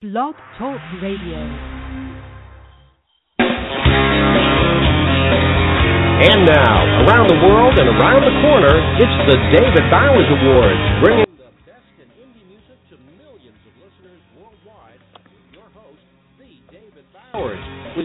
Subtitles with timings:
[0.00, 1.36] Blog Talk Radio.
[6.24, 11.29] And now, around the world and around the corner, it's the David Bowers Awards, bringing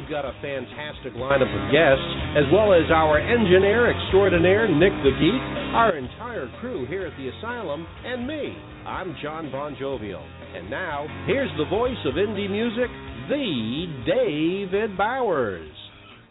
[0.06, 5.10] We've got a fantastic lineup of guests, as well as our engineer extraordinaire, Nick the
[5.18, 5.42] Geek,
[5.74, 8.56] our entire crew here at the Asylum, and me.
[8.86, 10.24] I'm Jon Bon Jovial.
[10.54, 12.86] And now, here's the voice of indie music,
[13.30, 15.74] the David Bowers.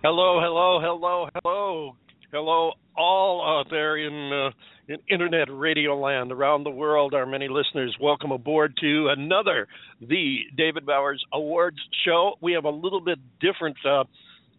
[0.05, 1.97] Hello, hello, hello, hello,
[2.33, 4.51] hello, all out there in, uh,
[4.89, 7.15] in internet radio land around the world.
[7.15, 9.67] Our many listeners, welcome aboard to another
[10.01, 12.35] the David Bowers Awards show.
[12.41, 13.77] We have a little bit different.
[13.85, 14.05] Uh,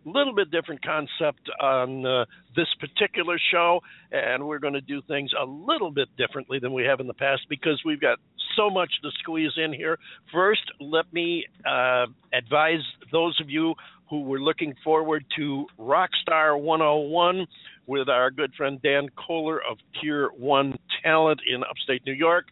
[0.07, 2.25] little bit different concept on uh,
[2.55, 3.79] this particular show,
[4.11, 7.13] and we're going to do things a little bit differently than we have in the
[7.13, 8.19] past because we've got
[8.55, 9.97] so much to squeeze in here.
[10.31, 13.73] First, let me uh, advise those of you
[14.09, 17.47] who we're looking forward to Rockstar 101
[17.87, 22.45] with our good friend Dan Coler of Tier 1 Talent in upstate New York.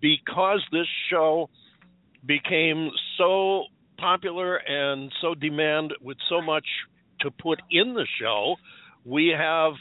[0.00, 1.48] Because this show
[2.26, 3.64] became so
[3.98, 6.66] popular and so demand with so much
[7.20, 8.56] to put in the show,
[9.04, 9.74] we have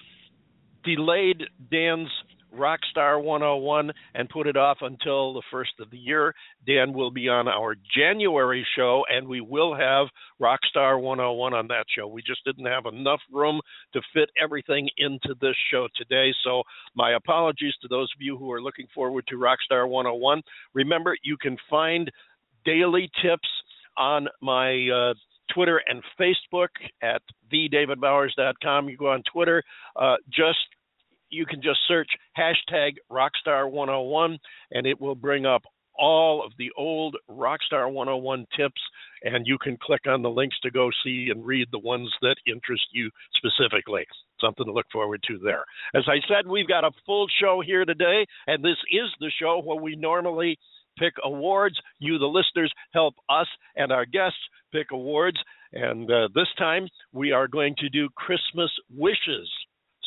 [0.84, 2.10] delayed Dan's
[2.54, 6.34] Rockstar 101 and put it off until the first of the year.
[6.66, 10.08] Dan will be on our January show, and we will have
[10.42, 12.08] Rockstar 101 on that show.
[12.08, 13.62] We just didn't have enough room
[13.94, 16.34] to fit everything into this show today.
[16.44, 16.64] So,
[16.96, 20.42] my apologies to those of you who are looking forward to Rockstar 101.
[20.74, 22.12] Remember, you can find
[22.66, 23.48] daily tips
[23.98, 25.14] on my uh,
[25.54, 26.70] Twitter and Facebook
[27.02, 27.22] at
[27.54, 28.90] thedavidbowers.com.
[28.90, 29.64] You go on Twitter,
[29.96, 30.60] uh, just
[31.32, 34.38] you can just search hashtag Rockstar101
[34.72, 35.64] and it will bring up
[35.98, 38.82] all of the old Rockstar 101 tips,
[39.24, 42.36] and you can click on the links to go see and read the ones that
[42.48, 44.06] interest you specifically.
[44.40, 45.64] Something to look forward to there.
[45.94, 49.62] As I said, we've got a full show here today, and this is the show
[49.64, 50.58] where we normally
[50.98, 51.76] pick awards.
[52.00, 54.40] You, the listeners, help us and our guests
[54.74, 55.38] pick awards.
[55.74, 59.50] And uh, this time we are going to do Christmas wishes.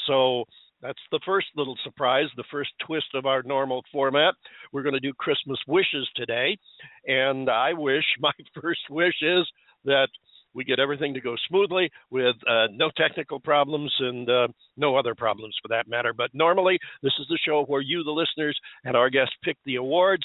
[0.07, 0.45] So
[0.85, 4.35] that's the first little surprise, the first twist of our normal format.
[4.71, 6.59] We're going to do Christmas wishes today.
[7.07, 9.49] And I wish, my first wish is
[9.87, 10.09] that
[10.53, 15.15] we get everything to go smoothly with uh, no technical problems and uh, no other
[15.15, 16.13] problems for that matter.
[16.13, 19.77] But normally, this is the show where you, the listeners, and our guests pick the
[19.77, 20.23] awards.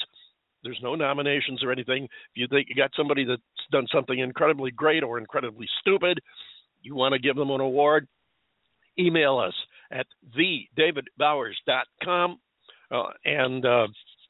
[0.61, 2.03] There's no nominations or anything.
[2.03, 3.41] If you think you got somebody that's
[3.71, 6.19] done something incredibly great or incredibly stupid,
[6.81, 8.07] you want to give them an award,
[8.99, 9.53] email us
[9.91, 10.07] at
[10.37, 12.39] thedavidbowers.com
[12.91, 13.87] uh, and uh,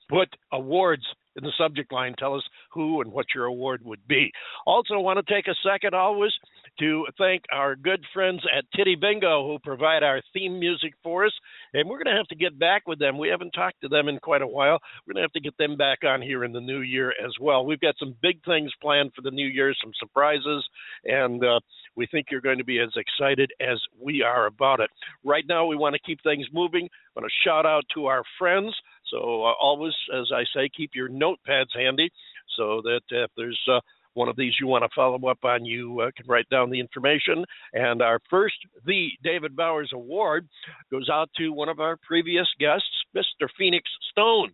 [0.09, 1.03] put awards
[1.35, 2.15] in the subject line.
[2.17, 4.31] Tell us who and what your award would be.
[4.65, 6.31] Also, want to take a second always
[6.79, 11.33] to thank our good friends at Titty Bingo who provide our theme music for us.
[11.73, 13.17] And we're going to have to get back with them.
[13.17, 14.79] We haven't talked to them in quite a while.
[15.05, 17.33] We're going to have to get them back on here in the new year as
[17.39, 17.65] well.
[17.65, 20.67] We've got some big things planned for the new year, some surprises,
[21.03, 21.59] and uh,
[21.95, 24.89] we think you're going to be as excited as we are about it.
[25.23, 26.85] Right now, we want to keep things moving.
[26.85, 28.73] I want to shout out to our friends.
[29.11, 32.09] So, uh, always, as I say, keep your notepads handy
[32.57, 33.79] so that if there's uh,
[34.19, 36.79] one of these you want to follow up on, you uh, can write down the
[36.79, 37.45] information.
[37.71, 40.45] And our first, the David Bowers Award,
[40.91, 43.47] goes out to one of our previous guests, Mr.
[43.57, 44.51] Phoenix Stone,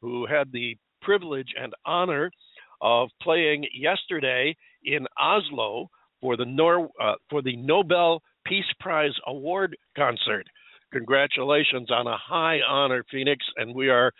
[0.00, 2.30] who had the privilege and honor
[2.80, 5.90] of playing yesterday in Oslo
[6.22, 10.46] for the Nor- uh, for the Nobel Peace Prize Award concert.
[10.90, 14.10] Congratulations on a high honor, Phoenix, and we are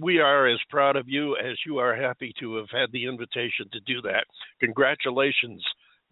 [0.00, 3.66] we are as proud of you as you are happy to have had the invitation
[3.72, 4.24] to do that.
[4.60, 5.62] Congratulations.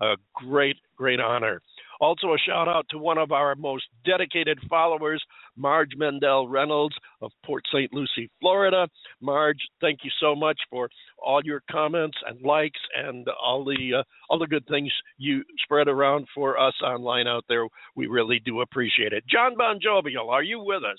[0.00, 1.60] A great, great honor.
[2.00, 5.22] Also, a shout out to one of our most dedicated followers,
[5.56, 7.92] Marge Mendel Reynolds of Port St.
[7.92, 8.88] Lucie, Florida.
[9.20, 10.88] Marge, thank you so much for
[11.22, 15.88] all your comments and likes and all the uh, all the good things you spread
[15.88, 17.66] around for us online out there.
[17.94, 19.24] We really do appreciate it.
[19.28, 20.98] Jon Bon Jovial, are you with us?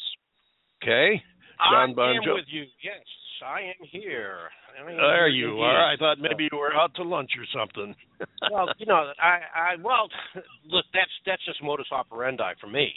[0.83, 1.21] Okay.
[1.69, 2.63] John I bon am with you.
[2.83, 3.03] Yes,
[3.45, 4.49] I am here.
[4.77, 5.61] I am There here you indeed.
[5.63, 5.91] are.
[5.93, 7.95] I thought maybe you were out to lunch or something.
[8.51, 10.09] well, you know, I, I, well,
[10.69, 12.93] look, that's that's just modus operandi for me.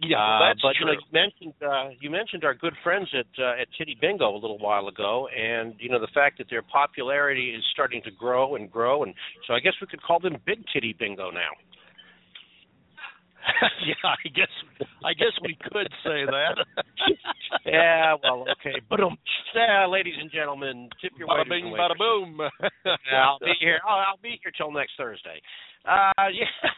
[0.00, 0.86] yeah, Uh, that's but true.
[0.86, 4.30] you know, you mentioned uh, you mentioned our good friends at uh, at Titty Bingo
[4.34, 8.10] a little while ago, and you know the fact that their popularity is starting to
[8.10, 9.14] grow and grow, and
[9.46, 11.50] so I guess we could call them Big Titty Bingo now.
[13.86, 16.56] yeah, I guess I guess we could say that.
[17.66, 19.16] yeah, well, okay, but um,
[19.54, 22.40] yeah, ladies and gentlemen, tip your bada bing, bada boom.
[23.12, 23.80] I'll be here.
[23.86, 25.40] I'll, I'll be here till next Thursday.
[25.84, 26.70] Uh, yeah.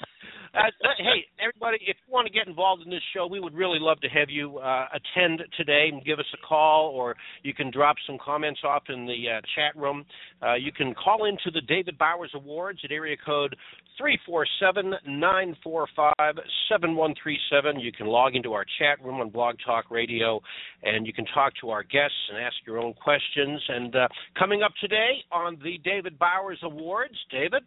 [0.52, 0.62] Uh,
[0.98, 4.00] hey, everybody, if you want to get involved in this show, we would really love
[4.00, 7.14] to have you uh, attend today and give us a call, or
[7.44, 10.04] you can drop some comments off in the uh, chat room.
[10.42, 13.54] Uh, you can call into the David Bowers Awards at area code
[13.96, 16.34] three four seven nine four five
[16.68, 17.78] seven one three seven.
[17.78, 20.40] You can log into our chat room on Blog Talk Radio,
[20.82, 23.62] and you can talk to our guests and ask your own questions.
[23.68, 27.62] And uh, coming up today on the David Bowers Awards, David.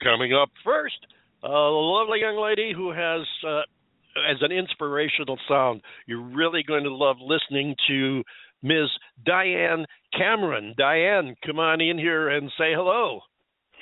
[0.00, 0.94] Coming up first,
[1.42, 3.62] a lovely young lady who has uh,
[4.30, 5.82] as an inspirational sound.
[6.06, 8.22] You're really going to love listening to
[8.62, 8.88] Ms.
[9.24, 10.74] Diane Cameron.
[10.76, 13.20] Diane, come on in here and say hello.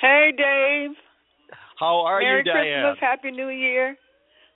[0.01, 0.97] Hey, Dave.
[1.79, 2.65] How are Merry you, Diane?
[2.65, 3.97] Merry Christmas, Happy New Year.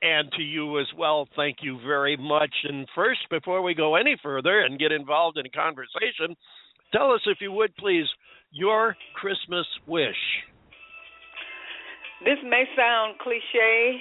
[0.02, 2.52] And to you as well, thank you very much.
[2.64, 6.36] And first, before we go any further and get involved in conversation,
[6.92, 8.06] tell us, if you would please,
[8.50, 10.16] your Christmas wish.
[12.24, 13.96] This may sound cliche,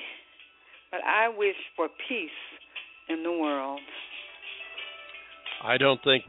[0.92, 2.30] but I wish for peace
[3.10, 3.80] in the world.
[5.64, 6.24] I don't think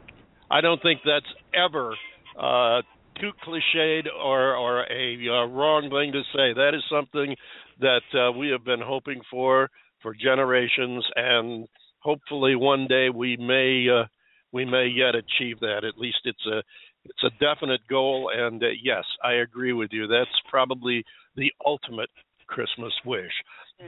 [0.49, 1.95] I don't think that's ever
[2.39, 2.81] uh,
[3.19, 6.53] too cliched or or a uh, wrong thing to say.
[6.53, 7.35] That is something
[7.79, 9.69] that uh, we have been hoping for
[10.01, 11.67] for generations, and
[11.99, 14.05] hopefully one day we may uh,
[14.51, 15.83] we may yet achieve that.
[15.83, 16.63] At least it's a
[17.05, 20.07] it's a definite goal, and uh, yes, I agree with you.
[20.07, 21.03] That's probably
[21.35, 22.09] the ultimate
[22.47, 23.31] Christmas wish.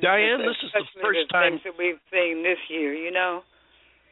[0.01, 3.43] Diane, this is the first time that we've seen this year, you know.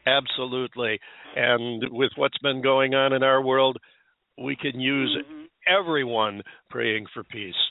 [0.06, 1.00] Absolutely.
[1.34, 3.78] And with what's been going on in our world,
[4.38, 5.48] we can use Mhm.
[5.66, 7.70] everyone praying for peace.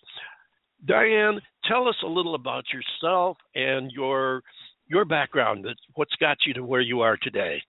[0.86, 4.44] Diane, tell us a little about yourself and your
[4.88, 5.66] your background.
[5.96, 7.64] What's got you to where you are today.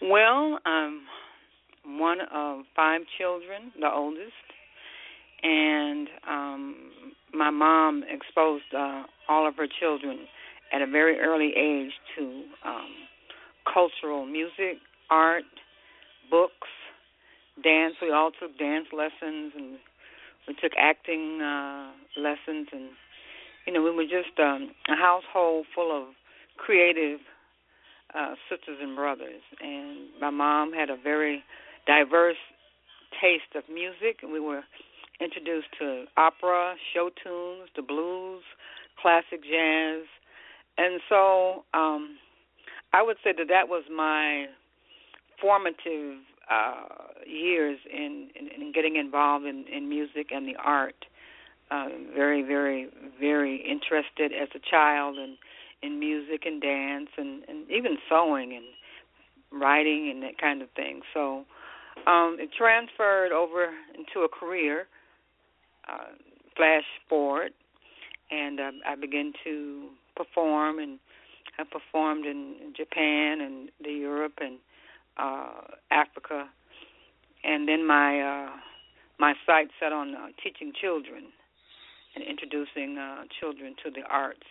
[0.00, 1.06] Well, I'm
[1.84, 4.32] one of five children, the oldest,
[5.42, 6.76] and um,
[7.34, 10.20] my mom exposed uh, all of her children
[10.72, 12.90] at a very early age to um,
[13.72, 14.78] cultural music,
[15.10, 15.44] art,
[16.30, 16.68] books,
[17.62, 17.94] dance.
[18.00, 19.78] We all took dance lessons, and
[20.48, 22.90] we took acting uh, lessons, and
[23.66, 26.14] you know, we were just um, a household full of
[26.56, 27.20] creative
[28.14, 29.42] uh, sisters and brothers.
[29.60, 31.42] And my mom had a very
[31.86, 32.36] diverse
[33.20, 34.62] taste of music, and we were
[35.22, 38.42] introduced to opera, show tunes, the blues,
[39.00, 40.02] classic jazz,
[40.78, 42.16] and so um,
[42.92, 44.46] I would say that that was my
[45.40, 46.18] formative
[46.50, 46.84] uh,
[47.26, 51.06] years in, in, in getting involved in, in music and the art.
[51.70, 55.36] Uh, very, very, very interested as a child in
[55.82, 61.02] in music and dance and, and even sewing and writing and that kind of thing.
[61.12, 61.44] So
[62.06, 64.86] um, it transferred over into a career.
[65.88, 66.14] Uh,
[66.56, 67.52] flash forward,
[68.30, 70.98] and uh, I began to perform, and
[71.58, 74.58] I performed in, Japan and the Europe and
[75.16, 76.48] uh, Africa,
[77.44, 78.50] and then my uh,
[79.18, 81.24] my sight set on uh, teaching children
[82.14, 84.46] and introducing uh, children to the arts.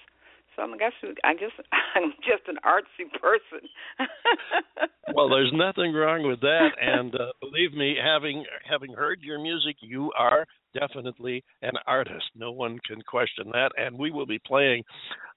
[0.56, 0.94] So I guess
[1.24, 1.52] I guess
[1.96, 3.68] I'm just an artsy person.
[5.14, 9.76] Well, there's nothing wrong with that, and uh, believe me, having having heard your music,
[9.82, 12.26] you are definitely an artist.
[12.36, 14.84] No one can question that, and we will be playing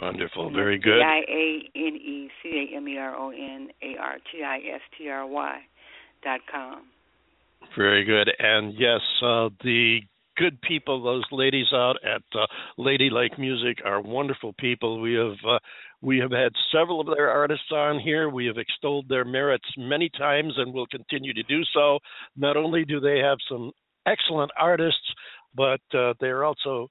[0.00, 1.00] Wonderful, very good.
[1.00, 4.44] D I A N E C A M E R O N A R T
[4.44, 5.60] I S T R Y
[6.22, 6.82] dot com.
[7.76, 8.30] Very good.
[8.38, 10.02] And yes, uh, the
[10.36, 12.46] good people, those ladies out at uh,
[12.76, 15.00] Lady Lake Music are wonderful people.
[15.00, 15.58] We have uh,
[16.00, 18.28] we have had several of their artists on here.
[18.28, 21.98] We have extolled their merits many times and will continue to do so.
[22.36, 23.72] Not only do they have some
[24.06, 25.14] excellent artists,
[25.54, 26.88] but uh, they're also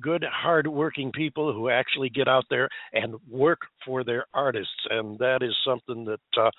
[0.00, 5.38] good, hard-working people who actually get out there and work for their artists, and that
[5.42, 6.50] is something that uh,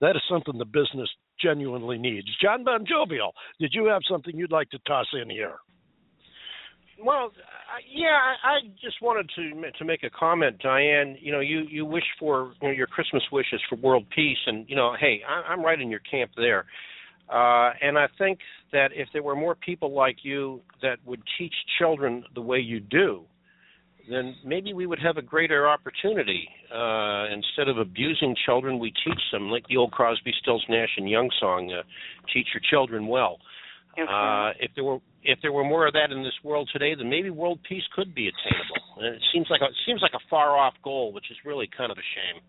[0.00, 1.08] that is something the business
[1.40, 2.28] genuinely needs.
[2.42, 5.54] Jon Bon Jovial, did you have something you'd like to toss in here?
[7.02, 7.32] Well,
[7.92, 11.16] yeah, I, I just wanted to to make a comment, Diane.
[11.20, 14.68] You know, you you wish for you know, your Christmas wishes for world peace, and
[14.68, 16.64] you know, hey, I, I'm right in your camp there.
[17.28, 18.38] Uh, and I think
[18.72, 22.78] that if there were more people like you that would teach children the way you
[22.78, 23.24] do,
[24.08, 26.48] then maybe we would have a greater opportunity.
[26.72, 31.10] Uh, instead of abusing children, we teach them, like the old Crosby, Stills, Nash and
[31.10, 31.82] Young song, uh,
[32.32, 33.55] "Teach your children well." Uh,
[33.96, 37.30] if there were if there were more of that in this world today, then maybe
[37.30, 39.04] world peace could be attainable.
[39.04, 41.68] And it seems like a, it seems like a far off goal, which is really
[41.76, 42.42] kind of a shame.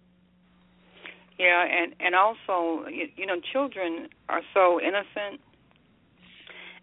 [1.39, 5.41] Yeah, and and also, you, you know, children are so innocent,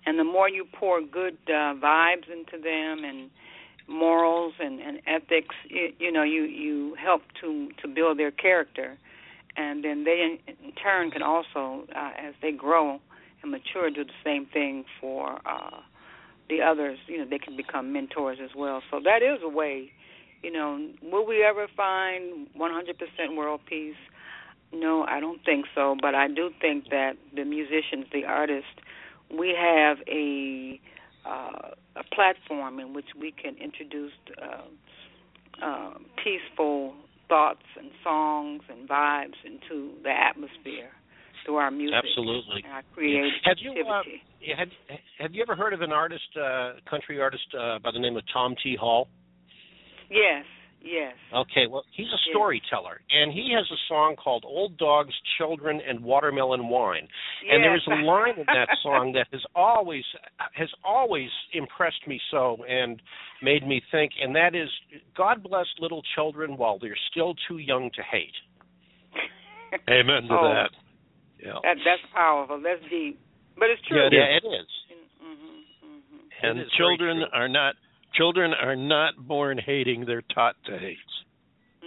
[0.06, 3.30] and the more you pour good uh, vibes into them and
[3.88, 8.96] morals and and ethics, you, you know, you you help to to build their character,
[9.56, 13.00] and then they in, in turn can also, uh, as they grow
[13.44, 15.80] and mature, do the same thing for uh,
[16.48, 16.98] the others.
[17.06, 18.82] You know, they can become mentors as well.
[18.90, 19.92] So that is a way.
[20.42, 23.94] You know, will we ever find 100% world peace?
[24.72, 25.96] No, I don't think so.
[26.00, 28.68] But I do think that the musicians, the artists,
[29.30, 30.80] we have a
[31.24, 36.92] uh, a platform in which we can introduce uh, uh, peaceful
[37.30, 40.90] thoughts and songs and vibes into the atmosphere
[41.44, 41.96] through our music.
[41.96, 42.62] Absolutely.
[42.64, 43.40] And our creativity.
[43.44, 44.02] Have you uh,
[44.56, 44.68] have
[45.18, 48.22] have you ever heard of an artist, uh, country artist uh, by the name of
[48.32, 48.76] Tom T.
[48.78, 49.08] Hall?
[50.10, 50.44] Yes.
[50.84, 51.14] Yes.
[51.34, 53.16] Okay, well, he's a storyteller, yes.
[53.16, 57.08] and he has a song called "Old Dogs, Children, and Watermelon Wine."
[57.42, 57.52] Yes.
[57.54, 60.04] And there is a line in that song that has always
[60.52, 63.00] has always impressed me so and
[63.42, 64.68] made me think, and that is,
[65.16, 68.34] "God bless little children while they're still too young to hate."
[69.88, 70.70] Amen to oh, that.
[71.44, 71.60] Yeah.
[71.62, 72.60] That that's powerful.
[72.62, 73.20] That's deep,
[73.58, 73.98] but it's true.
[73.98, 74.66] Yeah, yeah, it is.
[75.20, 76.46] Mm-hmm, mm-hmm.
[76.46, 77.74] And it is children are not
[78.14, 80.96] children are not born hating; they're taught to hate.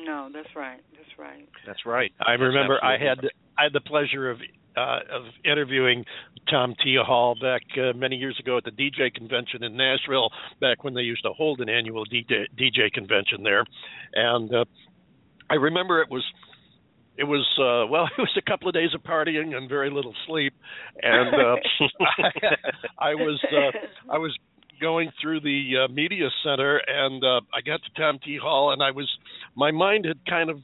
[0.06, 0.80] No, that's right.
[0.96, 1.50] That's right.
[1.66, 2.12] That's right.
[2.22, 4.40] I That's remember I had absolutely I had the pleasure of
[4.78, 6.06] uh, of interviewing
[6.50, 6.98] Tom T.
[7.04, 10.30] Hall back uh, many years ago at the DJ convention in Nashville,
[10.62, 13.66] back when they used to hold an annual DJ, DJ convention there,
[14.14, 14.66] and uh,
[15.50, 16.24] I remember it was
[17.18, 20.14] it was uh well it was a couple of days of partying and very little
[20.26, 20.54] sleep.
[21.02, 21.56] And uh
[22.00, 22.50] I,
[23.12, 24.36] I was uh I was
[24.80, 28.38] going through the uh, media center and uh I got to Tom T.
[28.42, 29.10] Hall and I was
[29.56, 30.60] my mind had kind of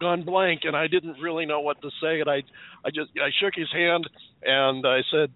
[0.00, 2.20] gone blank and I didn't really know what to say.
[2.20, 2.42] And I
[2.84, 4.08] I just I shook his hand
[4.42, 5.30] and I said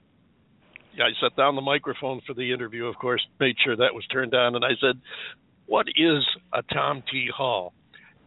[0.94, 4.34] I set down the microphone for the interview of course made sure that was turned
[4.34, 4.54] on.
[4.54, 5.00] And I said
[5.66, 7.28] what is a Tom T.
[7.34, 7.74] Hall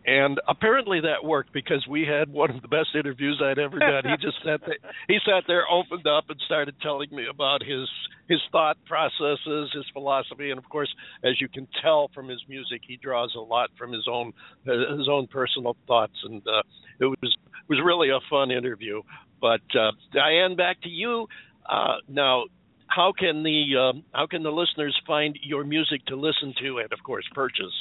[0.07, 4.03] and apparently that worked because we had one of the best interviews I'd ever done.
[4.05, 4.77] He just sat there,
[5.09, 7.89] he sat there, opened up, and started telling me about his
[8.29, 12.81] his thought processes, his philosophy, and of course, as you can tell from his music,
[12.87, 14.31] he draws a lot from his own
[14.63, 16.63] his own personal thoughts, and uh,
[17.01, 19.01] it was it was really a fun interview.
[19.41, 21.27] But uh, Diane, back to you
[21.69, 22.45] uh, now.
[22.89, 26.91] How can the um, how can the listeners find your music to listen to and
[26.93, 27.73] of course purchase?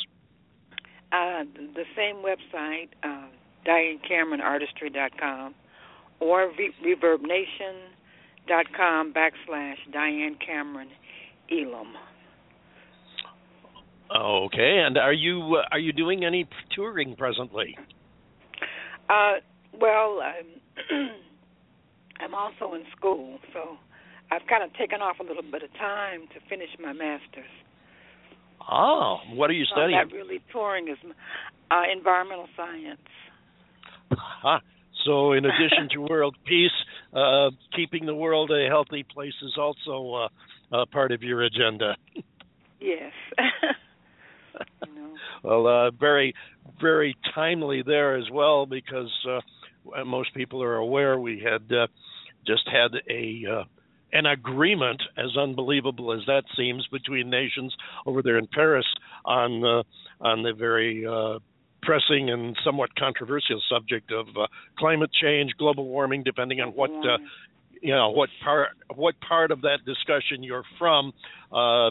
[1.13, 1.45] Uh,
[1.75, 3.29] the same website, uh,
[3.67, 5.55] DianeCameronArtistry.com
[6.21, 10.89] or Re- ReverbNation.com backslash Diane Cameron
[11.51, 11.95] Elam.
[14.15, 17.77] Okay, and are you uh, are you doing any touring presently?
[19.09, 19.41] Uh,
[19.81, 20.47] well, I'm,
[22.21, 23.77] I'm also in school, so
[24.31, 27.51] I've kind of taken off a little bit of time to finish my master's.
[28.71, 29.99] Oh, what are you studying?
[29.99, 31.15] I'm not really touring as m-
[31.71, 33.01] uh, environmental science.
[34.11, 34.59] Huh.
[35.05, 36.71] So, in addition to world peace,
[37.13, 40.29] uh, keeping the world a healthy place is also
[40.73, 41.97] uh, uh, part of your agenda.
[42.81, 43.13] Yes.
[44.87, 45.15] you know.
[45.43, 46.35] Well, uh, very,
[46.81, 51.87] very timely there as well, because uh, most people are aware we had uh,
[52.47, 53.65] just had a uh,
[54.13, 57.75] an agreement, as unbelievable as that seems, between nations
[58.07, 58.87] over there in Paris
[59.25, 59.83] on uh,
[60.21, 61.39] on the very uh,
[61.83, 64.47] pressing and somewhat controversial subject of uh,
[64.79, 67.19] climate change, global warming, depending on what uh,
[67.81, 71.13] you know what part what part of that discussion you're from.
[71.53, 71.91] Uh,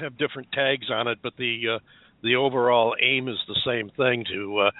[0.00, 1.78] have different tags on it, but the uh,
[2.22, 4.70] the overall aim is the same thing to uh,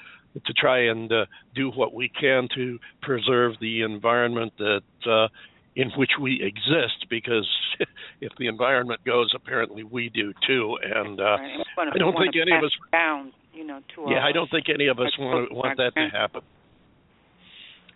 [0.47, 5.29] to try and uh, do what we can to preserve the environment that uh,
[5.77, 7.49] in which we exist because
[8.21, 11.37] if the environment goes apparently we do too and uh
[11.77, 11.89] right.
[11.95, 14.89] I don't think any of us down you know to yeah I don't think any
[14.89, 16.43] of us want want that to happen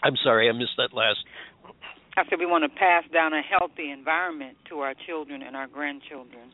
[0.03, 1.19] I'm sorry I missed that last
[2.17, 5.67] I said we want to pass down a healthy environment to our children and our
[5.67, 6.53] grandchildren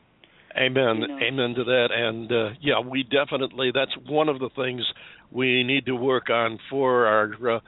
[0.56, 0.96] Amen.
[0.96, 1.18] You know.
[1.18, 1.88] Amen to that.
[1.92, 4.82] And uh, yeah, we definitely that's one of the things
[5.30, 7.60] we need to work on for our uh,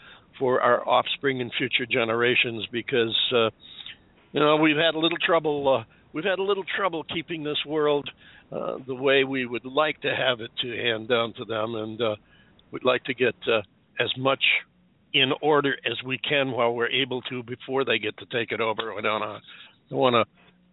[0.42, 3.48] for our offspring and future generations because uh,
[4.32, 7.58] you know we've had a little trouble uh, we've had a little trouble keeping this
[7.64, 8.10] world
[8.50, 12.02] uh, the way we would like to have it to hand down to them, and
[12.02, 12.16] uh,
[12.72, 13.60] we'd like to get uh,
[14.00, 14.42] as much
[15.14, 18.60] in order as we can while we're able to before they get to take it
[18.60, 18.92] over.
[18.96, 19.38] We don't, uh,
[19.90, 20.24] don't want to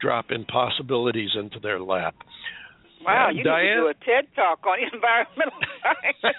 [0.01, 2.15] drop impossibilities into their lap.
[3.05, 3.65] Wow, you Diane?
[3.65, 6.35] need to do a TED talk on environmental science.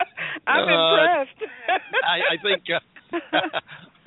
[0.46, 1.52] I'm Uh, impressed.
[2.04, 3.60] I, I think uh,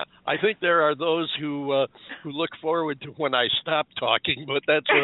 [0.28, 1.88] I think there are those who uh,
[2.24, 5.02] who look forward to when I stop talking, but that's a,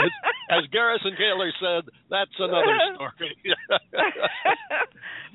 [0.00, 0.10] as,
[0.50, 3.36] as Garrison Keillor said, that's another story.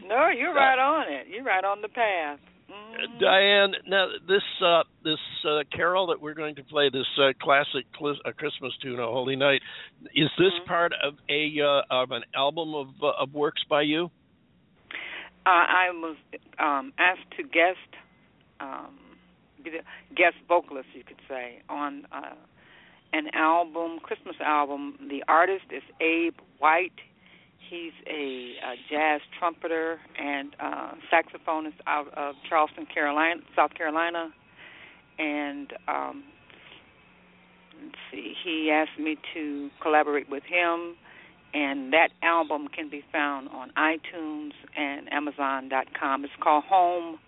[0.07, 1.27] no, you're right on it.
[1.29, 2.39] You're right on the path.
[2.71, 3.19] Mhm.
[3.19, 7.85] Diane, now this uh, this uh, carol that we're going to play, this uh, classic
[7.99, 9.61] cl- uh, Christmas tune, "O Holy Night,"
[10.15, 10.65] is this Mhm.
[10.65, 14.09] part of a uh, of an album of uh, of works by you?
[15.45, 16.15] Uh, I was
[16.57, 17.77] um, asked to guest,
[18.61, 18.97] um,
[20.15, 22.35] guest vocalist, you could say, on uh,
[23.11, 24.97] an album, Christmas album.
[25.09, 26.93] The artist is Abe White.
[27.69, 34.29] He's a, uh jazz trumpeter and uh, saxophonist out of Charleston, Carolina, South Carolina,
[35.17, 36.23] and um,
[37.81, 38.33] let's see.
[38.43, 40.95] He asked me to collaborate with him
[41.53, 46.23] and that album can be found on iTunes and Amazon.com.
[46.25, 47.19] It's called Home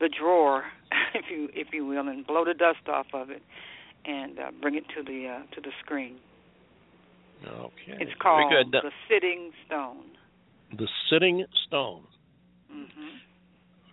[0.00, 0.64] the drawer,
[1.14, 3.42] if you if you will, and blow the dust off of it
[4.04, 6.16] and uh, bring it to the uh, to the screen.
[7.46, 7.98] Okay.
[8.00, 10.17] It's called The Sitting Stone.
[10.76, 12.04] The Sitting Stone.
[12.70, 12.86] hmm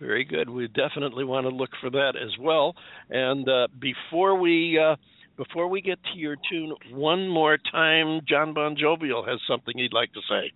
[0.00, 0.48] Very good.
[0.50, 2.74] We definitely want to look for that as well.
[3.10, 4.96] And uh, before we uh,
[5.36, 9.92] before we get to your tune, one more time, Jon Bon Jovial has something he'd
[9.92, 10.52] like to say.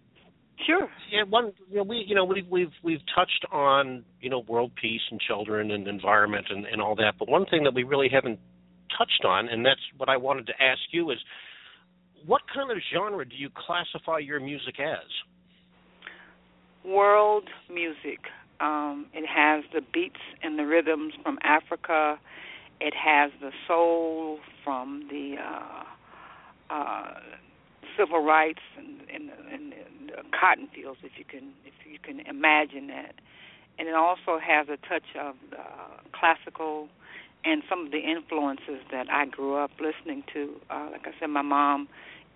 [0.66, 0.88] Sure.
[1.10, 4.72] Yeah, one you know we you know we've we've we've touched on you know world
[4.80, 8.08] peace and children and environment and and all that, but one thing that we really
[8.12, 8.38] haven't
[8.98, 11.18] touched on, and that's what I wanted to ask you is,
[12.26, 15.08] what kind of genre do you classify your music as?
[16.84, 18.20] World music.
[18.60, 22.18] Um, it has the beats and the rhythms from Africa.
[22.80, 27.14] It has the soul from the uh, uh,
[27.98, 29.72] civil rights and, and, and
[30.08, 33.14] the cotton fields, if you can if you can imagine that.
[33.78, 36.88] And it also has a touch of uh, classical
[37.44, 40.54] and some of the influences that I grew up listening to.
[40.68, 41.88] Uh, like I said, my mom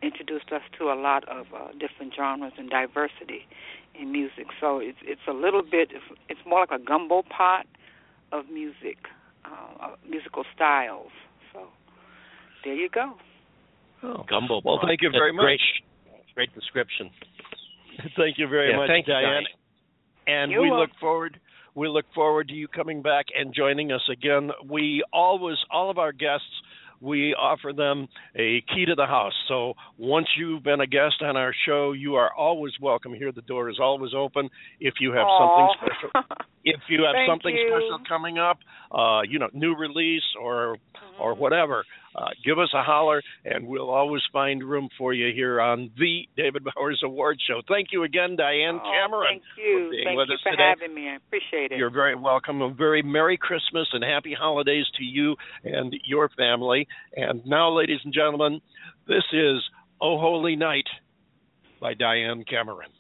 [0.03, 3.47] introduced us to a lot of uh, different genres and diversity
[3.99, 4.47] in music.
[4.61, 7.67] So it's it's a little bit it's, it's more like a gumbo pot
[8.33, 8.99] of music,
[9.45, 11.13] uh, uh, musical styles.
[11.53, 11.69] So
[12.65, 13.15] there you go.
[14.03, 14.25] Oh.
[14.29, 14.61] Gumbo.
[14.65, 14.87] Well, pot.
[14.89, 15.45] thank you That's very much.
[15.45, 15.61] Great,
[16.35, 17.11] great description.
[18.17, 19.45] Thank you very Yeah, much, thank you, Diane.
[20.27, 21.39] And You're we look forward
[21.75, 24.51] we look forward to you coming back and joining us again.
[24.69, 26.47] We always all of our guests
[27.01, 29.33] we offer them a key to the house.
[29.49, 33.33] So once you've been a guest on our show, you are always welcome here.
[33.33, 34.49] The door is always open.
[34.81, 35.39] If you have Aw.
[35.39, 37.69] something special, if you have Thank something you.
[37.69, 38.59] special coming up,
[38.91, 40.77] uh, you know, new release or
[41.21, 45.61] or whatever, uh, give us a holler, and we'll always find room for you here
[45.61, 47.61] on the David Bowers Award Show.
[47.69, 49.27] Thank you again, Diane Oh, Cameron.
[49.31, 49.91] Thank you.
[50.05, 50.73] Thank you for today.
[50.79, 51.09] having me.
[51.09, 51.79] I appreciate it.
[51.79, 52.63] You're very welcome.
[52.63, 56.87] A very Merry Christmas and Happy Holidays to you and your family.
[57.17, 58.61] And now, ladies and gentlemen,
[59.09, 59.61] this is
[60.01, 60.87] Oh Holy Night
[61.81, 62.91] by Diane Cameron.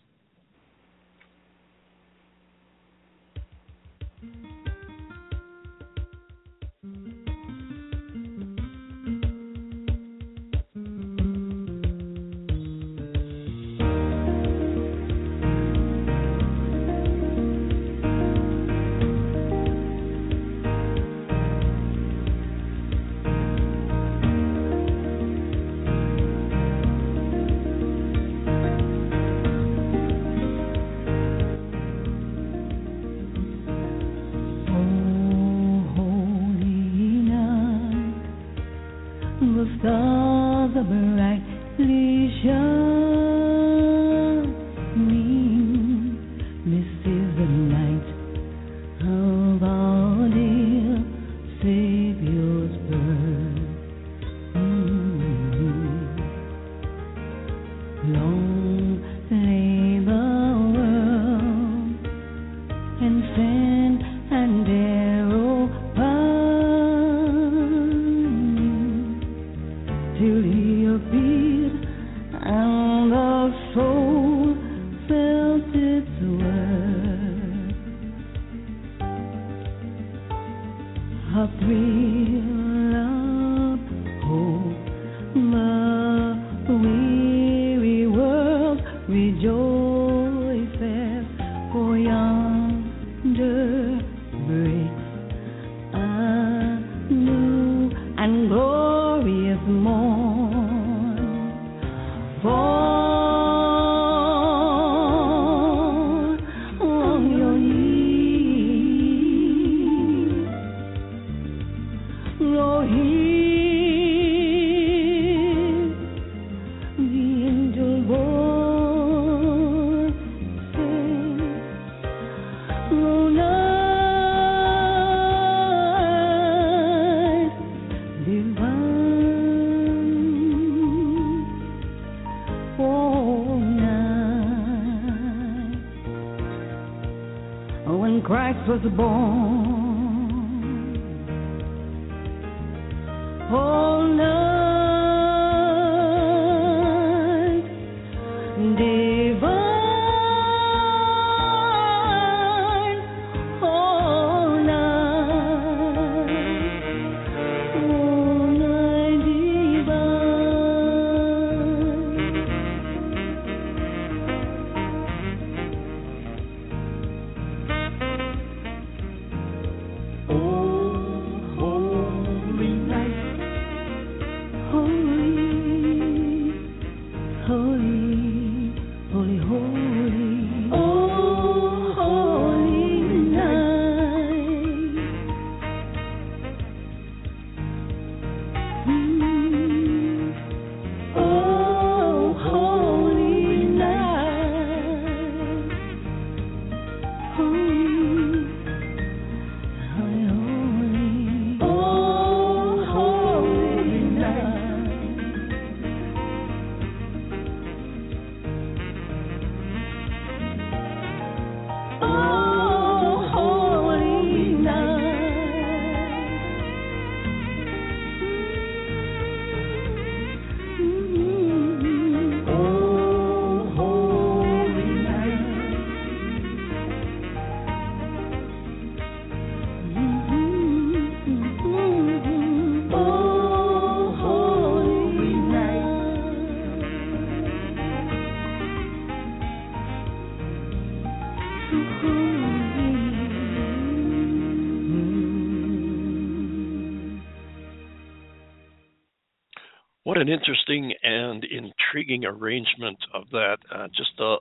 [250.15, 253.57] What an interesting and intriguing arrangement of that.
[253.75, 254.37] Uh, just a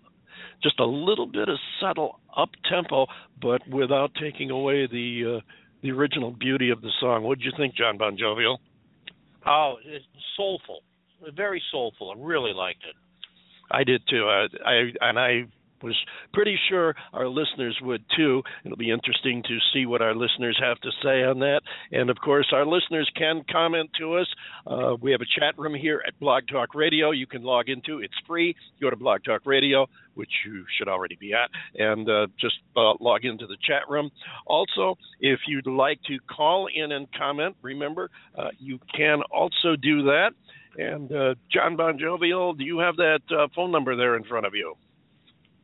[0.62, 3.08] just a little bit of subtle up tempo,
[3.42, 5.42] but without taking away the uh,
[5.82, 7.24] the original beauty of the song.
[7.24, 8.62] What did you think, Jon Bon Jovial?
[9.48, 10.06] Oh, it's
[10.38, 10.82] soulful,
[11.36, 12.12] very soulful.
[12.16, 12.96] I really liked it.
[13.72, 14.26] I did too.
[14.28, 15.46] I, I and I
[15.82, 15.96] was
[16.34, 18.42] pretty sure our listeners would too.
[18.66, 21.62] It'll be interesting to see what our listeners have to say on that.
[21.92, 24.28] And of course, our listeners can comment to us.
[24.66, 27.12] Uh, we have a chat room here at Blog Talk Radio.
[27.12, 28.00] You can log into.
[28.00, 28.56] It's free.
[28.82, 32.94] Go to Blog Talk Radio, which you should already be at, and uh, just uh,
[33.00, 34.10] log into the chat room.
[34.48, 40.04] Also, if you'd like to call in and comment, remember uh, you can also do
[40.04, 40.32] that.
[40.76, 44.48] And uh, Jon Bon Jovial, do you have that uh, phone number there in front
[44.48, 44.76] of you?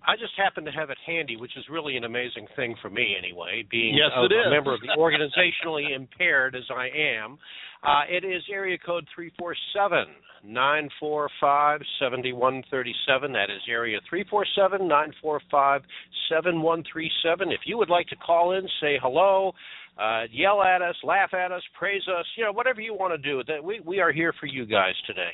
[0.07, 3.15] I just happen to have it handy, which is really an amazing thing for me
[3.17, 4.47] anyway, being Yes, a, it is.
[4.47, 6.87] a member of the organizationally impaired as I
[7.19, 7.37] am.
[7.83, 10.05] Uh, it is area code three four seven
[10.43, 13.31] nine four five seventy one thirty seven.
[13.33, 15.81] That is area three four seven nine four five
[16.29, 17.51] seven one three seven.
[17.51, 19.53] If you would like to call in, say hello,
[19.97, 23.17] uh, yell at us, laugh at us, praise us, you know, whatever you want to
[23.17, 23.43] do.
[23.47, 25.31] That we we are here for you guys today.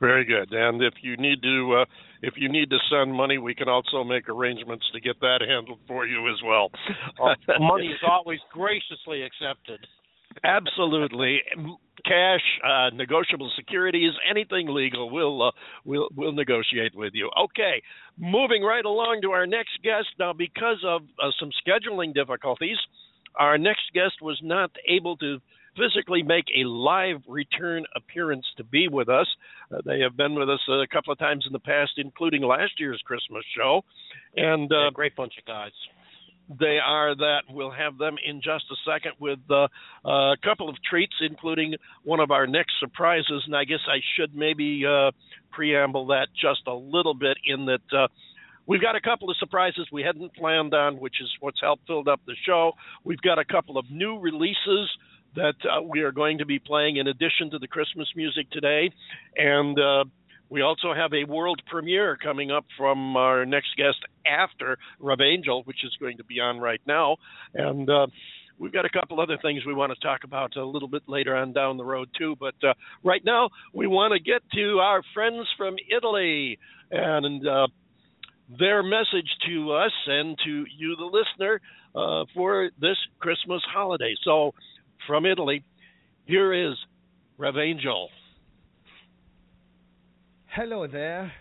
[0.00, 0.52] Very good.
[0.52, 1.84] And if you need to uh,
[2.22, 5.80] if you need to send money, we can also make arrangements to get that handled
[5.86, 6.70] for you as well.
[7.20, 9.80] Uh, money is always graciously accepted.
[10.44, 11.40] Absolutely.
[12.06, 15.50] Cash, uh, negotiable securities, anything legal, we'll uh,
[15.84, 17.30] we'll we'll negotiate with you.
[17.38, 17.82] Okay,
[18.16, 20.32] moving right along to our next guest now.
[20.32, 22.78] Because of uh, some scheduling difficulties,
[23.36, 25.38] our next guest was not able to
[25.76, 29.26] physically make a live return appearance to be with us.
[29.72, 32.72] Uh, they have been with us a couple of times in the past, including last
[32.78, 33.82] year's Christmas show,
[34.36, 35.72] and uh, great bunch of guys.
[36.60, 37.42] they are that.
[37.50, 39.68] We'll have them in just a second with uh,
[40.04, 43.42] a couple of treats, including one of our next surprises.
[43.46, 45.12] And I guess I should maybe uh,
[45.50, 47.96] preamble that just a little bit in that.
[47.96, 48.08] Uh,
[48.64, 52.06] We've got a couple of surprises we hadn't planned on, which is what's helped build
[52.06, 52.70] up the show.
[53.02, 54.88] We've got a couple of new releases
[55.36, 58.90] that uh, we are going to be playing in addition to the Christmas music today.
[59.36, 60.04] And uh,
[60.48, 65.84] we also have a world premiere coming up from our next guest after Revangel, which
[65.84, 67.16] is going to be on right now.
[67.54, 68.06] And uh,
[68.58, 71.34] we've got a couple other things we want to talk about a little bit later
[71.34, 72.36] on down the road, too.
[72.38, 76.58] But uh, right now, we want to get to our friends from Italy
[76.90, 77.68] and uh,
[78.58, 81.60] their message to us and to you, the listener,
[81.94, 84.14] uh, for this Christmas holiday.
[84.24, 84.52] So,
[85.06, 85.64] from Italy,
[86.24, 86.76] here is
[87.38, 88.06] Revangel.
[90.54, 91.32] Hello there.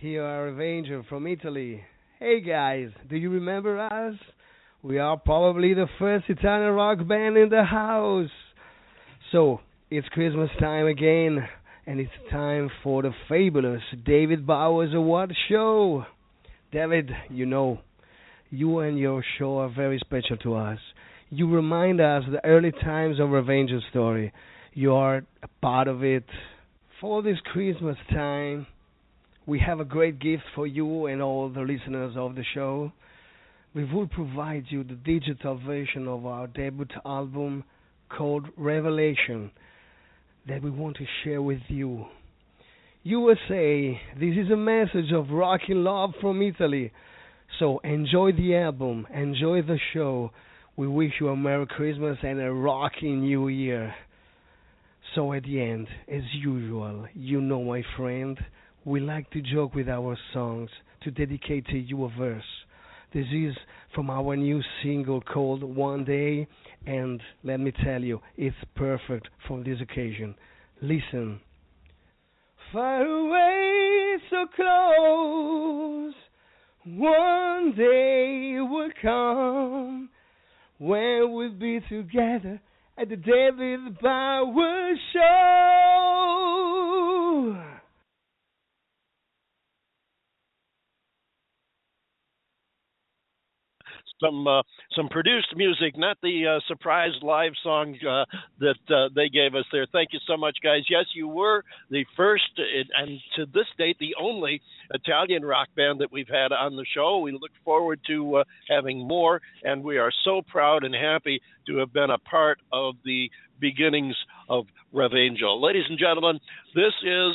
[0.00, 1.82] Here are Avenger from Italy.
[2.18, 4.14] Hey guys, do you remember us?
[4.82, 8.30] We are probably the first Italian rock band in the house.
[9.32, 11.38] So, it's Christmas time again,
[11.86, 16.04] and it's time for the fabulous David Bowers Award Show.
[16.70, 17.78] David, you know,
[18.50, 20.78] you and your show are very special to us.
[21.30, 24.32] You remind us the early times of Revangel's story.
[24.72, 26.24] You are a part of it.
[27.00, 28.66] For this Christmas time,
[29.46, 32.92] we have a great gift for you and all the listeners of the show.
[33.74, 37.64] We will provide you the digital version of our debut album
[38.08, 39.50] called Revelation
[40.46, 42.06] that we want to share with you.
[43.02, 46.92] USA, this is a message of rocking love from Italy.
[47.58, 50.30] So enjoy the album, enjoy the show.
[50.76, 53.94] We wish you a Merry Christmas and a rocking New Year.
[55.14, 58.36] So at the end, as usual, you know, my friend,
[58.84, 60.70] we like to joke with our songs
[61.04, 62.42] to dedicate to you a verse.
[63.12, 63.54] This is
[63.94, 66.48] from our new single called One Day,
[66.84, 70.34] and let me tell you, it's perfect for this occasion.
[70.82, 71.38] Listen.
[72.72, 76.14] Far away, so close,
[76.84, 80.08] one day will come
[80.78, 82.60] when we'll be together
[82.98, 85.94] at the David Bauer Show.
[94.20, 94.62] Some uh,
[94.96, 98.24] some produced music, not the uh, surprise live song uh,
[98.60, 99.86] that uh, they gave us there.
[99.90, 100.82] Thank you so much, guys.
[100.88, 102.44] Yes, you were the first
[102.96, 107.18] and to this date the only Italian rock band that we've had on the show.
[107.18, 111.78] We look forward to uh, having more, and we are so proud and happy to
[111.78, 113.30] have been a part of the
[113.60, 114.16] beginnings
[114.48, 115.60] of Revangel.
[115.62, 116.38] Ladies and gentlemen,
[116.74, 117.32] this is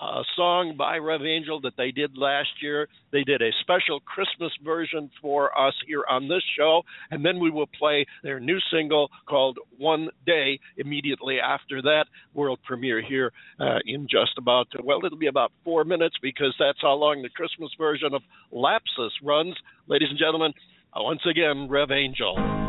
[0.00, 2.88] a song by Revangel that they did last year.
[3.12, 7.50] They did a special Christmas version for us here on this show, and then we
[7.50, 13.78] will play their new single called One Day immediately after that world premiere here uh,
[13.86, 17.70] in just about, well, it'll be about four minutes because that's how long the Christmas
[17.78, 19.56] version of Lapsus runs.
[19.86, 20.52] Ladies and gentlemen,
[20.94, 22.65] once again, Revangel.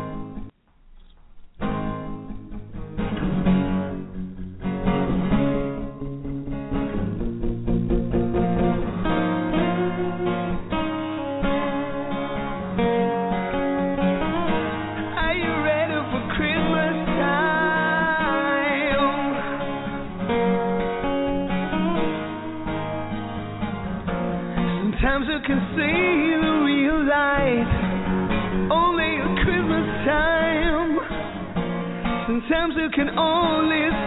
[32.68, 33.97] Sometimes you can only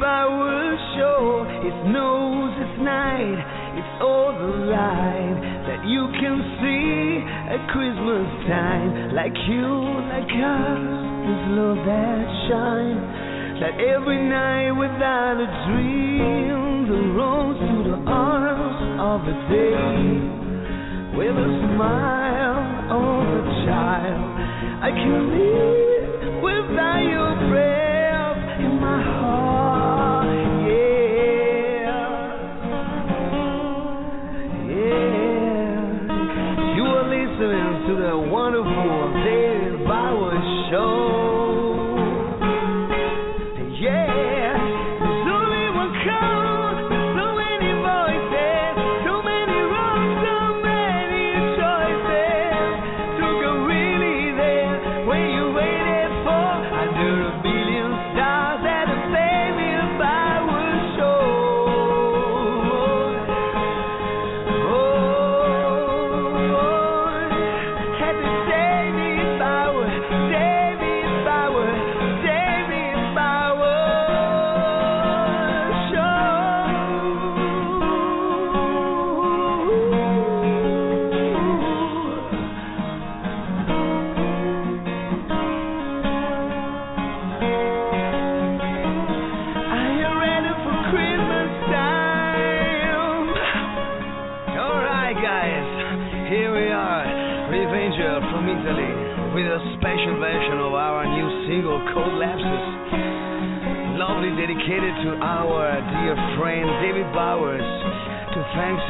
[0.00, 3.36] David Bowers show, it knows it's night,
[3.76, 5.36] it's all the light
[5.68, 7.20] that you can see
[7.52, 9.14] at Christmas time.
[9.14, 9.68] Like you,
[10.08, 10.80] like us,
[11.28, 13.60] this love that shines.
[13.60, 20.00] That every night without a dream, the road to the arms of a day
[21.12, 22.56] with a smile
[22.88, 24.30] of a child.
[24.80, 27.79] I can live without your breath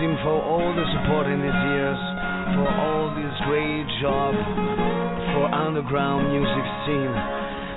[0.00, 2.00] him for all the support in these years,
[2.56, 4.32] for all this great job
[5.36, 7.14] for underground music scene.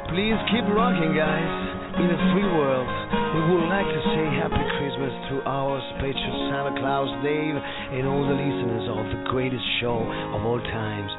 [0.08, 1.52] Please keep rocking, guys.
[2.00, 2.90] In a free world,
[3.38, 8.24] we would like to say Happy Christmas to our special Santa Claus Dave and all
[8.26, 10.02] the listeners of the greatest show
[10.34, 11.12] of all times.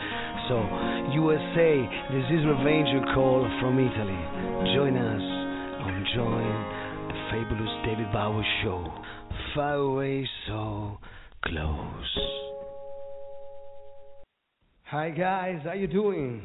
[0.50, 0.56] So,
[1.20, 1.72] USA,
[2.10, 4.22] this is Revenge Call from Italy.
[4.72, 5.24] Join us
[5.84, 6.52] on Join
[7.06, 8.82] the Fabulous David Bowers Show.
[9.54, 10.98] Far away, so
[11.44, 12.18] close.
[14.86, 16.42] Hi guys, how you doing?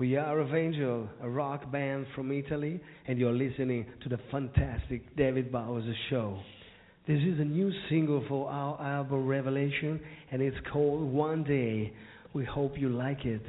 [0.00, 5.52] We are Revangel, a rock band from Italy, and you're listening to the fantastic David
[5.52, 6.38] Bowers show.
[7.06, 10.00] This is a new single for our album Revelation,
[10.32, 11.92] and it's called One Day.
[12.32, 13.44] We hope you like it.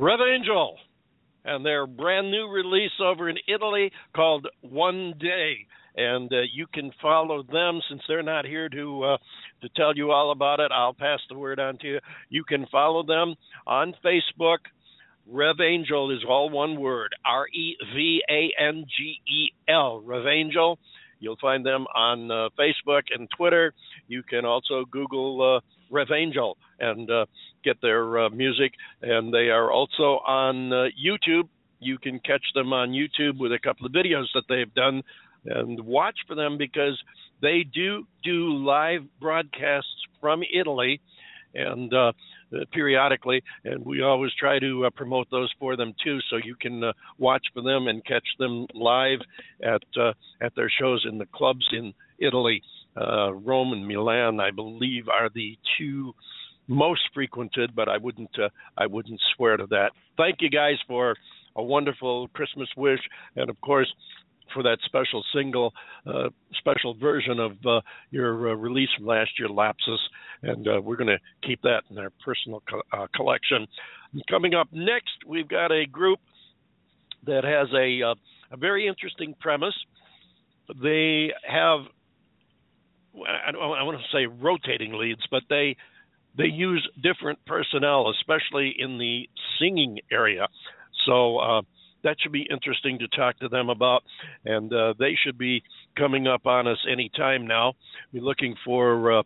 [0.00, 0.76] Rev Angel
[1.44, 5.66] and their brand new release over in Italy called One Day.
[5.96, 9.16] And uh, you can follow them since they're not here to uh,
[9.62, 10.70] to tell you all about it.
[10.72, 11.98] I'll pass the word on to you.
[12.28, 13.34] You can follow them
[13.66, 14.58] on Facebook.
[15.28, 20.00] Revangel is all one word R E V A N G E L.
[20.06, 20.76] Revangel.
[21.18, 23.74] You'll find them on uh, Facebook and Twitter.
[24.06, 25.60] You can also Google uh,
[25.90, 27.26] Revangel and uh,
[27.64, 28.72] get their uh, music.
[29.02, 31.48] And they are also on uh, YouTube.
[31.80, 35.02] You can catch them on YouTube with a couple of videos that they've done
[35.44, 37.00] and watch for them because
[37.40, 41.00] they do do live broadcasts from Italy
[41.54, 42.12] and uh,
[42.72, 46.82] periodically, and we always try to uh, promote those for them too, so you can
[46.84, 49.20] uh, watch for them and catch them live
[49.62, 52.62] at uh, at their shows in the clubs in Italy.
[52.96, 56.14] Uh, Rome and Milan, I believe, are the two
[56.66, 59.92] most frequented, but I wouldn't uh, I wouldn't swear to that.
[60.16, 61.14] Thank you guys for
[61.56, 63.00] a wonderful Christmas wish,
[63.36, 63.92] and of course
[64.54, 65.72] for that special single,
[66.06, 66.28] uh,
[66.58, 67.80] special version of uh,
[68.10, 69.98] your uh, release from last year, Lapsus,
[70.42, 73.66] and uh, we're going to keep that in our personal co- uh, collection.
[74.30, 76.18] Coming up next, we've got a group
[77.26, 78.14] that has a
[78.50, 79.74] a very interesting premise.
[80.82, 81.80] They have
[83.26, 85.76] I I want to say rotating leads, but they
[86.36, 90.46] they use different personnel, especially in the singing area.
[91.06, 91.62] So uh,
[92.04, 94.02] that should be interesting to talk to them about,
[94.44, 95.62] and uh, they should be
[95.96, 97.74] coming up on us any time now.
[98.12, 99.22] We're looking for uh,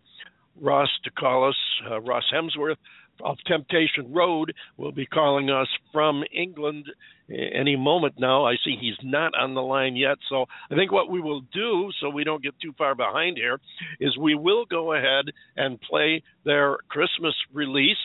[0.61, 1.57] Ross to call us,
[1.91, 2.77] uh, Ross Hemsworth
[3.21, 6.87] of Temptation Road will be calling us from England
[7.29, 8.45] any moment now.
[8.45, 11.91] I see he's not on the line yet, so I think what we will do,
[12.01, 13.59] so we don't get too far behind here,
[14.01, 17.97] is we will go ahead and play their Christmas release,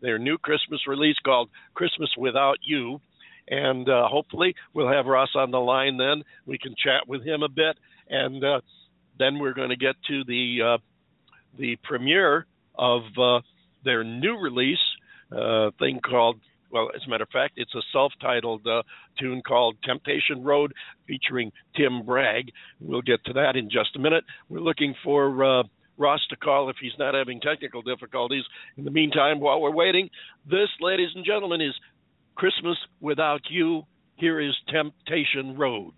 [0.00, 3.00] their new Christmas release called Christmas Without You.
[3.50, 6.22] And uh, hopefully we'll have Ross on the line then.
[6.44, 7.78] We can chat with him a bit,
[8.10, 8.60] and uh,
[9.18, 10.78] then we're going to get to the uh,
[11.58, 12.44] the premiere
[12.74, 13.40] of uh,
[13.84, 14.78] their new release
[15.32, 18.82] uh, thing called well, as a matter of fact, it's a self-titled uh,
[19.18, 20.72] tune called "Temptation Road"
[21.06, 22.50] featuring Tim Bragg.
[22.80, 24.24] We'll get to that in just a minute.
[24.48, 25.62] We're looking for uh,
[25.96, 28.44] Ross to call if he's not having technical difficulties.
[28.76, 30.10] In the meantime, while we're waiting,
[30.48, 31.74] this, ladies and gentlemen, is
[32.34, 33.82] Christmas Without You.
[34.16, 35.94] Here is Temptation Road.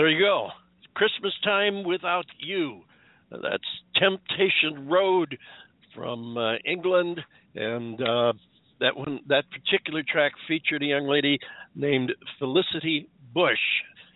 [0.00, 0.48] There you go.
[0.94, 2.80] Christmas time without you.
[3.30, 3.62] That's
[3.96, 5.36] Temptation Road
[5.94, 7.20] from uh, England,
[7.54, 8.32] and uh,
[8.80, 11.38] that one, that particular track featured a young lady
[11.74, 13.58] named Felicity Bush.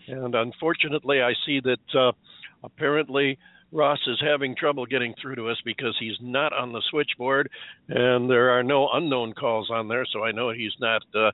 [0.09, 2.13] And unfortunately, I see that uh,
[2.63, 3.37] apparently
[3.71, 7.51] Ross is having trouble getting through to us because he's not on the switchboard,
[7.89, 10.07] and there are no unknown calls on there.
[10.11, 11.31] So I know he's not uh,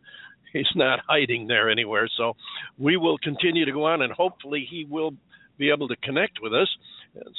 [0.53, 2.09] he's not hiding there anywhere.
[2.17, 2.35] So
[2.79, 5.13] we will continue to go on, and hopefully he will
[5.59, 6.69] be able to connect with us.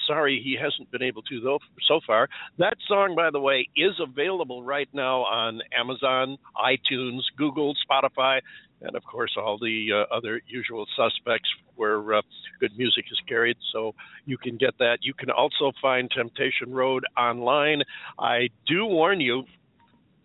[0.06, 2.28] Sorry, he hasn't been able to though so far.
[2.58, 8.42] That song, by the way, is available right now on Amazon, iTunes, Google, Spotify,
[8.82, 12.22] and of course all the uh, other usual suspects where uh,
[12.60, 13.58] good music is carried.
[13.72, 13.96] So
[14.26, 15.00] you can get that.
[15.02, 17.82] You can also find Temptation Road online.
[18.20, 19.44] I do warn you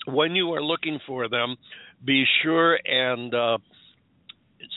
[0.06, 1.56] when you are looking for them,
[2.04, 3.58] be sure and uh,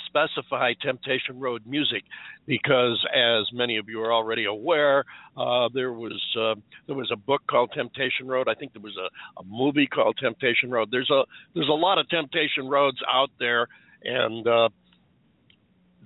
[0.08, 2.04] specify Temptation Road music
[2.46, 5.06] because, as many of you are already aware,
[5.38, 6.56] uh, there was uh,
[6.88, 8.48] there was a book called Temptation Road.
[8.48, 10.90] I think there was a, a movie called Temptation Road.
[10.92, 13.68] There's a there's a lot of Temptation Roads out there,
[14.04, 14.70] and uh,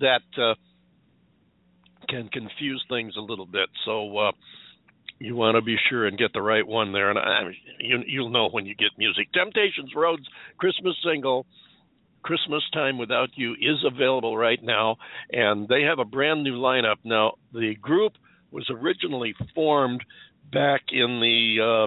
[0.00, 0.54] that uh,
[2.08, 3.68] can confuse things a little bit.
[3.84, 4.32] So.
[5.24, 7.44] You want to be sure and get the right one there, and I,
[7.80, 9.32] you, you'll know when you get music.
[9.32, 11.46] Temptations Road's Christmas single,
[12.22, 14.96] Christmas Time Without You is available right now,
[15.32, 16.96] and they have a brand new lineup.
[17.04, 18.12] Now, the group
[18.50, 20.04] was originally formed
[20.52, 21.86] back in the,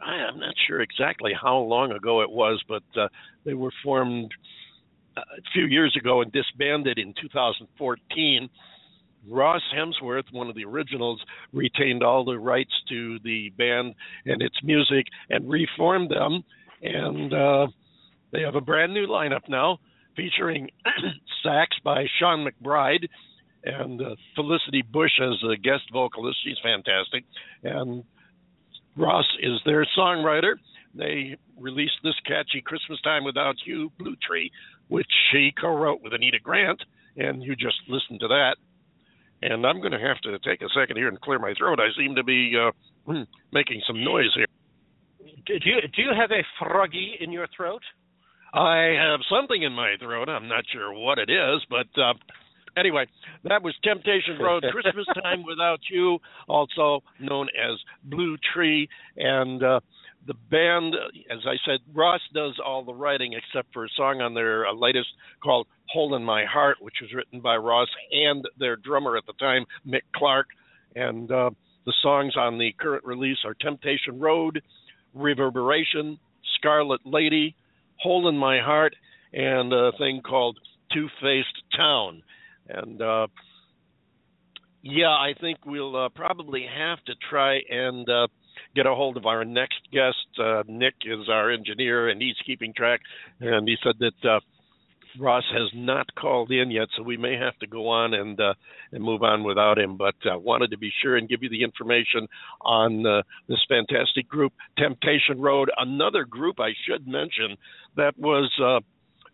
[0.00, 3.08] uh, I'm not sure exactly how long ago it was, but uh,
[3.44, 4.30] they were formed
[5.16, 8.48] uh, a few years ago and disbanded in 2014
[9.28, 13.94] Ross Hemsworth, one of the originals, retained all the rights to the band
[14.26, 16.42] and its music and reformed them.
[16.82, 17.66] And uh,
[18.32, 19.78] they have a brand new lineup now
[20.16, 20.68] featuring
[21.42, 23.08] sax by Sean McBride
[23.64, 26.38] and uh, Felicity Bush as a guest vocalist.
[26.44, 27.24] She's fantastic.
[27.62, 28.04] And
[28.96, 30.54] Ross is their songwriter.
[30.94, 34.50] They released this catchy Christmas Time Without You, Blue Tree,
[34.88, 36.82] which she co wrote with Anita Grant.
[37.16, 38.56] And you just listened to that
[39.42, 41.80] and I'm going to have to take a second here and clear my throat.
[41.80, 42.70] I seem to be uh,
[43.06, 43.22] hmm,
[43.52, 44.46] making some noise here.
[45.46, 47.82] Do you do you have a froggy in your throat?
[48.54, 50.28] I have something in my throat.
[50.28, 52.12] I'm not sure what it is, but uh,
[52.76, 53.06] anyway,
[53.44, 56.18] that was Temptation Road, Christmas Time Without You,
[56.48, 59.62] also known as Blue Tree, and.
[59.62, 59.80] Uh,
[60.26, 60.94] the band,
[61.30, 65.08] as I said, Ross does all the writing except for a song on their latest
[65.42, 69.32] called "Hole in My Heart," which was written by Ross and their drummer at the
[69.34, 70.46] time, Mick Clark.
[70.94, 71.50] And uh,
[71.86, 74.62] the songs on the current release are "Temptation Road,"
[75.14, 76.18] "Reverberation,"
[76.56, 77.56] "Scarlet Lady,"
[77.96, 78.94] "Hole in My Heart,"
[79.32, 80.58] and a thing called
[80.92, 82.22] "Two Faced Town."
[82.68, 83.26] And uh,
[84.82, 88.28] yeah, I think we'll uh, probably have to try and uh,
[88.74, 90.26] get a hold of our next guest.
[90.38, 93.00] Uh, Nick is our engineer, and he's keeping track.
[93.40, 94.40] And he said that uh,
[95.18, 98.54] Ross has not called in yet, so we may have to go on and uh,
[98.92, 99.96] and move on without him.
[99.96, 102.28] But uh, wanted to be sure and give you the information
[102.62, 105.70] on uh, this fantastic group, Temptation Road.
[105.76, 107.56] Another group I should mention
[107.96, 108.80] that was uh,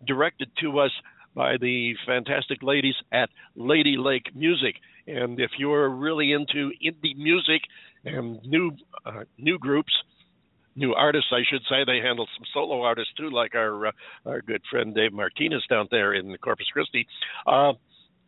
[0.06, 0.90] directed to us
[1.34, 4.74] by the fantastic ladies at Lady Lake Music.
[5.06, 7.62] And if you're really into indie music
[8.04, 8.72] and new
[9.04, 9.92] uh, new groups,
[10.76, 13.92] new artists, I should say, they handle some solo artists too, like our uh,
[14.26, 17.06] our good friend Dave Martinez down there in Corpus Christi.
[17.46, 17.72] Uh,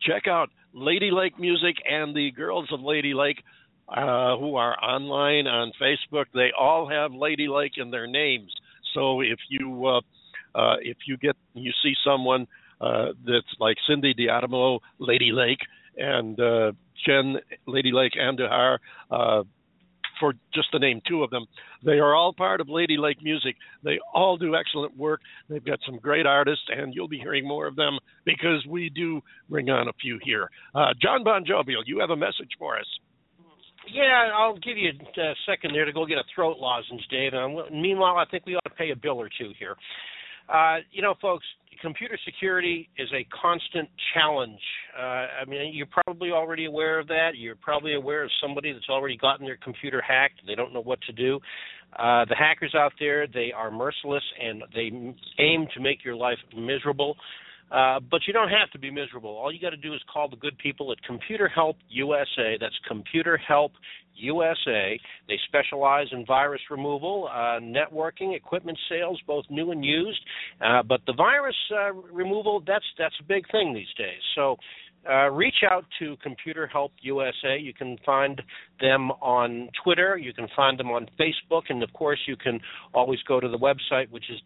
[0.01, 3.43] check out Lady Lake Music and the Girls of Lady Lake.
[3.89, 6.25] Uh, who are online on Facebook?
[6.33, 8.49] They all have Lady Lake in their names.
[8.93, 10.01] So if you uh,
[10.55, 12.47] uh, if you get you see someone
[12.79, 15.59] uh, that's like Cindy Diatomo, Lady Lake,
[15.97, 16.71] and uh,
[17.05, 18.77] Jen Lady Lake Andahar,
[19.09, 19.43] uh,
[20.21, 21.45] for just to name two of them.
[21.83, 23.57] They are all part of Lady Lake Music.
[23.83, 25.19] They all do excellent work.
[25.49, 29.21] They've got some great artists, and you'll be hearing more of them because we do
[29.49, 30.49] bring on a few here.
[30.73, 32.87] Uh, Jon Bon Jovial, you have a message for us.
[33.91, 37.33] Yeah, I'll give you a second there to go get a throat lozenge, Dave.
[37.33, 39.75] And meanwhile, I think we ought to pay a bill or two here.
[40.51, 41.45] Uh, you know, folks,
[41.81, 44.59] computer security is a constant challenge.
[44.97, 45.01] Uh,
[45.41, 47.31] I mean, you're probably already aware of that.
[47.35, 50.41] You're probably aware of somebody that's already gotten their computer hacked.
[50.45, 51.39] They don't know what to do.
[51.97, 54.91] Uh, the hackers out there, they are merciless and they
[55.39, 57.11] aim to make your life miserable.
[57.11, 57.15] Uh,
[57.71, 59.31] but you don't have to be miserable.
[59.31, 62.57] All you got to do is call the good people at Computer Help USA.
[62.59, 63.71] That's Computer Help
[64.15, 64.99] USA.
[65.27, 70.21] They specialize in virus removal, uh, networking, equipment sales, both new and used.
[70.63, 74.21] Uh, but the virus uh, removal, that's that's a big thing these days.
[74.35, 74.57] So
[75.09, 77.57] uh, reach out to Computer Help USA.
[77.59, 78.41] You can find
[78.79, 82.59] them on Twitter, you can find them on Facebook, and of course, you can
[82.93, 84.39] always go to the website, which is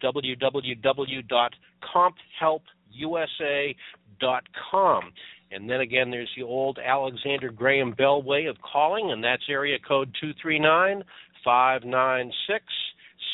[3.02, 5.12] www.comphelpusa.com.
[5.52, 9.78] And then again, there's the old Alexander Graham Bell way of calling, and that's area
[9.86, 11.04] code 239
[11.44, 12.64] 596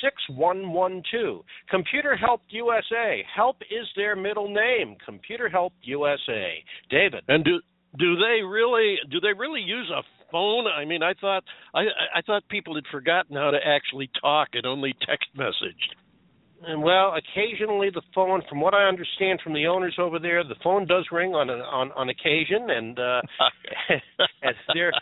[0.02, 1.44] 6112.
[1.70, 3.24] Computer Help USA.
[3.34, 4.96] Help is their middle name.
[5.04, 6.62] Computer Help USA.
[6.90, 7.22] David.
[7.28, 7.60] And do
[7.98, 10.66] do they really do they really use a phone?
[10.66, 11.44] I mean, I thought
[11.74, 11.84] I
[12.14, 15.94] I thought people had forgotten how to actually talk and only text messaged.
[16.64, 20.54] And well, occasionally the phone, from what I understand from the owners over there, the
[20.62, 23.20] phone does ring on on on occasion, and uh,
[24.42, 24.92] and they're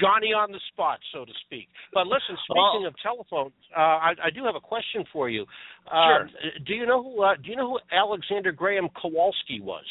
[0.00, 1.68] Johnny on the spot, so to speak.
[1.92, 5.44] But listen, speaking of telephones, uh, I, I do have a question for you.
[5.86, 6.28] Uh, Sure.
[6.66, 9.84] Do you know who uh, Do you know who Alexander Graham Kowalski was?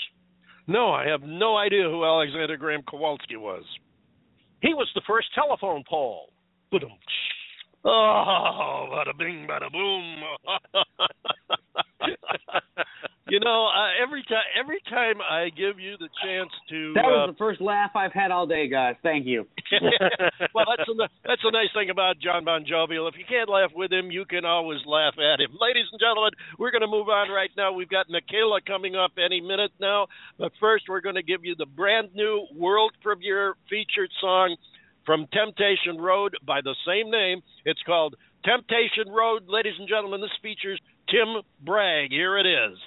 [0.68, 3.64] No, I have no idea who Alexander Graham Kowalski was.
[4.62, 6.30] He was the first telephone pole.
[7.86, 10.24] Oh, bada bing, bada boom.
[13.30, 17.30] you know, uh, every time every time I give you the chance to That was
[17.30, 18.96] uh, the first laugh I've had all day, guys.
[19.04, 19.46] Thank you.
[20.56, 20.94] well, that's a,
[21.26, 23.08] that's a nice thing about Jon Bon Jovial.
[23.08, 25.52] If you can't laugh with him, you can always laugh at him.
[25.60, 27.74] Ladies and gentlemen, we're going to move on right now.
[27.74, 30.08] We've got Mikayla coming up any minute now,
[30.40, 34.56] but first we're going to give you the brand new world premiere featured song
[35.08, 37.42] from Temptation Road by the same name.
[37.66, 39.48] It's called Temptation Road.
[39.48, 40.80] Ladies and gentlemen, this features
[41.10, 42.12] Tim Bragg.
[42.12, 42.78] Here it is.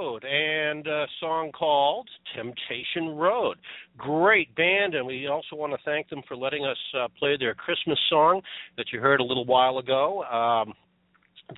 [0.00, 3.58] Road and a song called Temptation Road.
[3.98, 7.54] Great band, and we also want to thank them for letting us uh, play their
[7.54, 8.40] Christmas song
[8.78, 10.22] that you heard a little while ago.
[10.24, 10.72] Um,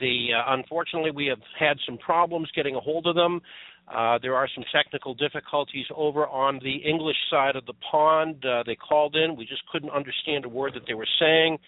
[0.01, 3.41] the uh, unfortunately, we have had some problems getting a hold of them.
[3.87, 8.45] Uh, there are some technical difficulties over on the English side of the pond.
[8.45, 9.37] Uh, they called in.
[9.37, 11.59] We just couldn't understand a word that they were saying.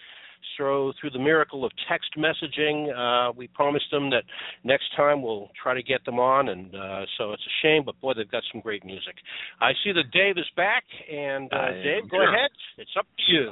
[0.57, 4.23] So, through the miracle of text messaging, uh, we promised them that
[4.63, 6.49] next time we'll try to get them on.
[6.49, 9.15] And uh, so it's a shame, but boy, they've got some great music.
[9.61, 12.29] I see that Dave is back, and uh, Dave, go here.
[12.29, 12.51] ahead.
[12.77, 13.51] It's up to you.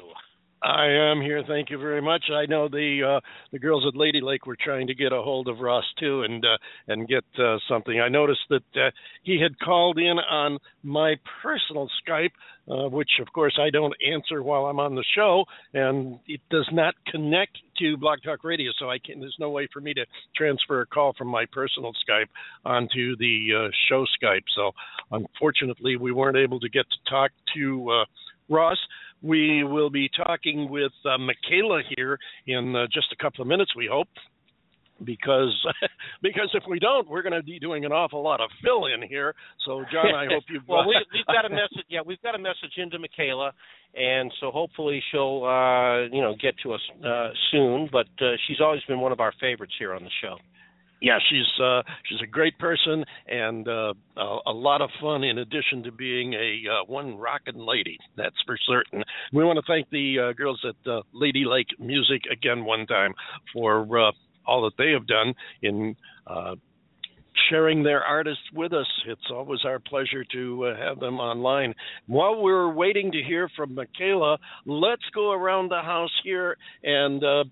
[0.63, 1.43] I am here.
[1.45, 2.23] Thank you very much.
[2.31, 3.19] I know the uh,
[3.51, 6.43] the girls at Lady Lake were trying to get a hold of Ross too, and
[6.43, 6.57] uh,
[6.87, 7.99] and get uh, something.
[7.99, 8.91] I noticed that uh,
[9.23, 12.31] he had called in on my personal Skype,
[12.69, 15.43] uh, which of course I don't answer while I'm on the show,
[15.73, 19.19] and it does not connect to Blog Talk Radio, so I can.
[19.19, 22.29] There's no way for me to transfer a call from my personal Skype
[22.63, 24.45] onto the uh, show Skype.
[24.55, 24.71] So
[25.11, 28.05] unfortunately, we weren't able to get to talk to uh,
[28.49, 28.77] Ross.
[29.23, 33.71] We will be talking with uh, Mikayla here in uh, just a couple of minutes,
[33.75, 34.09] we hope.
[35.03, 35.53] Because
[36.21, 39.01] because if we don't, we're going to be doing an awful lot of fill in
[39.07, 39.33] here.
[39.65, 41.85] So Jon, I hope you've well, we, we've got a message.
[41.89, 43.51] Yeah, we've got a message into Mikayla,
[43.95, 47.89] and so hopefully she'll uh, you know get to us uh, soon.
[47.91, 50.37] But uh, she's always been one of our favorites here on the show.
[51.03, 55.25] Yeah, she's uh, she's a great person and uh, a, a lot of fun.
[55.25, 59.03] In addition to being a uh, one rockin' lady, that's for certain.
[59.33, 63.13] We want to thank the uh, girls at uh, Lady Lake Music again one time
[63.51, 64.11] for uh,
[64.47, 65.93] all that they have done in
[66.25, 66.55] uh,
[67.49, 68.87] sharing their artists with us.
[69.05, 71.73] It's always our pleasure to uh, have them online.
[72.07, 77.43] While we're waiting to hear from Mikayla, let's go around the house here and uh,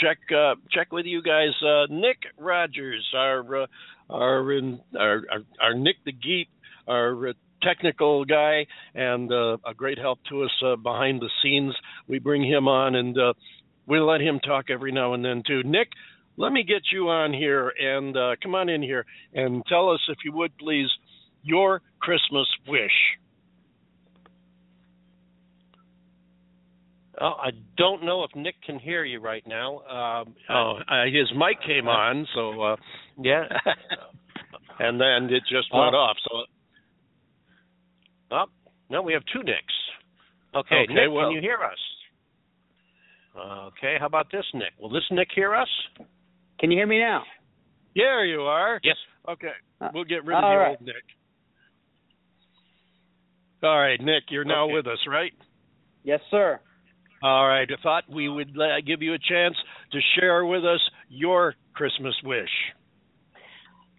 [0.00, 1.52] check uh, check with you guys.
[1.62, 3.66] Uh, Nick Rogers, our uh,
[4.10, 6.48] our, in, our our our Nick the Geek,
[6.86, 7.32] our uh,
[7.62, 11.74] technical guy, and uh, a great help to us uh, behind the scenes.
[12.08, 13.16] We bring him on, and
[13.86, 15.62] we let him talk every now and then too.
[15.64, 15.88] Nick,
[16.36, 20.18] let me get you on here, and come on in here and tell us, if
[20.24, 20.88] you would please,
[21.42, 22.92] your Christmas wish.
[27.20, 29.78] Oh, I don't know if Nick can hear you right now.
[29.80, 32.76] Um, Oh, uh, his mic came on, so uh,
[33.22, 33.44] yeah.
[34.80, 35.98] and then it just went Oh.
[35.98, 36.16] off.
[36.28, 36.44] So
[38.32, 38.44] Oh,
[38.90, 39.74] no, we have two Nicks.
[40.54, 41.78] Okay, Okay, Nick, well- can you hear us?
[43.36, 44.72] Okay, how about this, Nick?
[44.80, 45.68] Will this Nick hear us?
[46.60, 47.22] Can you hear me now?
[47.96, 48.80] there you are.
[48.82, 48.96] Yes.
[49.28, 50.68] Okay, Uh, we'll get rid of all you, right.
[50.70, 51.04] old Nick.
[53.62, 54.74] All right, Nick, you're now Okay.
[54.74, 55.32] with us, right?
[56.02, 56.60] Yes, sir.
[57.24, 57.66] All right.
[57.66, 58.54] I thought we would
[58.86, 59.54] give you a chance
[59.92, 62.50] to share with us your Christmas wish.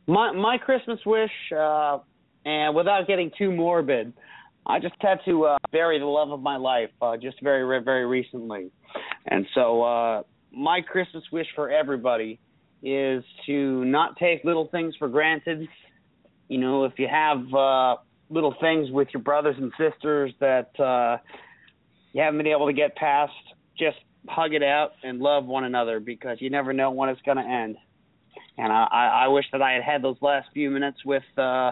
[0.06, 1.98] My my Christmas wish, uh,
[2.46, 4.14] and without getting too morbid,
[4.68, 8.06] I just had to uh, bury the love of my life uh, just very very
[8.06, 8.70] recently,
[9.26, 10.22] and so uh,
[10.56, 12.40] my Christmas wish for everybody
[12.84, 15.68] is to not take little things for granted.
[16.48, 17.96] You know, if you have uh,
[18.30, 21.18] little things with your brothers and sisters that uh,
[22.16, 23.34] you haven't been able to get past,
[23.78, 23.98] just
[24.28, 27.44] hug it out and love one another because you never know when it's going to
[27.44, 27.78] end
[28.58, 31.72] and I, I wish that I had had those last few minutes with uh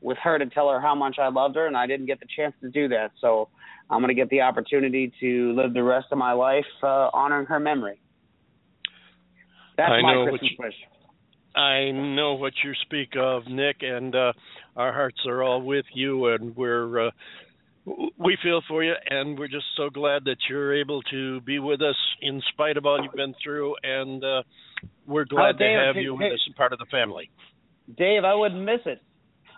[0.00, 2.26] with her to tell her how much I loved her, and I didn't get the
[2.36, 3.12] chance to do that.
[3.20, 3.48] So
[3.88, 7.46] I'm going to get the opportunity to live the rest of my life uh, honoring
[7.46, 8.00] her memory.
[9.76, 10.74] That's I my Christmas you- wish.
[11.54, 14.32] I know what you speak of, Nick, and uh,
[14.74, 17.10] our hearts are all with you, and we're uh,
[17.84, 21.82] we feel for you, and we're just so glad that you're able to be with
[21.82, 24.42] us in spite of all you've been through, and uh,
[25.06, 26.26] we're glad Dave, to have you hey.
[26.26, 27.30] with us and part of the family.
[27.96, 29.02] Dave, I wouldn't miss it.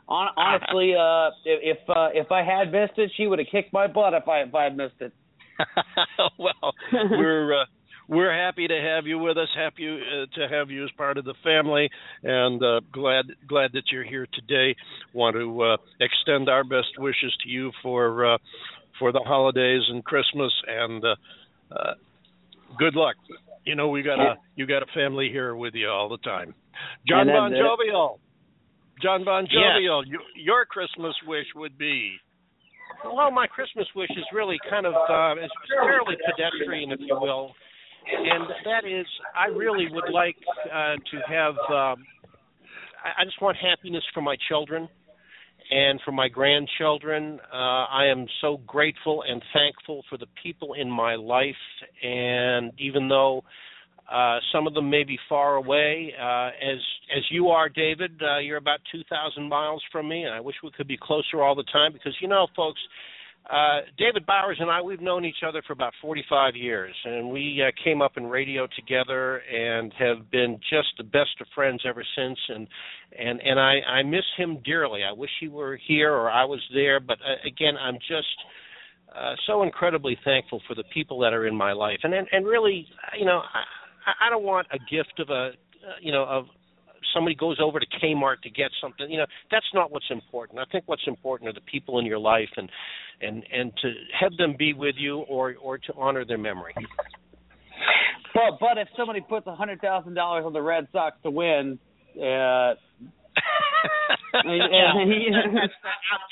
[0.09, 3.73] Hon- honestly, uh, if if, uh, if I had missed it, she would have kicked
[3.73, 5.13] my butt if I if I had missed it.
[6.39, 7.65] well, we're uh,
[8.09, 9.49] we're happy to have you with us.
[9.57, 11.89] Happy uh, to have you as part of the family,
[12.23, 14.77] and uh, glad glad that you're here today.
[15.13, 18.39] Want to uh, extend our best wishes to you for uh,
[18.99, 21.15] for the holidays and Christmas, and uh,
[21.75, 21.95] uh,
[22.79, 23.17] good luck.
[23.65, 26.55] You know we got a you got a family here with you all the time.
[27.09, 28.21] Jon Bon Jovial.
[29.03, 29.47] Jon Bon.
[29.47, 32.17] Jovial, you, your Christmas wish would be.
[33.05, 35.51] Well, my Christmas wish is really kind of uh, is
[35.83, 37.53] fairly pedestrian, if you will,
[38.07, 40.37] and that is I really would like
[40.73, 41.55] uh, to have.
[41.71, 42.05] Um,
[43.05, 44.89] I, I just want happiness for my children
[45.71, 47.41] and for my grandchildren.
[47.53, 51.65] Uh, I am so grateful and thankful for the people in my life,
[52.03, 53.43] and even though
[54.05, 56.79] Uh, some of them may be far away, uh, as
[57.17, 58.13] as you are, David.
[58.21, 61.55] Uh, you're about 2,000 miles from me, and I wish we could be closer all
[61.55, 62.81] the time because you know, folks.
[63.49, 67.63] Uh, David Bowers and I, we've known each other for about 45 years, and we
[67.63, 72.03] uh, came up in radio together and have been just the best of friends ever
[72.17, 72.39] since.
[72.49, 72.67] And
[73.19, 75.03] and and I, I miss him dearly.
[75.05, 78.35] I wish he were here or I was there, but uh, again, I'm just
[79.15, 82.47] uh, so incredibly thankful for the people that are in my life, and and, and
[82.47, 82.87] really,
[83.19, 83.43] you know,
[84.07, 85.51] I, I don't want a gift of a, uh,
[86.01, 86.47] you know, of
[87.13, 89.11] somebody goes over to Kmart to get something.
[89.11, 90.59] You know, that's not what's important.
[90.61, 92.71] I think what's important are the people in your life, and
[93.21, 96.75] and and to have them be with you, or or to honor their memory.
[98.35, 101.79] But but if somebody puts a hundred thousand dollars on the Red Sox to win,
[102.17, 102.21] uh,
[104.45, 104.93] yeah,
[105.55, 105.73] that's,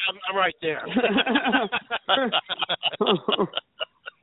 [0.09, 0.83] I'm, I'm right there.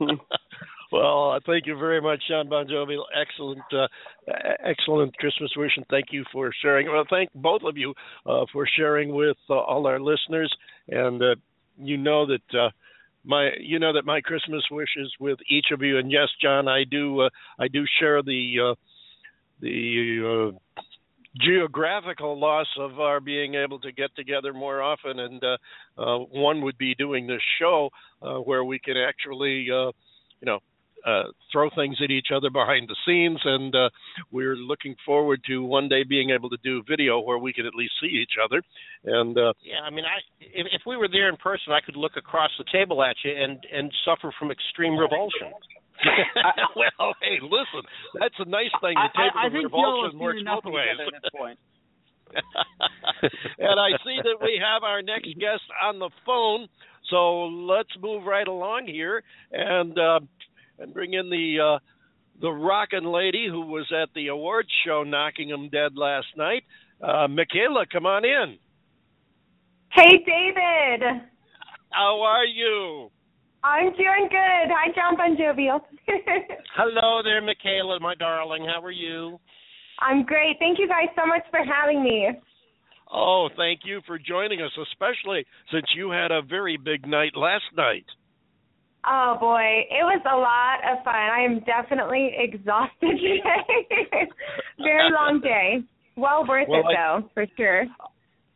[0.92, 3.06] well, uh, thank you very much, Jon Bon Jovial.
[3.14, 3.86] Excellent, uh,
[4.64, 6.90] excellent Christmas wish, and thank you for sharing.
[6.90, 7.94] Well, thank both of you
[8.26, 10.52] uh, for sharing with uh, all our listeners.
[10.88, 11.36] And uh,
[11.78, 12.70] you know that uh,
[13.24, 15.98] my, you know that my Christmas wish is with each of you.
[15.98, 17.28] And yes, Jon, I do,
[17.58, 18.74] I do share the,
[19.60, 20.52] the.
[21.40, 25.40] Geographical loss of our being able to get together more often and
[25.96, 27.88] one would be doing this show
[28.42, 29.92] where we can actually you
[30.42, 30.58] know
[31.06, 33.88] uh, throw things at each other behind the scenes, and uh,
[34.30, 37.74] we're looking forward to one day being able to do video where we can at
[37.74, 38.62] least see each other.
[39.04, 41.96] And uh, yeah, I mean, I if, if we were there in person, I could
[41.96, 45.52] look across the table at you and and suffer from extreme revulsion.
[46.76, 47.84] well, hey, listen,
[48.18, 48.96] that's a nice thing.
[48.96, 50.96] The table I, I, I of think revulsion works both ways.
[50.96, 51.58] at this point.
[53.58, 56.68] and I see that we have our next guest on the phone,
[57.10, 59.22] so let's move right along here
[59.52, 60.20] and uh,
[60.80, 61.78] and bring in the uh,
[62.40, 66.64] the rockin' lady who was at the awards show knocking them dead last night.
[67.02, 68.58] Uh, Mikayla, come on in.
[69.92, 71.22] Hey, David.
[71.90, 73.10] How are you?
[73.62, 74.70] I'm doing good.
[74.72, 75.80] Hi, Jon Bon Jovial.
[76.76, 78.64] Hello there, Mikayla, my darling.
[78.64, 79.38] How are you?
[80.00, 80.56] I'm great.
[80.58, 82.28] Thank you guys so much for having me.
[83.12, 87.64] Oh, thank you for joining us, especially since you had a very big night last
[87.76, 88.06] night.
[89.06, 91.14] Oh boy, it was a lot of fun.
[91.14, 94.28] I am definitely exhausted today.
[94.78, 95.80] Very long day.
[96.16, 97.84] Well worth Well, it I- though, for sure.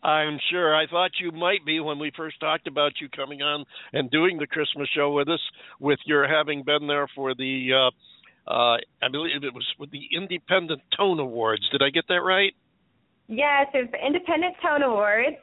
[0.02, 0.76] I'm sure.
[0.76, 3.64] I thought you might be when we first talked about you coming on
[3.94, 5.40] and doing the Christmas show with us,
[5.80, 10.02] with your having been there for the, uh, uh, I believe it was with the
[10.14, 11.62] Independent Tone Awards.
[11.72, 12.52] Did I get that right?
[13.28, 15.36] Yes, it's the Independent Tone Awards.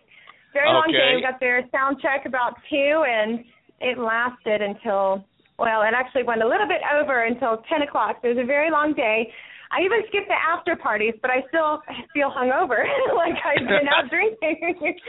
[0.54, 0.94] Very long Okay.
[0.98, 1.16] day.
[1.16, 3.44] We got there sound check about two, and
[3.82, 5.24] it lasted until
[5.60, 8.18] well, it actually went a little bit over until ten o'clock.
[8.22, 9.32] So it was a very long day.
[9.72, 11.80] I even skipped the after parties, but I still
[12.14, 12.84] feel hungover,
[13.16, 15.00] like I've been out drinking.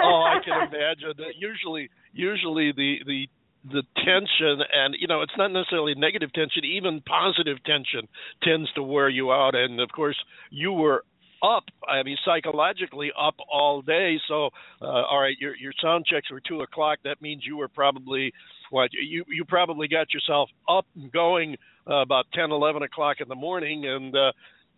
[0.00, 1.12] oh, I can imagine.
[1.18, 3.26] that Usually, usually the the
[3.72, 8.06] the tension and you know it's not necessarily negative tension even positive tension
[8.42, 10.16] tends to wear you out and of course
[10.50, 11.02] you were
[11.46, 14.10] up i mean psychologically up all day.
[14.28, 14.50] So
[14.82, 16.98] uh all right your your sound checks were two o'clock.
[17.04, 18.32] That means you were probably
[18.70, 21.56] what you you probably got yourself up and going
[21.90, 23.86] uh, about ten eleven o'clock in the morning.
[23.86, 24.32] And uh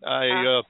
[0.05, 0.61] i uh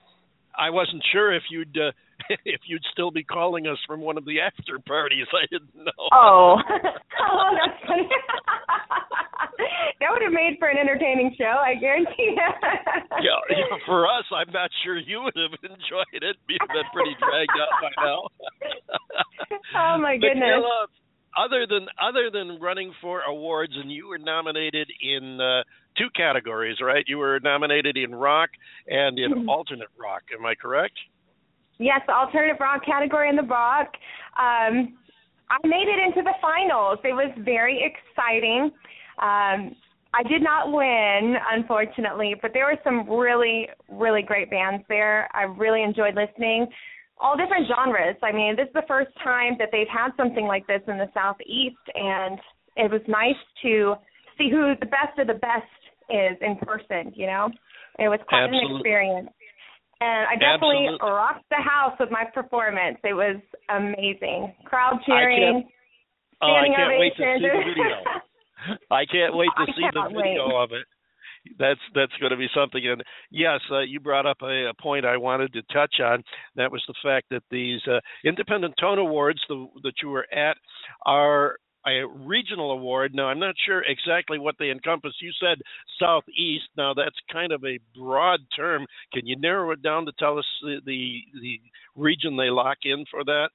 [0.58, 1.92] i wasn't sure if you'd uh,
[2.46, 5.92] if you'd still be calling us from one of the after parties i didn't know
[6.12, 6.58] Oh,
[7.22, 8.08] oh, that's funny.
[10.00, 12.36] that would have made for an entertaining show, I guarantee.
[12.36, 16.38] yeah, yeah, for us, I'm not sure you would have enjoyed it.
[16.48, 18.22] You've been pretty dragged out by now.
[19.76, 20.44] Oh, my goodness.
[20.44, 20.88] Mikayla,
[21.38, 25.64] other than other than running for awards, and you were nominated in uh,
[26.00, 27.04] two categories, right?
[27.08, 28.50] You were nominated in rock
[28.88, 29.50] and in Mm-hmm.
[29.50, 30.24] alternate rock.
[30.38, 30.98] Am I correct?
[31.78, 33.88] Yes, the alternative rock category in the rock.
[34.38, 34.98] Um,
[35.52, 37.00] I made it into the finals.
[37.04, 38.72] It was very exciting.
[39.22, 39.76] Um,
[40.14, 45.30] I did not win, unfortunately, but there were some really, really great bands there.
[45.34, 46.68] I really enjoyed listening.
[47.22, 48.16] All different genres.
[48.24, 51.10] I mean, this is the first time that they've had something like this in the
[51.14, 52.40] Southeast, and
[52.76, 53.96] it was nice to
[54.38, 55.68] see who the best of the best
[56.10, 57.50] is in person, you know?
[57.98, 59.30] It was quite an experience.
[60.02, 62.98] And I definitely Absolute- rocked the house with my performance.
[63.04, 63.36] It was
[63.70, 64.56] amazing.
[64.66, 65.70] Crowd cheering,
[66.42, 67.96] Oh, I standing can't wait to see the video.
[68.92, 70.64] I can't wait to I see the video wait.
[70.64, 70.88] of it.
[71.58, 72.86] That's that's going to be something.
[72.86, 76.24] And yes, uh, you brought up a, a point I wanted to touch on.
[76.56, 80.58] That was the fact that these uh, independent tone awards the, that you were at
[81.06, 81.58] are.
[81.92, 83.14] A regional award.
[83.14, 85.14] Now, I'm not sure exactly what they encompass.
[85.22, 85.62] You said
[86.00, 86.70] Southeast.
[86.78, 88.86] Now, that's kind of a broad term.
[89.14, 91.60] Can you narrow it down to tell us the the, the
[91.96, 93.50] region they lock in for that?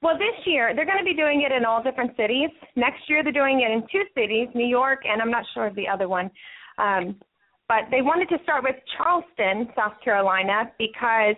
[0.00, 2.50] Well, this year they're going to be doing it in all different cities.
[2.76, 5.76] Next year they're doing it in two cities, New York, and I'm not sure of
[5.76, 6.30] the other one.
[6.78, 7.16] Um,
[7.68, 11.36] but they wanted to start with Charleston, South Carolina, because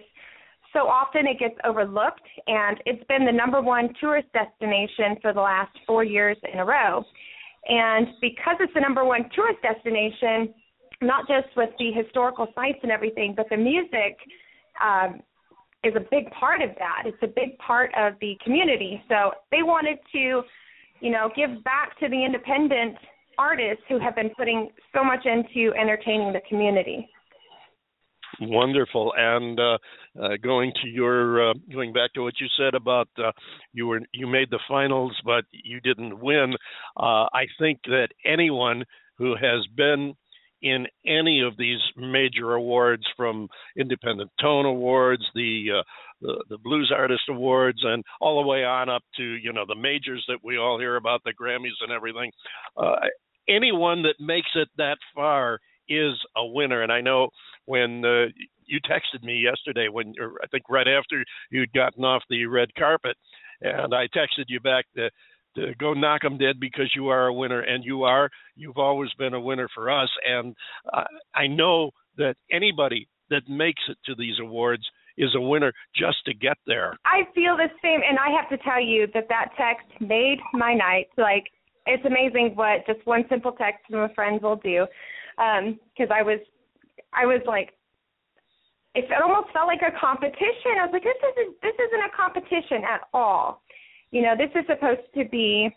[0.74, 5.40] so often it gets overlooked, and it's been the number one tourist destination for the
[5.40, 7.02] last four years in a row.
[7.66, 10.52] And because it's the number one tourist destination,
[11.00, 14.18] not just with the historical sites and everything, but the music
[14.84, 15.20] um,
[15.84, 17.02] is a big part of that.
[17.06, 19.02] It's a big part of the community.
[19.08, 20.42] So they wanted to,
[21.00, 22.96] you know, give back to the independent
[23.38, 27.08] artists who have been putting so much into entertaining the community.
[28.40, 29.12] Wonderful.
[29.16, 29.78] And uh,
[30.20, 33.32] uh, going to your uh, going back to what you said about uh,
[33.72, 36.54] you were you made the finals, but you didn't win.
[36.96, 38.84] Uh, I think that anyone
[39.18, 40.14] who has been
[40.62, 45.82] in any of these major awards, from Independent Tone Awards, the uh,
[46.22, 49.74] the, the Blues Artist Awards, and all the way on up to you know the
[49.74, 52.32] majors that we all hear about, the Grammys and everything.
[52.76, 52.96] Uh,
[53.48, 55.58] anyone that makes it that far
[55.88, 57.28] is a winner, and I know
[57.66, 58.26] when uh,
[58.66, 62.74] you texted me yesterday, when or I think right after you'd gotten off the red
[62.76, 63.16] carpet,
[63.60, 65.10] and I texted you back to
[65.56, 68.28] to go knock them dead because you are a winner, and you are.
[68.56, 70.54] You've always been a winner for us, and
[70.92, 71.04] uh,
[71.34, 74.82] I know that anybody that makes it to these awards
[75.16, 76.96] is a winner just to get there.
[77.04, 80.74] I feel the same, and I have to tell you that that text made my
[80.74, 81.08] night.
[81.16, 81.44] Like
[81.86, 84.86] it's amazing what just one simple text from a friend will do.
[85.36, 86.40] Because um, I was,
[87.12, 87.70] I was like,
[88.94, 90.78] it almost felt like a competition.
[90.78, 93.64] I was like, this isn't this isn't a competition at all
[94.14, 95.68] you know, this is supposed to be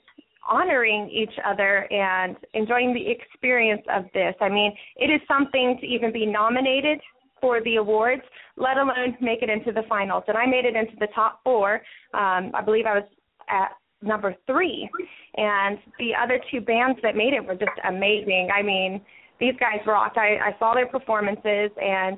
[0.47, 4.35] honoring each other and enjoying the experience of this.
[4.39, 6.99] I mean, it is something to even be nominated
[7.41, 8.21] for the awards,
[8.55, 10.23] let alone make it into the finals.
[10.27, 11.81] And I made it into the top four.
[12.13, 13.09] Um, I believe I was
[13.49, 13.71] at
[14.03, 14.87] number three.
[15.35, 18.49] And the other two bands that made it were just amazing.
[18.55, 19.01] I mean,
[19.39, 20.17] these guys rocked.
[20.17, 22.17] I, I saw their performances and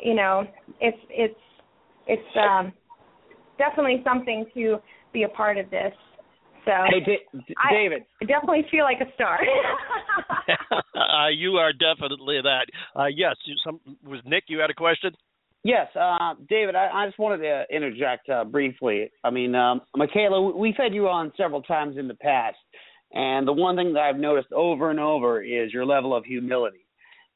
[0.00, 0.44] you know,
[0.80, 1.38] it's it's
[2.06, 2.72] it's um
[3.58, 4.78] definitely something to
[5.12, 5.92] be a part of this.
[6.64, 9.38] So hey, D- David, I definitely feel like a star.
[10.94, 12.66] uh, you are definitely that.
[12.98, 13.34] Uh, yes,
[13.64, 14.44] some was Nick.
[14.48, 15.12] You had a question.
[15.64, 19.12] Yes, uh, David, I, I, just wanted to interject uh, briefly.
[19.22, 22.56] I mean, um, Mikayla, we've had you on several times in the past,
[23.12, 26.86] and the one thing that I've noticed over and over is your level of humility,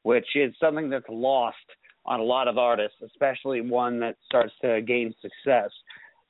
[0.03, 1.57] which is something that's lost
[2.05, 5.69] on a lot of artists, especially one that starts to gain success.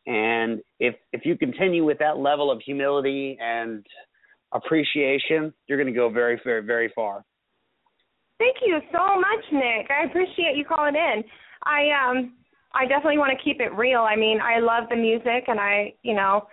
[0.05, 3.85] And if if you continue with that level of humility and
[4.53, 7.23] appreciation, you're going to go very, very, very far.
[8.39, 9.89] Thank you so much, Nick.
[9.89, 11.23] I appreciate you calling in.
[11.63, 12.33] I um
[12.73, 14.01] I definitely want to keep it real.
[14.01, 16.47] I mean, I love the music and I, you know,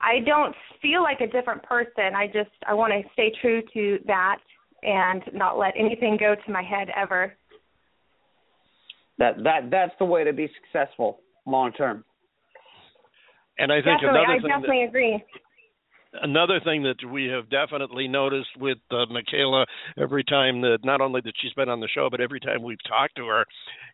[0.00, 2.14] I don't feel like a different person.
[2.16, 4.38] I just I want to stay true to that
[4.82, 7.34] and not let anything go to my head ever.
[9.18, 12.04] That that that's the way to be successful long term.
[13.58, 15.24] And I think definitely, another I thing definitely that, agree.
[16.22, 19.64] Another thing that we have definitely noticed with uh, Mikayla
[19.96, 22.82] every time that not only that she's been on the show, but every time we've
[22.88, 23.44] talked to her,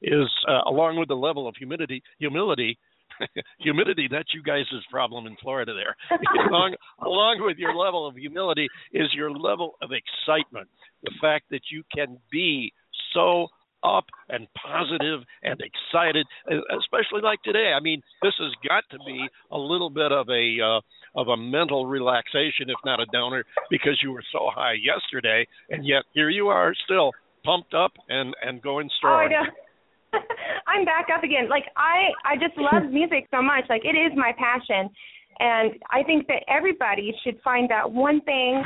[0.00, 2.78] is uh, along with the level of humidity, humility,
[3.58, 5.96] humidity that's you guys' problem in Florida there.
[6.48, 10.68] along along with your level of humility is your level of excitement.
[11.02, 12.72] The fact that you can be
[13.12, 13.48] so
[13.84, 16.26] up and positive and excited,
[16.78, 17.72] especially like today.
[17.76, 20.80] I mean, this has got to be a little bit of a uh,
[21.20, 25.86] of a mental relaxation, if not a downer, because you were so high yesterday, and
[25.86, 27.12] yet here you are still
[27.44, 29.30] pumped up and and going strong.
[29.32, 29.50] Oh, I know.
[30.66, 31.48] I'm back up again.
[31.48, 33.64] Like I I just love music so much.
[33.68, 34.90] Like it is my passion.
[35.38, 38.64] And I think that everybody should find that one thing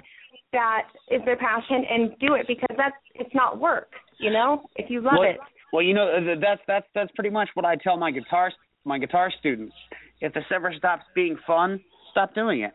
[0.52, 3.90] that is their passion and do it because that's it's not work.
[4.18, 5.39] You know, if you love well, it.
[5.72, 8.52] Well, you know uh, that's that's that's pretty much what I tell my guitar
[8.85, 9.74] my guitar students.
[10.20, 12.72] If this ever stops being fun, stop doing it.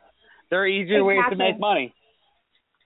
[0.50, 1.16] There are easier exactly.
[1.16, 1.94] ways to make money.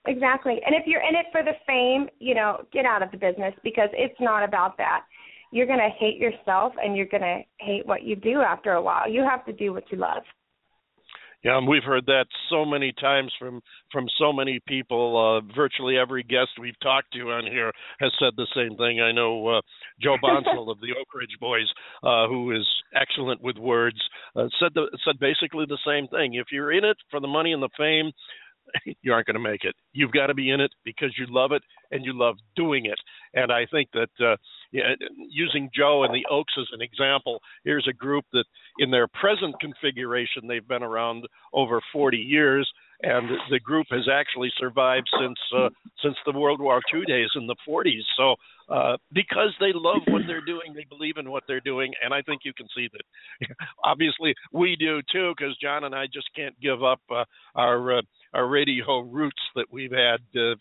[0.08, 0.60] Exactly.
[0.66, 3.54] And if you're in it for the fame, you know, get out of the business
[3.64, 5.02] because it's not about that.
[5.52, 8.82] You're going to hate yourself and you're going to hate what you do after a
[8.82, 9.10] while.
[9.10, 10.24] You have to do what you love.
[11.44, 13.62] Yeah, and we've heard that so many times from
[13.94, 15.16] from so many people.
[15.16, 17.72] Uh, virtually every guest we've talked to on here
[18.02, 19.00] has said the same thing.
[19.00, 19.62] I know uh,
[20.02, 21.68] Joe Bonsall of the Oak Ridge Boys,
[22.04, 23.98] uh, who is excellent with words,
[24.36, 26.34] uh, said the, said basically the same thing.
[26.34, 28.12] If you're in it for the money and the fame,
[29.02, 29.76] you aren't going to make it.
[29.94, 33.00] You've got to be in it because you love it and you love doing it.
[33.34, 34.36] And I think that uh,
[34.72, 38.46] using Joe and the Oaks as an example, here's a group that,
[38.78, 42.70] in their present configuration, they've been around over 40 years,
[43.02, 45.70] and the group has actually survived since uh,
[46.04, 48.04] since the World War II days in the 40s.
[48.18, 48.36] So,
[48.74, 52.22] uh, because they love what they're doing, they believe in what they're doing, and I
[52.22, 53.50] think you can see that.
[53.84, 57.24] Obviously, we do too, because Jon and I just can't give up uh,
[57.56, 58.02] our uh,
[58.34, 60.56] our radio roots that we've had uh,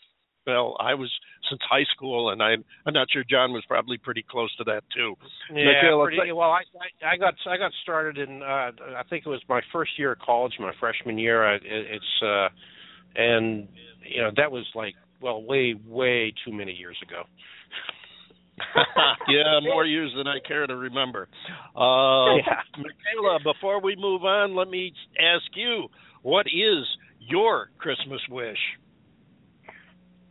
[0.46, 1.10] well, I was
[1.50, 2.54] since high school, and I,
[2.86, 5.14] I'm not sure Jon was probably pretty close to that too.
[5.54, 9.26] Yeah, Mikayla, pretty, well, I, I I got I got started in uh I think
[9.26, 11.44] it was my first year of college, my freshman year.
[11.44, 12.48] I, it, it's uh
[13.16, 13.68] and
[14.08, 17.22] you know that was like well way way too many years ago.
[19.28, 21.28] yeah, more years than I care to remember.
[21.76, 22.62] Uh, Yeah.
[22.76, 25.86] Mikayla, before we move on, let me ask you,
[26.22, 26.84] what is
[27.20, 28.58] your Christmas wish?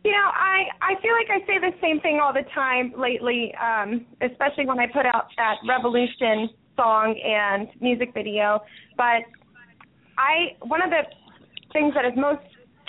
[0.04, 3.52] You know, I I feel like I say the same thing all the time lately,
[3.60, 8.60] um, especially when I put out that Revolution song and music video.
[8.96, 9.26] But
[10.16, 11.02] I one of the
[11.72, 12.42] things that is most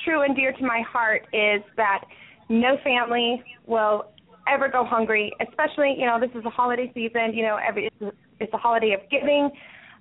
[0.05, 2.05] true and dear to my heart is that
[2.47, 4.05] no family will
[4.47, 5.31] ever go hungry.
[5.41, 7.33] Especially, you know, this is a holiday season.
[7.33, 7.89] You know, every
[8.39, 9.49] it's a, holiday of giving,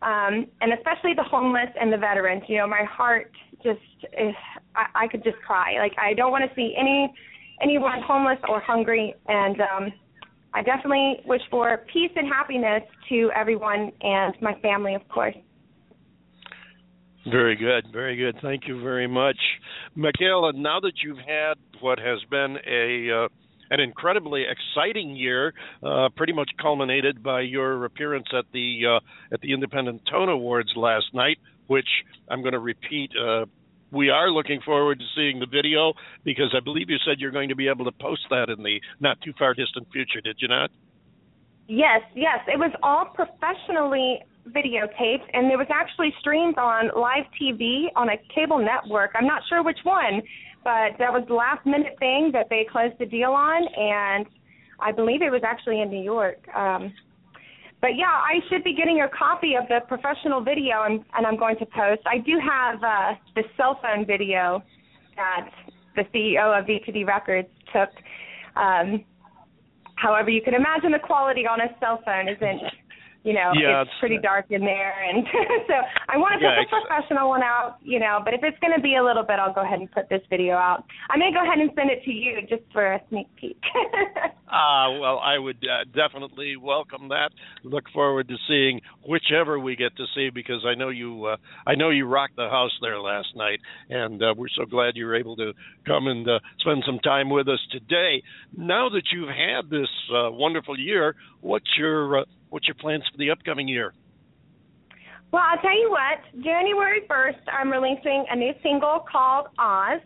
[0.02, 2.43] um, and especially the homeless and the veterans.
[2.48, 3.32] You know, my heart
[3.62, 3.80] just
[4.74, 5.74] I, I could just cry.
[5.78, 7.12] Like I don't want to see any
[7.62, 9.93] anyone homeless or hungry, and um,
[10.55, 15.35] I definitely wish for peace and happiness to everyone and my family, of course.
[17.30, 18.36] Very good, very good.
[18.40, 19.36] Thank you very much,
[19.97, 20.55] Mikayla.
[20.55, 23.28] Now that you've had what has been a uh,
[23.70, 25.52] an incredibly exciting year,
[25.82, 30.70] uh, pretty much culminated by your appearance at the uh, at the Independent Tone Awards
[30.74, 31.88] last night, which
[32.28, 33.10] I'm going to repeat.
[33.16, 33.46] Uh,
[33.90, 37.48] we are looking forward to seeing the video because I believe you said you're going
[37.48, 40.20] to be able to post that in the not too far distant future.
[40.20, 40.70] Did you not?
[41.68, 42.40] Yes, yes.
[42.46, 48.16] It was all professionally videotaped, and there was actually streamed on live TV on a
[48.34, 49.10] cable network.
[49.14, 50.22] I'm not sure which one,
[50.64, 54.26] but that was the last minute thing that they closed the deal on, and
[54.80, 56.38] I believe it was actually in New York.
[56.54, 56.92] Um,
[57.80, 61.36] but yeah, I should be getting a copy of the professional video, and, and I'm
[61.36, 62.02] going to post.
[62.06, 64.62] I do have uh, the cell phone video
[65.16, 65.50] that
[65.94, 67.90] the CEO of VTD Records took.
[68.56, 69.05] Um,
[69.94, 72.62] however, you can imagine the quality on a cell phone isn't,
[73.24, 75.24] you know, Yeah, it's it's- pretty dark in there, and
[75.66, 75.74] so
[76.08, 78.20] I want to Yeah, put the it's- professional one out, you know.
[78.24, 80.22] But if it's going to be a little bit, I'll go ahead and put this
[80.30, 80.84] video out.
[81.10, 83.60] I may go ahead and send it to you just for a sneak peek.
[84.50, 87.32] Ah, well, I would uh, definitely welcome that.
[87.64, 91.26] Look forward to seeing whichever we get to see because I know you.
[91.26, 91.36] Uh,
[91.66, 95.04] I know you rocked the house there last night, and uh, we're so glad you
[95.04, 95.52] were able to
[95.86, 98.22] come and uh, spend some time with us today.
[98.56, 103.18] Now that you've had this uh, wonderful year, what's your uh, what's your plans for
[103.18, 103.92] the upcoming year?
[105.32, 106.42] Well, I'll tell you what.
[106.42, 110.00] January 1st, I'm releasing a new single called Oz,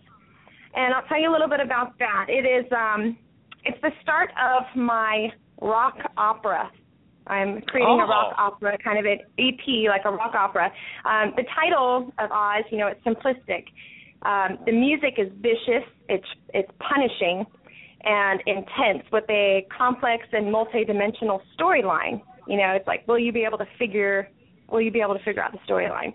[0.74, 2.26] and I'll tell you a little bit about that.
[2.28, 3.16] It is um,
[3.64, 5.28] it's the start of my
[5.60, 6.70] rock opera.
[7.28, 8.46] I'm creating a rock Oh.
[8.46, 10.72] opera, kind of an EP, like a rock opera.
[11.04, 13.66] Um, the title of Oz, you know, it's simplistic.
[14.22, 15.88] Um, the music is vicious.
[16.08, 17.44] It's it's punishing
[18.04, 22.20] and intense with a complex and multi-dimensional storyline.
[22.46, 24.28] You know, it's like, will you be able to figure
[24.72, 26.14] will you be able to figure out the storyline?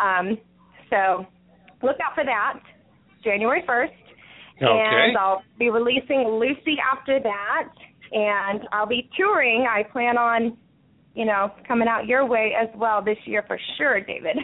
[0.00, 0.38] Um,
[0.88, 1.26] so
[1.82, 2.60] look out for that,
[3.22, 3.88] January 1st.
[4.58, 4.66] Okay.
[4.66, 7.68] And I'll be releasing Lucy after that.
[8.12, 9.66] And I'll be touring.
[9.68, 10.56] I plan on,
[11.16, 14.36] you know, coming out your way as well this year for sure, David.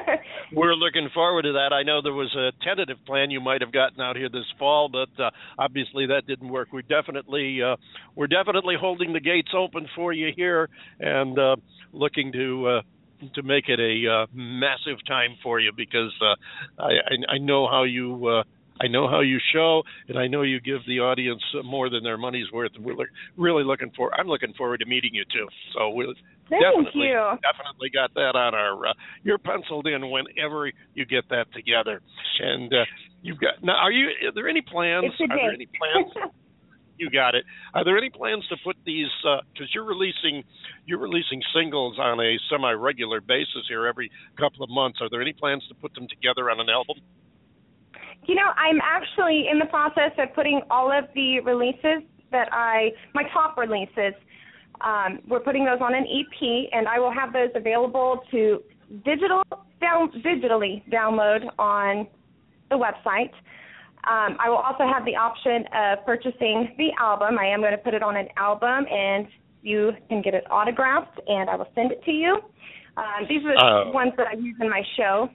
[0.54, 1.72] We're looking forward to that.
[1.74, 4.88] I know there was a tentative plan you might have gotten out here this fall,
[4.88, 6.72] but uh, obviously that didn't work.
[6.72, 7.74] We definitely uh,
[8.14, 10.68] we're definitely holding the gates open for you here
[11.00, 11.56] and uh,
[11.92, 12.82] looking to uh,
[13.34, 17.66] to make it a uh, massive time for you because uh, I, I I know
[17.68, 18.28] how you.
[18.28, 18.42] Uh,
[18.80, 22.16] I know how you show, and I know you give the audience more than their
[22.16, 22.72] money's worth.
[22.74, 24.12] And We're look, really looking for.
[24.18, 25.46] I'm looking forward to meeting you too.
[25.74, 26.14] So we'll
[26.48, 27.38] Thank definitely, you.
[27.44, 28.86] definitely got that on our.
[28.88, 28.92] Uh,
[29.22, 32.00] you're penciled in whenever you get that together,
[32.40, 32.84] and uh,
[33.22, 33.62] you've got.
[33.62, 34.08] Now, are you?
[34.26, 35.06] Are there any plans?
[35.06, 36.32] it's are there any plans?
[37.00, 37.46] You got it.
[37.72, 39.06] Are there any plans to put these?
[39.24, 40.44] Because you're releasing
[40.84, 44.98] you're releasing singles on a semi-regular basis here every couple of months.
[45.00, 46.96] Are there any plans to put them together on an album?
[48.30, 52.90] You know, I'm actually in the process of putting all of the releases that I
[53.12, 54.14] my top releases.
[54.82, 58.62] Um, we're putting those on an EP, and I will have those available to
[59.04, 59.42] digital
[59.80, 62.06] down digitally download on
[62.70, 63.32] the website.
[64.08, 67.36] Um, I will also have the option of purchasing the album.
[67.36, 69.26] I am going to put it on an album, and
[69.62, 72.38] you can get it autographed, and I will send it to you.
[72.96, 73.90] Um, these are the Oh.
[73.90, 75.30] ones that I use in my show.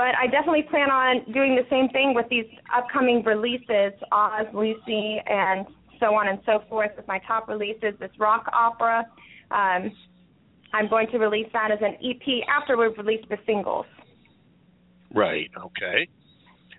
[0.00, 5.20] But I definitely plan on doing the same thing with these upcoming releases, Oz, Lucy,
[5.28, 5.66] and
[6.00, 9.04] so on and so forth with my top releases, this rock opera.
[9.50, 9.92] Um,
[10.72, 13.84] I'm going to release that as an EP after we've released the singles.
[15.14, 15.50] Right.
[15.66, 16.08] Okay.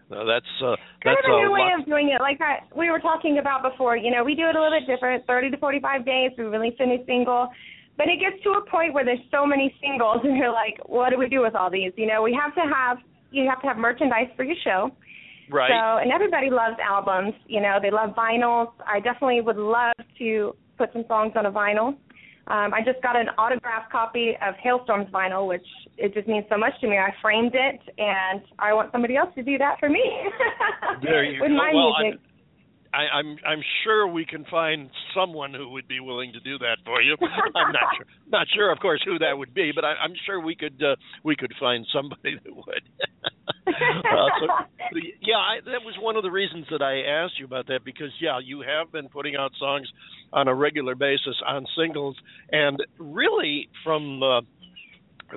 [0.09, 0.73] That's uh,
[1.05, 2.19] kind that's of a new way lot- of doing it.
[2.21, 4.87] Like I, we were talking about before, you know, we do it a little bit
[4.91, 5.27] different.
[5.27, 7.49] 30 to 45 days, we release a new single.
[7.97, 11.09] But it gets to a point where there's so many singles, and you're like, what
[11.11, 11.91] do we do with all these?
[11.97, 12.97] You know, we have to have
[13.31, 14.91] you have to have merchandise for your show.
[15.49, 15.69] right.
[15.71, 17.33] So, and everybody loves albums.
[17.47, 18.71] You know, they love vinyls.
[18.85, 21.95] I definitely would love to put some songs on a vinyl.
[22.47, 25.65] Um, I just got an autographed copy of Halestorm's vinyl, which
[25.97, 26.97] it just means so much to me.
[26.97, 30.01] I framed it, and I want somebody else to do that for me
[31.01, 31.55] There you with go.
[31.55, 32.19] my Well, music.
[32.19, 32.30] I,
[32.93, 37.01] I'm I'm sure we can find someone who would be willing to do that for
[37.01, 37.15] you.
[37.55, 40.41] I'm not sure not sure, of course, who that would be, but I, I'm sure
[40.41, 42.83] we could uh, we could find somebody that would.
[43.67, 47.67] uh, so, yeah, I, that was one of the reasons that I asked you about
[47.67, 49.87] that because yeah, you have been putting out songs
[50.33, 52.17] on a regular basis on singles,
[52.51, 54.41] and really from uh,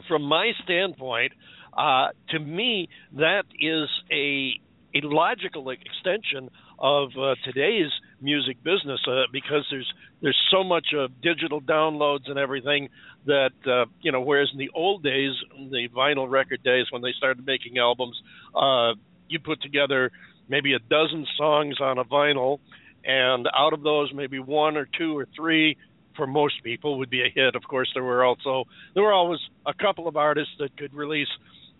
[0.08, 1.32] from my standpoint,
[1.76, 4.60] uh, to me that is a
[4.94, 7.90] a logical extension of uh, today's
[8.20, 9.92] music business uh, because there's
[10.22, 12.88] there's so much uh, digital downloads and everything
[13.26, 15.32] that uh, you know whereas in the old days
[15.70, 18.20] the vinyl record days when they started making albums
[18.54, 18.92] uh,
[19.28, 20.10] you put together
[20.48, 22.58] maybe a dozen songs on a vinyl
[23.04, 25.76] and out of those maybe one or two or three
[26.16, 27.54] for most people would be a hit.
[27.54, 28.64] Of course there were also
[28.94, 31.28] there were always a couple of artists that could release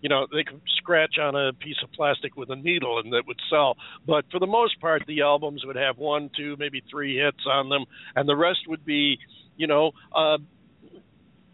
[0.05, 3.23] you know they could scratch on a piece of plastic with a needle and that
[3.25, 3.73] would sell.
[4.05, 7.69] But for the most part the albums would have one two maybe three hits on
[7.69, 9.17] them and the rest would be
[9.57, 10.37] you know uh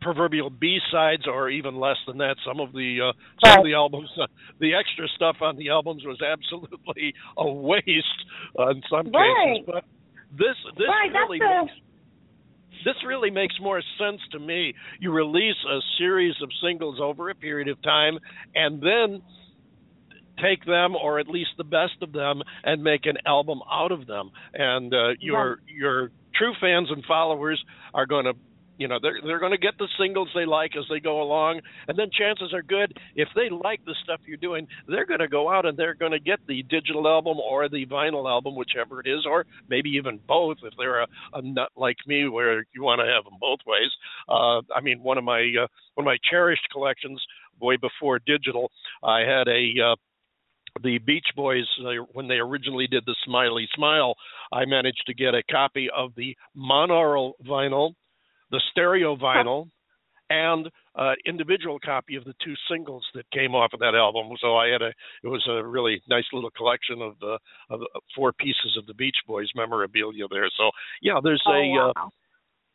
[0.02, 2.36] proverbial b sides or even less than that.
[2.46, 3.14] Some of the uh
[3.46, 4.28] some of the albums uh,
[4.60, 8.22] the extra stuff on the albums was absolutely a waste
[8.60, 9.56] uh, in some Right.
[9.56, 9.84] cases but
[10.32, 11.74] this this Right, really the- makes
[12.86, 14.74] this really makes more sense to me.
[15.00, 18.18] You release a series of singles over a period of time
[18.56, 19.22] and then
[20.42, 24.08] take them or at least the best of them and make an album out of
[24.08, 24.32] them.
[24.54, 27.64] And uh your your true fans and followers
[27.94, 28.34] are going to
[28.82, 31.62] you know they're they're going to get the singles they like as they go along
[31.88, 35.28] and then chances are good if they like the stuff you're doing they're going to
[35.28, 39.00] go out and they're going to get the digital album or the vinyl album whichever
[39.00, 42.82] it is or maybe even both if they're a, a nut like me where you
[42.82, 43.92] want to have them both ways.
[44.28, 47.22] Uh i mean one of my uh, one of my cherished collections
[47.62, 48.72] way before digital
[49.04, 49.96] i had a uh
[50.84, 54.16] the Beach Boys, uh, when they originally did the Smiley Smile,
[54.54, 57.94] I managed to get a copy of the monaural vinyl,
[58.52, 59.70] the stereo vinyl,
[60.30, 64.28] and uh, individual copy of the two singles that came off of that album.
[64.42, 64.92] So I had a,
[65.24, 67.38] it was a really nice little collection of the
[67.70, 70.50] of uh, four pieces of the Beach Boys memorabilia there.
[70.58, 70.72] So
[71.02, 71.68] yeah, there's oh, a.
[71.68, 71.94] wow.
[71.96, 72.10] Uh,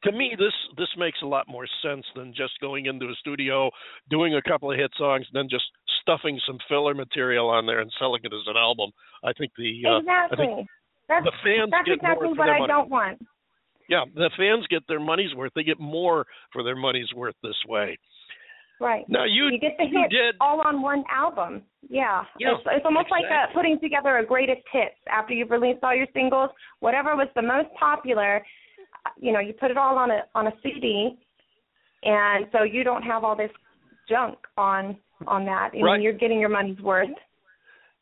[0.04, 3.70] to me this this makes a lot more sense than just going into a studio
[4.10, 5.64] doing a couple of hit songs and then just
[6.02, 8.90] stuffing some filler material on there and selling it as an album
[9.24, 10.36] i think the uh, exactly.
[10.36, 10.68] I think
[11.08, 13.18] that's the fans that's get exactly more what I don't want.
[13.88, 17.56] Yeah the fans get their money's worth they get more for their money's worth this
[17.68, 17.98] way
[18.78, 19.04] Right.
[19.08, 21.62] now you you get the hits did all on one album.
[21.88, 22.24] Yeah.
[22.38, 25.94] Yeah, it's, it's almost like uh putting together a greatest hits after you've released all
[25.96, 26.50] your singles.
[26.80, 28.44] Whatever was the most popular,
[29.06, 31.16] uh, you know, you put it all on a on a CD,
[32.02, 33.50] and so you don't have all this
[34.10, 35.70] junk on on that.
[35.74, 35.94] I Right.
[35.94, 37.08] mean, you're getting your money's worth.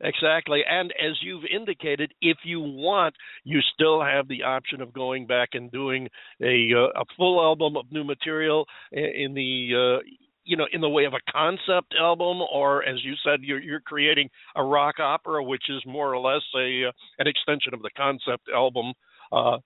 [0.00, 0.62] Exactly.
[0.68, 3.14] And as you've indicated, if you want,
[3.44, 6.08] you still have the option of going back and doing
[6.42, 10.02] a uh, a full album of new material in the uh,
[10.44, 13.80] you know in the way of a concept album or as you said you're you're
[13.80, 17.90] creating a rock opera which is more or less a uh, an extension of the
[17.96, 18.92] concept album
[19.32, 19.56] uh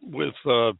[0.00, 0.72] with uh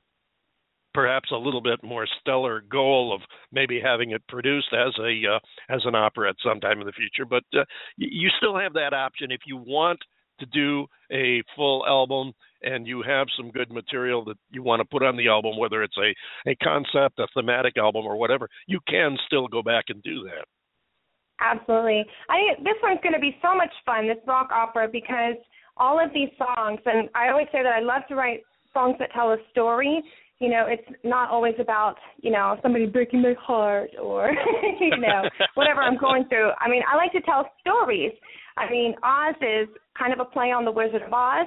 [0.95, 3.21] perhaps a little bit more stellar goal of
[3.51, 5.39] maybe having it produced as a uh,
[5.75, 7.25] as an opera at some time in the future.
[7.29, 7.65] But uh,
[7.97, 10.01] you still have that option if you want
[10.41, 12.33] to do a full album
[12.63, 15.83] and you have some good material that you want to put on the album, whether
[15.83, 20.03] it's a a concept, a thematic album, or whatever, you can still go back and
[20.03, 20.47] do that.
[21.41, 22.05] Absolutely.
[22.29, 25.37] I this one's going to be so much fun, this rock opera, because
[25.77, 28.41] all of these songs, and I always say that I love to write
[28.73, 30.03] songs that tell a story.
[30.43, 34.33] You know, it's not always about you know somebody breaking my heart or
[34.81, 35.23] you know
[35.55, 36.51] whatever I'm going through.
[36.61, 38.13] I mean, I like to tell stories.
[38.57, 41.47] I mean, Oz is kind of a play on the Wizard of Oz.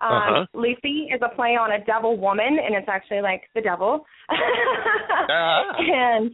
[0.00, 0.46] Um, Uh-huh.
[0.54, 4.04] Lucy is a play on a devil woman, and it's actually like the devil.
[4.28, 5.62] Ah.
[5.78, 6.30] And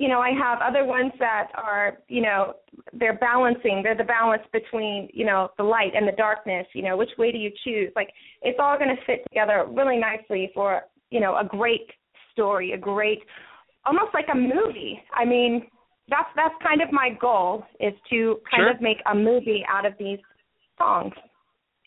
[0.00, 2.54] you know, I have other ones that are, you know,
[2.94, 3.82] they're balancing.
[3.82, 6.66] They're the balance between, you know, the light and the darkness.
[6.72, 7.92] You know, which way do you choose?
[7.94, 8.08] Like,
[8.40, 10.80] it's all going to fit together really nicely for,
[11.10, 11.88] you know, a great
[12.32, 13.20] story, a great,
[13.84, 15.00] almost like a movie.
[15.14, 15.66] I mean,
[16.08, 18.70] that's that's kind of my goal is to kind Sure.
[18.70, 20.18] of make a movie out of these
[20.78, 21.14] songs.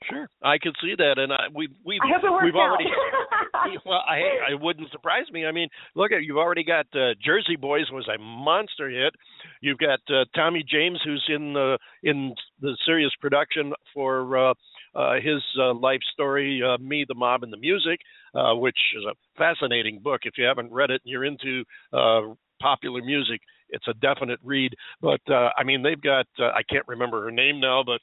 [0.10, 2.86] Sure, I could see that, and I, we've we I we've already.
[3.86, 5.46] well, I it wouldn't surprise me.
[5.46, 9.14] I mean, look at you've already got uh, Jersey Boys was a monster hit.
[9.62, 14.54] You've got uh, Tommy James who's in the in the serious production for uh,
[14.96, 18.00] uh, his uh, life story, uh, Me, the Mob, and the Music,
[18.36, 20.22] uh, which is a fascinating book.
[20.24, 24.74] If you haven't read it and you're into uh, popular music, it's a definite read.
[25.02, 28.00] But uh, I mean, they've got uh, I can't remember her name now, but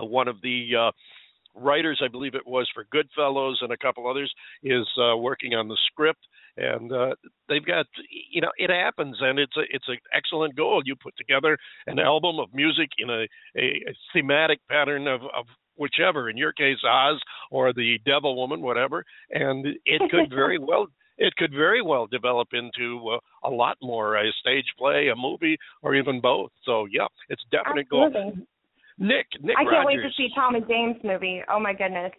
[0.00, 0.90] uh, one of the uh,
[1.54, 4.32] writers, I believe it was for Goodfellas and a couple others,
[4.62, 6.20] is uh, working on the script,
[6.56, 7.14] and uh,
[7.48, 7.86] they've got
[8.30, 10.82] you know it happens, and it's a it's an excellent goal.
[10.84, 13.26] You put together an album of music in a
[13.56, 15.46] a, a thematic pattern of of
[15.78, 20.88] whichever, in your case Oz or the Devil Woman, whatever, and it could very well.
[21.20, 25.58] It could very well develop into uh, a lot more a stage play, a movie,
[25.82, 26.52] or even both.
[26.64, 28.06] So yeah, it's definite goal.
[28.06, 28.46] Absolutely.
[28.98, 31.42] Nick, Nick I can't wait to see Tommy James movie.
[31.50, 32.12] Oh my goodness.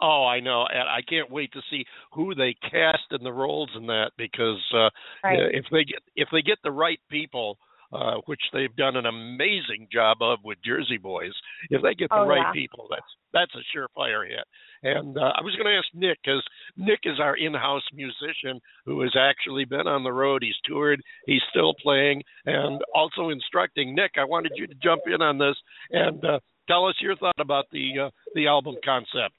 [0.00, 3.70] Oh, I know, and I can't wait to see who they cast in the roles
[3.76, 4.90] in that because uh,
[5.22, 5.38] Right.
[5.38, 7.58] uh, if they get if they get the right people,
[7.94, 11.32] uh, which they've done an amazing job of with Jersey Boys,
[11.70, 12.52] if they get the Oh, right yeah.
[12.52, 13.02] people, that's
[13.32, 14.44] that's a surefire hit.
[14.82, 16.44] And uh, I was going to ask Nick because
[16.76, 20.42] Nick is our in-house musician who has actually been on the road.
[20.42, 23.94] He's toured, he's still playing, and also instructing.
[23.94, 25.56] Nick, I wanted you to jump in on this
[25.90, 26.38] and uh,
[26.68, 29.34] tell us your thought about the uh, the album concept.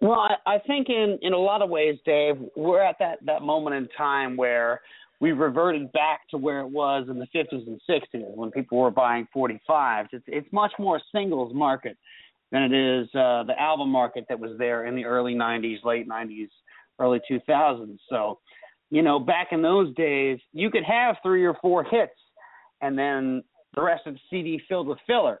[0.00, 3.42] Well, I, I think in in a lot of ways, Dave, we're at that that
[3.42, 4.80] moment in time where
[5.20, 8.90] we reverted back to where it was in the 50s and 60s when people were
[8.90, 10.08] buying 45s.
[10.12, 11.96] It's it's much more singles market
[12.52, 16.08] than it is uh, the album market that was there in the early 90s, late
[16.08, 16.48] 90s,
[16.98, 17.98] early 2000s.
[18.08, 18.38] So,
[18.90, 22.12] you know, back in those days, you could have three or four hits,
[22.80, 23.42] and then
[23.74, 25.40] the rest of the CD filled with filler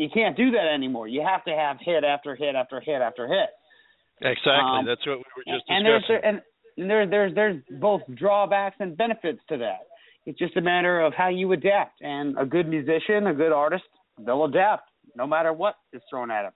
[0.00, 1.08] you can't do that anymore.
[1.08, 3.50] You have to have hit after hit after hit after hit.
[4.22, 4.80] Exactly.
[4.80, 6.40] Um, That's what we were just and there's discussing.
[6.80, 9.80] And there there's there's both drawbacks and benefits to that.
[10.24, 12.00] It's just a matter of how you adapt.
[12.00, 13.84] And a good musician, a good artist,
[14.18, 16.52] they'll adapt no matter what is thrown at them.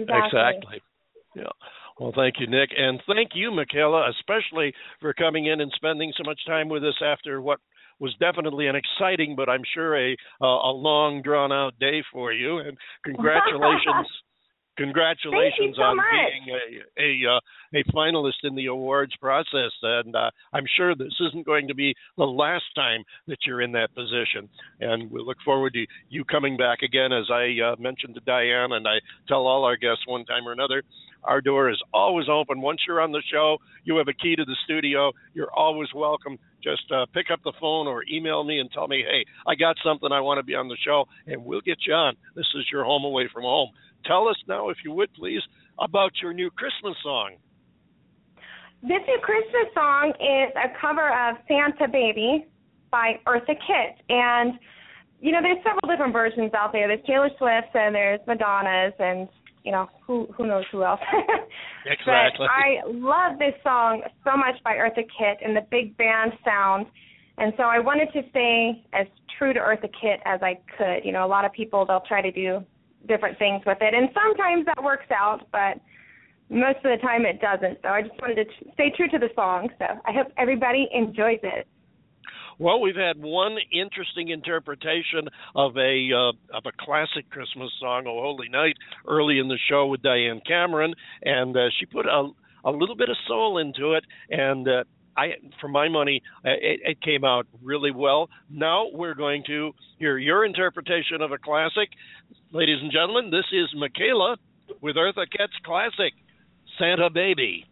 [0.00, 0.18] Exactly.
[0.24, 0.82] Exactly.
[1.34, 1.42] Yeah.
[1.98, 6.22] Well, thank you, Nick, and thank you, Mikayla, especially for coming in and spending so
[6.24, 7.58] much time with us after what
[7.98, 12.32] was definitely an exciting, but I'm sure a uh, a long, drawn out day for
[12.32, 12.58] you.
[12.58, 14.06] And congratulations.
[14.78, 16.06] Congratulations so on much.
[16.10, 16.56] being
[16.96, 17.40] a a, uh,
[17.74, 21.94] a finalist in the awards process, and uh, I'm sure this isn't going to be
[22.16, 24.48] the last time that you're in that position.
[24.80, 28.72] And we look forward to you coming back again, as I uh, mentioned to Diane,
[28.72, 30.82] and I tell all our guests one time or another.
[31.24, 32.60] Our door is always open.
[32.60, 35.12] Once you're on the show, you have a key to the studio.
[35.34, 36.38] You're always welcome.
[36.62, 39.76] Just uh, pick up the phone or email me and tell me, hey, I got
[39.84, 42.16] something I want to be on the show, and we'll get you on.
[42.34, 43.70] This is your home away from home.
[44.06, 45.42] Tell us now, if you would please,
[45.78, 47.36] about your new Christmas song.
[48.82, 52.46] This new Christmas song is a cover of Santa Baby
[52.90, 54.04] by Eartha Kitt.
[54.08, 54.54] And,
[55.20, 56.86] you know, there's several different versions out there.
[56.86, 59.28] There's Taylor Swift's and there's Madonna's and,
[59.68, 61.00] you know, who who knows who else.
[61.86, 62.46] Exactly.
[62.46, 66.86] But I love this song so much by Eartha Kitt and the big band sound.
[67.38, 69.06] And so I wanted to stay as
[69.38, 71.04] true to Eartha Kitt as I could.
[71.04, 72.62] You know, a lot of people they'll try to do
[73.06, 75.80] different things with it, and sometimes that works out, but
[76.50, 77.78] most of the time it doesn't.
[77.82, 79.68] So I just wanted to stay true to the song.
[79.78, 81.66] So I hope everybody enjoys it.
[82.60, 88.20] Well, we've had one interesting interpretation of a uh, of a classic Christmas song, "Oh
[88.20, 88.74] Holy Night,"
[89.06, 92.30] early in the show with Diane Cameron, and uh, she put a
[92.64, 94.82] a little bit of soul into it, and uh,
[95.16, 98.28] I, for my money, uh, it, it came out really well.
[98.50, 101.90] Now we're going to hear your interpretation of a classic,
[102.50, 103.30] ladies and gentlemen.
[103.30, 104.36] This is Mikayla
[104.80, 106.12] with Eartha Kitt's classic,
[106.76, 107.66] Santa Baby.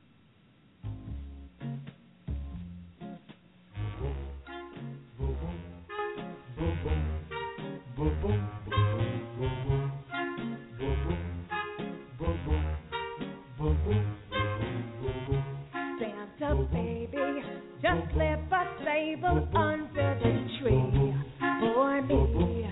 [19.16, 21.14] Sable under the tree
[21.68, 22.66] for me.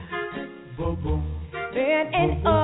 [1.72, 2.63] Been an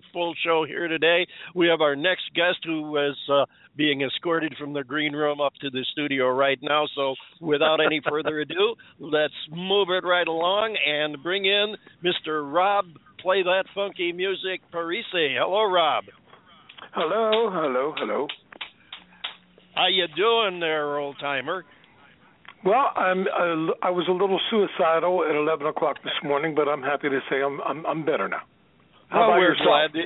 [0.00, 1.26] a full show here today.
[1.54, 3.44] We have our next guest who is uh,
[3.76, 6.86] being escorted from the green room up to the studio right now.
[6.94, 12.50] So without any further ado, let's move it right along and bring in Mr.
[12.52, 12.86] Rob
[13.20, 15.36] Play That Funky Music Parissi.
[15.38, 16.04] Hello, Rob.
[16.92, 18.26] Hello, hello, hello.
[19.74, 21.64] How you doing there, old timer?
[22.64, 26.82] Well, I'm uh, I was a little suicidal at 11 o'clock this morning, but I'm
[26.82, 28.42] happy to say I'm I'm, I'm better now.
[29.10, 29.66] How well, we're yourself?
[29.66, 30.04] glad to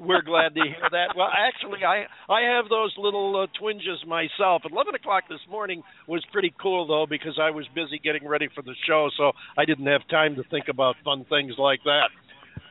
[0.00, 1.16] we're glad to hear that.
[1.16, 4.62] Well, actually, I I have those little uh, twinges myself.
[4.70, 8.62] Eleven o'clock this morning was pretty cool though because I was busy getting ready for
[8.62, 12.08] the show, so I didn't have time to think about fun things like that.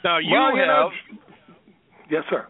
[0.04, 1.18] Now you Well, you know, have
[2.10, 2.48] Yes, sir.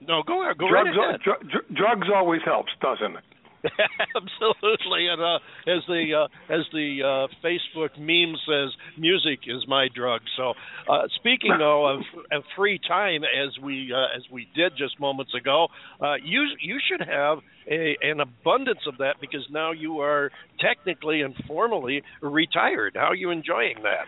[0.00, 1.20] no go ahead, go drugs, right ahead.
[1.22, 3.24] dr- drugs always helps, doesn't it?
[4.16, 9.88] Absolutely, and uh, as the uh, as the uh, Facebook meme says, music is my
[9.94, 10.20] drug.
[10.36, 10.54] So,
[10.88, 15.34] uh, speaking though of, of free time, as we uh, as we did just moments
[15.34, 15.68] ago,
[16.00, 20.30] uh, you you should have a, an abundance of that because now you are
[20.60, 22.94] technically and formally retired.
[22.96, 24.06] How are you enjoying that?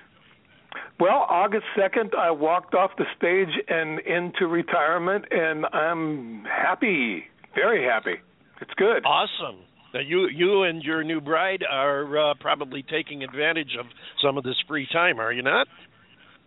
[1.01, 7.25] Well, August 2nd, I walked off the stage and into retirement, and I'm happy,
[7.55, 8.21] very happy.
[8.61, 9.05] It's good.
[9.05, 9.61] Awesome.
[9.93, 13.87] Now you you and your new bride are uh, probably taking advantage of
[14.23, 15.67] some of this free time, are you not?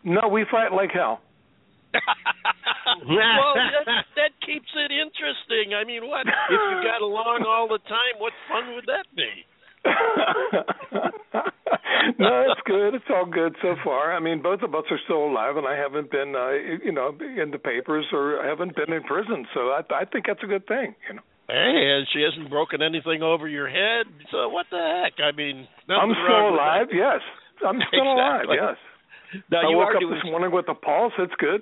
[0.04, 1.22] No, we fight like hell.
[1.94, 3.54] well,
[3.86, 5.74] that, that keeps it interesting.
[5.76, 8.18] I mean, what if you got along all the time?
[8.18, 9.46] What fun would that be?
[12.20, 12.96] no, it's good.
[12.96, 14.16] It's all good so far.
[14.16, 16.54] I mean, both of us are still alive, and I haven't been, uh,
[16.84, 19.46] you know, in the papers or I haven't been in prison.
[19.54, 20.96] So I, I think that's a good thing.
[21.08, 21.22] You know.
[21.54, 24.08] Hey, and she hasn't broken anything over your head.
[24.32, 25.24] So what the heck?
[25.24, 26.88] I mean, I'm still alive.
[26.92, 27.22] Yes,
[27.62, 28.46] I'm still alive.
[28.50, 28.76] Yes.
[29.52, 31.14] Now I you woke up doing this morning with a pulse.
[31.20, 31.62] It's good.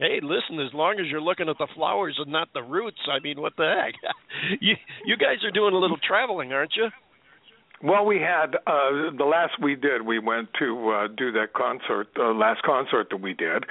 [0.00, 3.22] Hey, listen, as long as you're looking at the flowers and not the roots, I
[3.22, 3.94] mean, what the heck?
[4.60, 4.74] you
[5.04, 6.88] you guys are doing a little traveling, aren't you?
[7.84, 10.02] Well, we had uh the last we did.
[10.02, 13.66] We went to uh do that concert, uh, last concert that we did,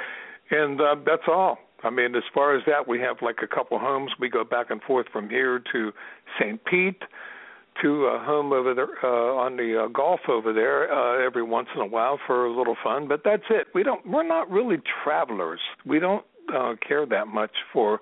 [0.50, 1.58] and uh, that's all.
[1.84, 4.12] I mean, as far as that, we have like a couple homes.
[4.20, 5.92] We go back and forth from here to
[6.40, 6.64] St.
[6.66, 7.02] Pete,
[7.82, 11.68] to a home over there uh, on the uh, Gulf over there uh, every once
[11.76, 13.08] in a while for a little fun.
[13.08, 13.68] But that's it.
[13.74, 14.06] We don't.
[14.10, 15.60] We're not really travelers.
[15.86, 18.00] We don't uh, care that much for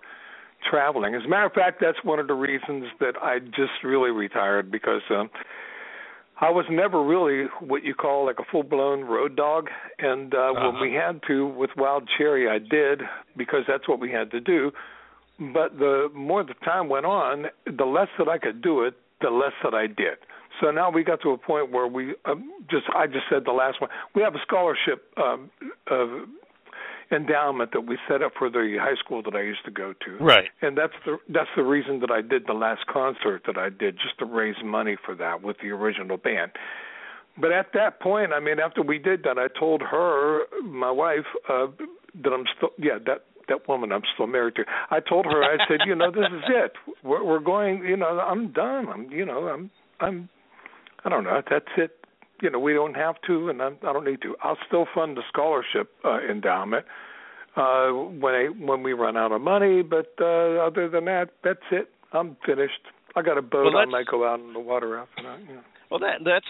[0.69, 1.15] traveling.
[1.15, 4.71] As a matter of fact, that's one of the reasons that I just really retired
[4.71, 5.01] because.
[5.09, 5.29] Um,
[6.41, 9.69] I was never really what you call like a full blown road dog
[9.99, 10.72] and uh Uh-huh.
[10.72, 13.01] when we had to with Wild Cherry I did
[13.38, 14.72] because that's what we had to do.
[15.39, 19.30] But the more the time went on, the less that I could do it, the
[19.30, 20.18] less that I did.
[20.61, 23.51] So now we got to a point where we um, just I just said the
[23.51, 23.89] last one.
[24.15, 25.49] We have a scholarship um
[25.89, 26.05] uh
[27.11, 30.17] endowment that we set up for the high school that I used to go to
[30.23, 30.49] Right.
[30.61, 33.95] and that's the that's the reason that I did the last concert that I did
[33.97, 36.51] just to raise money for that with the original band.
[37.39, 41.25] But at that point, I mean, after we did that, I told her, my wife,
[41.49, 41.65] uh,
[42.23, 44.63] that I'm still yeah that that woman I'm still married to.
[44.91, 46.73] I told her I said, you know, this is it.
[47.03, 47.84] We're, we're going.
[47.84, 48.88] You know, I'm done.
[48.88, 50.30] I'm you know I'm I'm
[51.03, 51.41] I don't know.
[51.49, 52.02] That's it.
[52.43, 54.35] You know, we don't have to, and I'm, I don't need to.
[54.43, 56.85] I'll still fund the scholarship uh, endowment
[57.55, 61.59] uh when I when we run out of money, but uh other than that, that's
[61.71, 61.89] it.
[62.11, 62.81] I'm finished.
[63.15, 63.65] I got a boat.
[63.65, 65.47] Well, I might go out in the water after that.
[65.47, 65.61] Know.
[65.91, 66.47] Well, that that's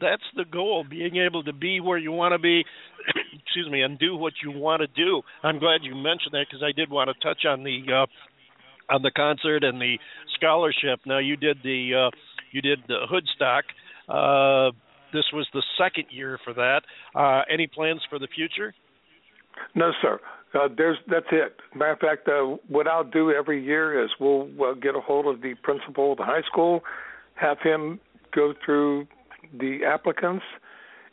[0.00, 2.64] that's the goal: being able to be where you want to be.
[3.44, 5.22] excuse me, and do what you want to do.
[5.42, 9.02] I'm glad you mentioned that because I did want to touch on the uh, on
[9.02, 9.98] the concert and the
[10.36, 11.00] scholarship.
[11.04, 12.16] Now you did the uh,
[12.52, 13.62] you did the Hoodstock.
[14.08, 14.72] Uh,
[15.16, 16.82] this was the second year for that.
[17.14, 18.74] Uh, any plans for the future?
[19.74, 20.20] No, sir.
[20.54, 21.56] Uh, there's that's it.
[21.74, 25.26] Matter of fact, uh, what I'll do every year is we'll uh, get a hold
[25.26, 26.82] of the principal of the high school,
[27.34, 28.00] have him
[28.34, 29.06] go through
[29.58, 30.44] the applicants,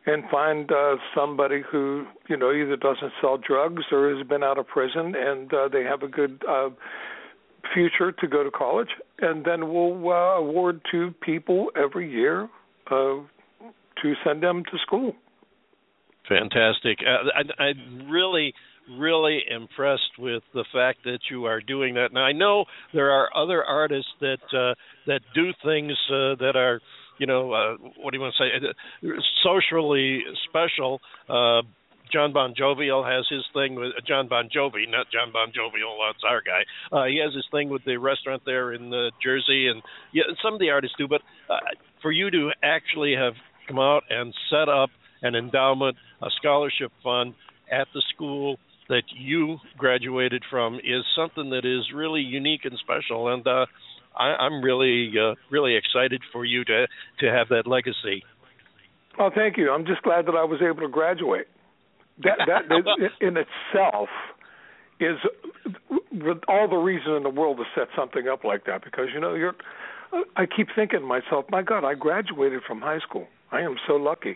[0.05, 4.57] and find uh, somebody who you know either doesn't sell drugs or has been out
[4.57, 6.69] of prison and uh, they have a good uh,
[7.73, 8.89] future to go to college,
[9.19, 12.49] and then we'll uh, award to people every year
[12.91, 13.15] uh,
[14.01, 15.13] to send them to school.
[16.27, 16.99] Fantastic.
[17.01, 17.29] Uh,
[17.59, 18.53] I, I'm really,
[18.89, 22.13] really impressed with the fact that you are doing that.
[22.13, 24.73] Now I know there are other artists that uh,
[25.07, 26.79] that do things uh, that are,
[27.19, 31.01] you know, uh, what do you want to say, uh, socially special.
[32.13, 35.97] Jon Bon Jovial has his thing with Jon Bon Jovi, not Jon Bon Jovial.
[36.05, 36.61] That's our guy.
[36.95, 39.81] Uh, he has his thing with the restaurant there in uh, Jersey, and
[40.13, 41.07] yeah, some of the artists do.
[41.07, 41.57] But uh,
[42.03, 43.33] for you to actually have
[43.67, 44.89] come out and set up
[45.21, 47.33] an endowment, a scholarship fund
[47.71, 48.57] at the school
[48.89, 53.33] that you graduated from is something that is really unique and special.
[53.33, 53.65] And uh,
[54.17, 56.87] I, I'm really, uh, really excited for you to
[57.19, 58.23] to have that legacy.
[59.19, 59.71] Oh, thank you.
[59.71, 61.47] I'm just glad that I was able to graduate.
[62.23, 64.09] That that in itself
[64.99, 65.17] is
[66.47, 69.33] all the reason in the world to set something up like that because you know
[69.33, 69.55] you're.
[70.35, 73.27] I keep thinking to myself, my God, I graduated from high school.
[73.53, 74.35] I am so lucky.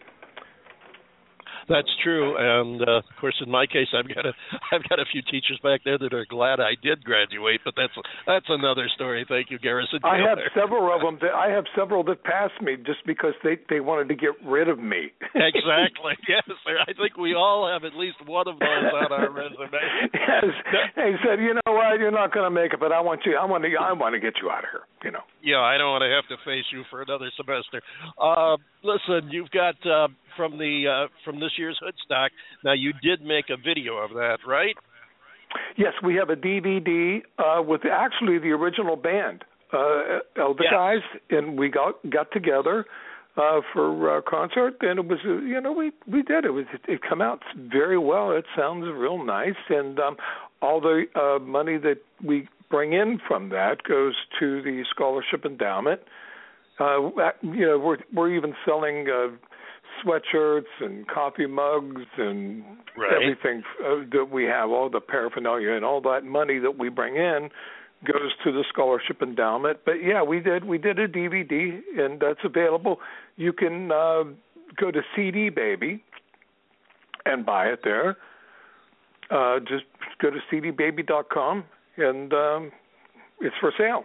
[1.69, 4.31] That's true, and uh, of course, in my case, I've got a
[4.71, 7.93] I've got a few teachers back there that are glad I did graduate, but that's
[8.25, 9.25] that's another story.
[9.27, 9.99] Thank you, Garrison.
[10.03, 11.19] I have several of them.
[11.21, 14.69] That, I have several that passed me just because they they wanted to get rid
[14.69, 15.11] of me.
[15.35, 16.15] exactly.
[16.27, 16.43] Yes.
[16.67, 19.71] I think we all have at least one of those on our resume.
[20.13, 20.43] yes.
[20.95, 21.99] He said, "You know what?
[21.99, 23.37] You're not going to make it, but I want you.
[23.37, 23.69] I want to.
[23.79, 24.81] I want to get you out of here.
[25.03, 27.81] You know." Yeah, I don't want to have to face you for another semester.
[28.19, 30.07] Uh, listen, you've got uh,
[30.37, 32.29] from the uh, from this year's Hoodstock.
[32.63, 34.75] Now, you did make a video of that, right?
[35.77, 39.43] Yes, we have a DVD uh, with actually the original band,
[39.73, 40.71] uh, the Yes.
[40.71, 40.99] guys,
[41.29, 42.85] and we got got together
[43.37, 46.65] uh, for a concert, and it was uh, you know we we did it was
[46.87, 48.31] it come out very well.
[48.31, 50.17] It sounds real nice, and um,
[50.61, 56.01] all the uh, money that we bring in from that goes to the scholarship endowment,
[56.79, 57.09] Uh,
[57.41, 59.29] you know, we're we're even selling uh,
[60.05, 62.63] sweatshirts and coffee mugs and
[62.97, 63.13] Right.
[63.13, 67.15] everything uh, that we have, all the paraphernalia and all that money that we bring
[67.15, 67.49] in
[68.05, 69.79] goes to the scholarship endowment.
[69.85, 72.99] But yeah, we did we did a DVD and that's available.
[73.35, 74.23] You can uh,
[74.79, 76.03] go to CD Baby
[77.25, 78.17] and buy it there.
[79.29, 79.83] Uh, just
[80.21, 81.63] go to cdbaby.com
[81.97, 82.71] and um,
[83.41, 84.03] it's for sale.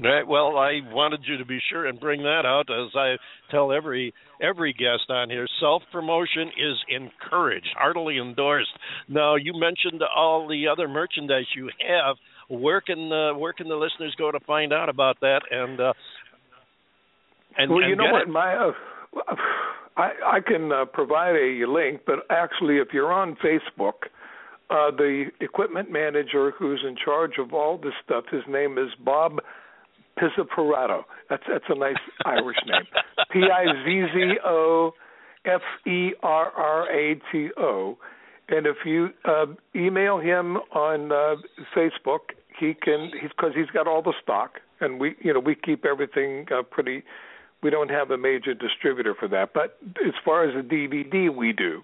[0.00, 0.26] Right.
[0.26, 3.16] Well, I wanted you to be sure and bring that out, as I
[3.50, 5.46] tell every every guest on here.
[5.60, 8.72] Self promotion is encouraged, heartily endorsed.
[9.08, 12.16] Now, you mentioned all the other merchandise you have.
[12.48, 15.42] Where can uh, where can the listeners go to find out about that?
[15.50, 15.92] And uh,
[17.58, 18.28] and well, and you know what, it?
[18.28, 18.72] my uh,
[19.96, 24.08] I I can uh, provide a link, but actually, if you're on Facebook,
[24.70, 29.38] uh, the equipment manager who's in charge of all this stuff, his name is Bob
[30.18, 31.04] Pizzoferrato.
[31.30, 32.86] That's that's a nice Irish name.
[33.32, 34.92] P I Z Z O
[35.44, 37.98] F E R R A T O.
[38.48, 41.36] And if you uh, email him on uh,
[41.76, 45.54] Facebook, he can he's because he's got all the stock, and we you know we
[45.54, 47.02] keep everything uh, pretty.
[47.62, 51.52] We don't have a major distributor for that, but as far as the DVD, we
[51.52, 51.82] do.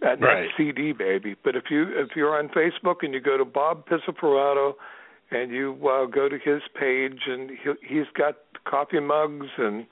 [0.00, 0.48] That, Right.
[0.56, 1.36] CD baby.
[1.44, 4.74] But if you if you're on Facebook and you go to Bob Pizzoferrato
[5.30, 8.34] and you uh, go to his page and he, he's got
[8.68, 9.86] coffee mugs and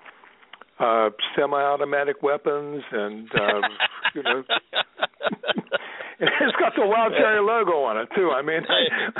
[0.80, 3.60] uh semi-automatic weapons and uh,
[4.14, 4.42] you know
[6.20, 8.30] and it's got the Wild Cherry logo on it too.
[8.30, 8.62] I mean,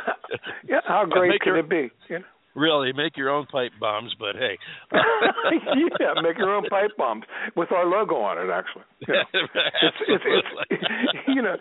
[0.69, 1.91] yeah, how great can your- it be?
[2.09, 2.25] You know?
[2.55, 4.59] Really make your own pipe bombs, but hey.
[4.93, 7.24] yeah, make your own pipe bombs
[7.57, 8.51] with our logo on it.
[8.53, 9.24] Actually, you know.
[9.83, 10.24] it's, it's,
[10.70, 10.85] it's
[11.29, 11.57] you know,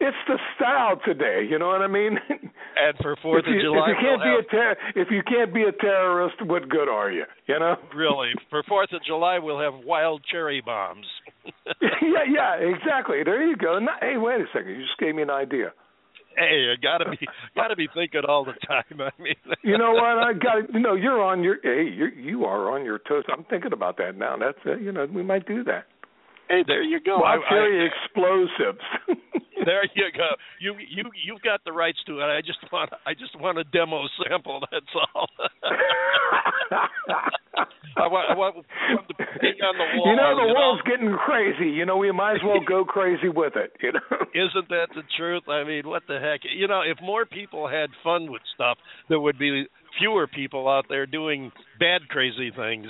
[0.00, 1.46] it's the style today.
[1.48, 2.18] You know what I mean?
[2.30, 5.54] and for Fourth of July, if you can't we'll be a ter- if you can't
[5.54, 7.24] be a terrorist, what good are you?
[7.46, 7.76] You know?
[7.94, 11.06] really for Fourth of July, we'll have wild cherry bombs.
[11.82, 13.22] yeah, yeah, exactly.
[13.24, 13.78] There you go.
[13.78, 14.70] Not, hey, wait a second.
[14.70, 15.72] You just gave me an idea.
[16.36, 17.18] Hey, you gotta be
[17.54, 18.84] gotta be thinking all the time.
[19.00, 20.18] I mean, You know what?
[20.18, 20.72] I got.
[20.72, 21.56] You know, you're on your.
[21.62, 23.24] Hey, you you are on your toes.
[23.32, 24.36] I'm thinking about that now.
[24.36, 25.86] That's uh, you know, we might do that.
[26.50, 27.18] Hey, there you go.
[27.18, 28.82] Wild I- cherry I- explosives.
[29.64, 30.28] there you go.
[30.58, 32.24] You you you've got the rights to it.
[32.24, 34.58] I just want I just want a demo sample.
[34.70, 35.28] That's all.
[37.96, 38.64] I want I want, the
[39.62, 40.06] on the wall.
[40.10, 41.70] you know, the you world's getting crazy.
[41.70, 43.72] You know, we might as well go crazy with it.
[43.82, 44.00] You know.
[44.34, 45.42] Isn't that the truth?
[45.48, 46.40] I mean, what the heck?
[46.56, 48.78] You know, if more people had fun with stuff,
[49.08, 49.66] there would be
[49.98, 52.86] fewer people out there doing bad, crazy things.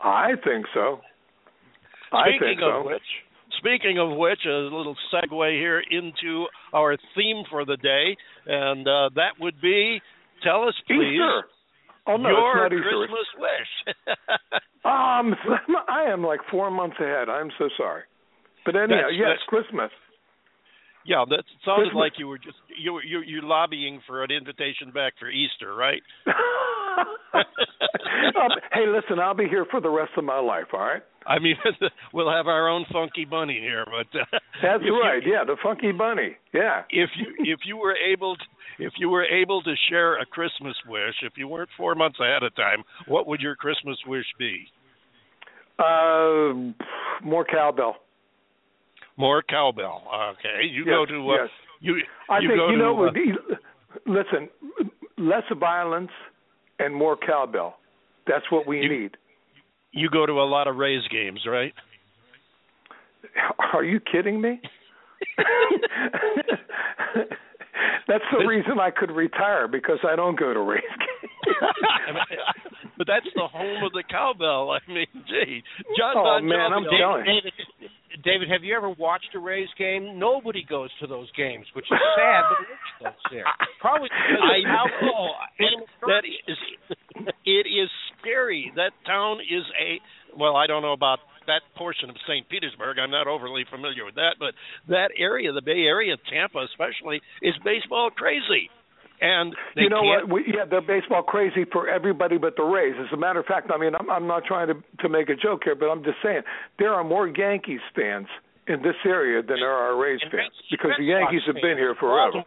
[0.00, 1.00] I think so.
[2.12, 3.02] Speaking of which,
[3.58, 8.16] speaking of which, a little segue here into our theme for the day,
[8.46, 10.00] and uh, that would be,
[10.42, 11.42] tell us please Easter.
[12.06, 12.68] Oh no, your.
[12.68, 13.96] Christmas wish.
[14.84, 15.36] Um,
[15.88, 17.28] I am like four months ahead.
[17.28, 18.02] I'm so sorry.
[18.66, 19.90] But anyhow, That's- yes, that's- Christmas.
[21.06, 22.00] yeah, that sounded Christmas.
[22.00, 25.72] like you were just you were you you're lobbying for an invitation back for Easter,
[25.76, 26.02] right?
[27.34, 30.66] Um, hey, listen, I'll be here for the rest of my life.
[30.72, 31.02] All right.
[31.26, 31.56] I mean,
[32.12, 34.24] we'll have our own funky bunny here, but uh,
[34.62, 35.22] That's if you- right.
[35.26, 36.36] yeah, the funky bunny.
[36.52, 36.82] Yeah.
[36.90, 38.42] if you if you were able to,
[38.78, 42.42] if you were able to share a Christmas wish, if you weren't four months ahead
[42.42, 44.66] of time, what would your Christmas wish be?
[45.78, 46.52] Uh,
[47.24, 47.96] more cowbell.
[49.16, 50.02] More cowbell.
[50.38, 51.48] Okay, you Yes, go to uh, yes.
[51.80, 51.96] you
[52.30, 52.90] I you think go you to know.
[52.90, 53.32] uh, what would be-
[54.06, 54.48] listen,
[55.18, 56.10] less violence
[56.78, 57.78] and more cowbell.
[58.26, 59.16] That's what we You- need.
[59.92, 61.72] You go to a lot of Rays games, right?
[63.74, 64.60] Are you kidding me?
[68.08, 71.30] That's the reason I could retire because I don't go to Rays games.
[73.02, 74.70] I mean, but that's the home of the cowbell.
[74.70, 75.62] I mean, gee,
[75.98, 77.24] John Oh, Bon man, I'm Jovi- telling.
[77.24, 77.52] David,
[78.24, 80.18] David, have you ever watched a Rays game?
[80.18, 83.44] Nobody goes to those games, which is sad, but Rich goes there.
[83.80, 85.32] Probably because I know.
[86.06, 86.58] That is,
[87.44, 87.88] it is
[88.20, 88.72] scary.
[88.76, 89.98] That town is a
[90.38, 90.56] well.
[90.56, 92.48] I don't know about that portion of St.
[92.48, 92.98] Petersburg.
[92.98, 94.54] I'm not overly familiar with that, but
[94.88, 98.70] that area, the Bay Area, Tampa especially, is baseball crazy.
[99.22, 100.42] And you know can't, what?
[100.42, 102.98] We, yeah, they're baseball crazy for everybody but the Rays.
[102.98, 105.36] As a matter of fact, I mean, I'm, I'm not trying to to make a
[105.38, 106.42] joke here, but I'm just saying
[106.82, 108.26] there are more Yankees fans
[108.66, 111.78] in this area than there are Rays fans Red- because the Yankees Sox have been
[111.78, 112.42] here forever.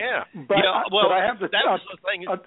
[0.00, 0.24] Yeah.
[0.48, 1.48] But, you know, I, well, but I have to.
[1.52, 2.24] that I'll, was the thing.
[2.28, 2.40] I'll,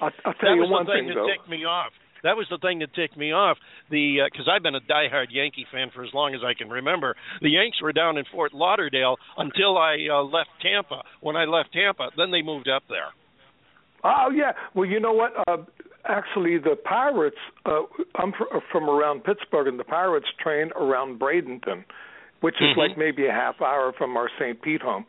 [0.00, 1.32] I'll, I'll tell that you was one the thing, thing, that though.
[1.32, 1.92] ticked me off.
[2.22, 3.58] That was the thing that ticked me off.
[3.90, 7.14] The because I've been a diehard Yankee fan for as long as I can remember.
[7.40, 11.02] The Yanks were down in Fort Lauderdale until I uh, left Tampa.
[11.20, 13.08] When I left Tampa, then they moved up there.
[14.04, 14.52] Oh yeah.
[14.74, 15.32] Well, you know what?
[15.48, 15.58] Uh,
[16.04, 17.36] actually, the Pirates.
[17.64, 17.82] Uh,
[18.16, 21.84] I'm fr- from around Pittsburgh, and the Pirates train around Bradenton,
[22.40, 22.76] which is Mhm.
[22.76, 24.60] like maybe a half hour from our St.
[24.62, 25.06] Pete home.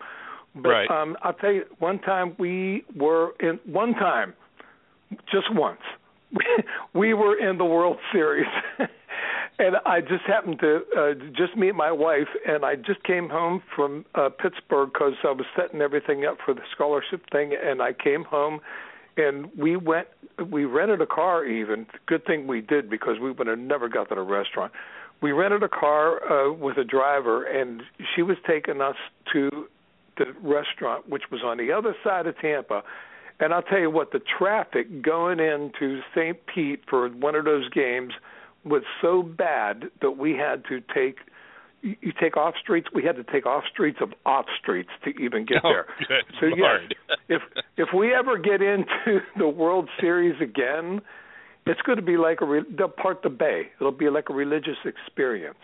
[0.56, 0.90] But Right.
[0.90, 4.34] um, I'll tell you, one time we were in one time,
[5.32, 5.82] just once,
[6.94, 8.48] we were in the World Series.
[9.60, 13.64] And I just happened to uh, just meet my wife, and I just came home
[13.76, 17.54] from uh, Pittsburgh because I was setting everything up for the scholarship thing.
[17.60, 18.60] And I came home,
[19.18, 20.10] and we went,
[20.52, 21.44] we rented a car.
[21.44, 24.74] Even good thing we did because we would have never got to the restaurant.
[25.24, 27.82] We rented a car uh, with a driver, and
[28.16, 28.96] she was taking us
[29.34, 29.50] to
[30.18, 32.84] the restaurant, which was on the other side of Tampa.
[33.40, 36.38] And I'll tell you what, the traffic going into St.
[36.48, 38.14] Pete for one of those games
[38.64, 41.18] was so bad that we had to take
[41.84, 45.46] you take off streets we had to take off streets of off streets to even
[45.46, 45.86] get Oh, there.
[46.08, 46.82] good so yes
[47.30, 47.42] if
[47.78, 51.02] if we ever get into the world series again
[51.68, 53.68] it's going to be like a re- they'll part the bay.
[53.80, 55.58] It'll be like a religious experience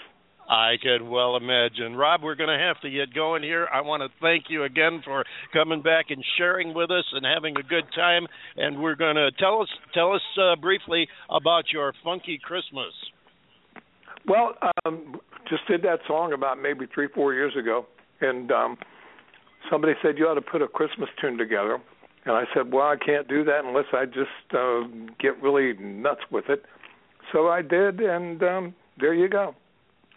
[0.49, 1.95] I can well imagine.
[1.95, 3.67] Rob, we're going to have to get going here.
[3.73, 7.55] I want to thank you again for coming back and sharing with us and having
[7.57, 8.27] a good time.
[8.57, 12.93] And we're going to tell us tell us uh, briefly about your funky Christmas.
[14.27, 14.53] Well,
[14.85, 17.85] um, just did that song about maybe three, four years ago,
[18.21, 18.77] and um,
[19.69, 21.79] somebody said you ought to put a Christmas tune together,
[22.25, 24.83] and I said, well, I can't do that unless I just uh,
[25.19, 26.63] get really nuts with it.
[27.33, 29.55] So I did, and um, there you go.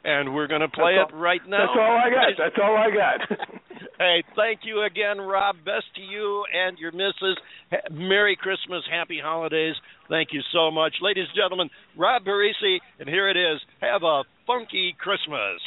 [0.07, 1.67] And we're going to play That's it all- right now.
[1.67, 2.31] That's all I got.
[2.39, 3.19] That's all I got.
[3.99, 5.57] hey, thank you again, Rob.
[5.65, 7.37] Best to you and your missus.
[7.91, 9.75] Merry Christmas, Happy Holidays.
[10.09, 10.95] Thank you so much.
[11.03, 13.61] Ladies and gentlemen, Rob Parissi, and here it is.
[13.81, 15.59] Have a funky Christmas.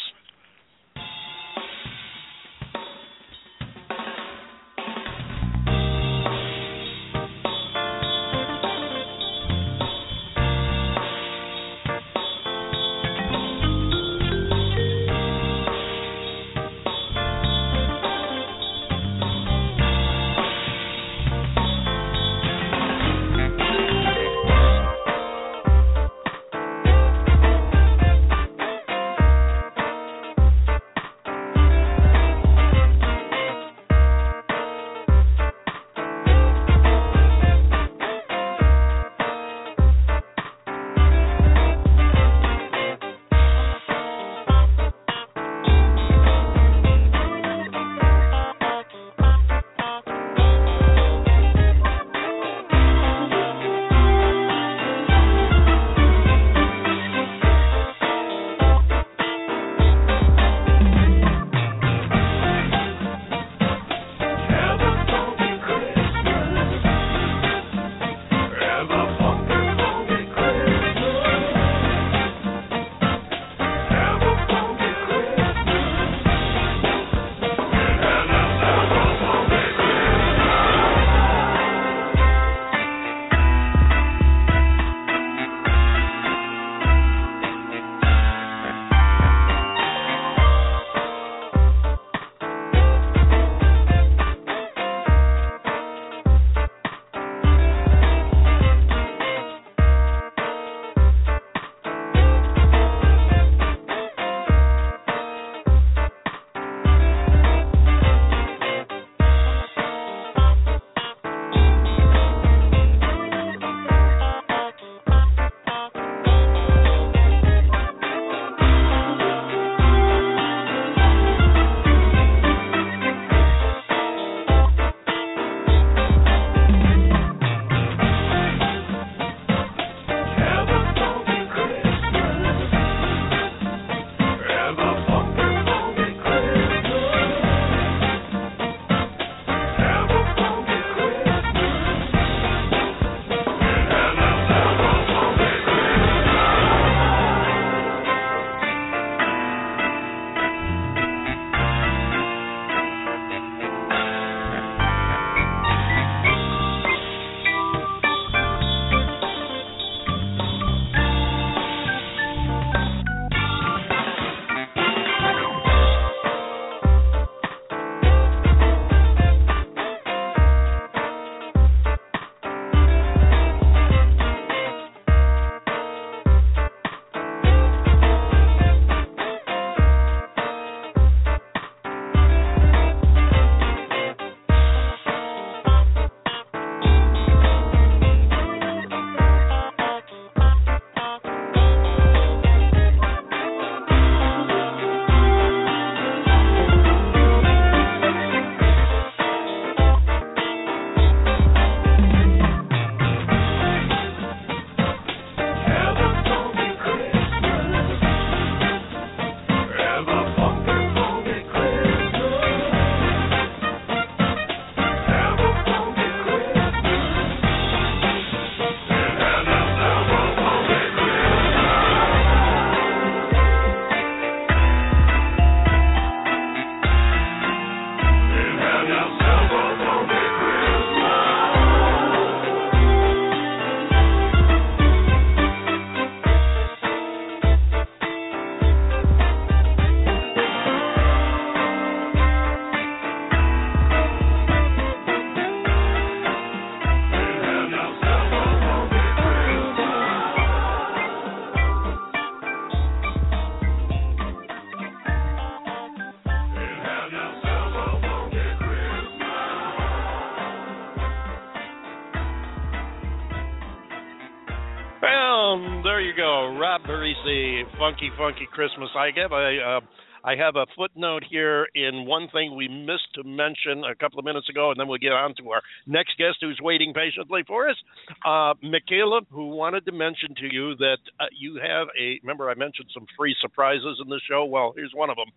[267.19, 268.89] Parissi, Funky Funky Christmas.
[268.95, 269.79] I have a uh,
[270.23, 274.25] I have a footnote here in one thing we missed to mention a couple of
[274.25, 277.69] minutes ago, and then we'll get on to our next guest who's waiting patiently for
[277.69, 277.77] us.
[278.25, 282.19] Uh, Mikayla, who wanted to mention to you that uh, you have a.
[282.21, 284.45] Remember, I mentioned some free surprises in the show.
[284.45, 285.29] Well, here's one of them.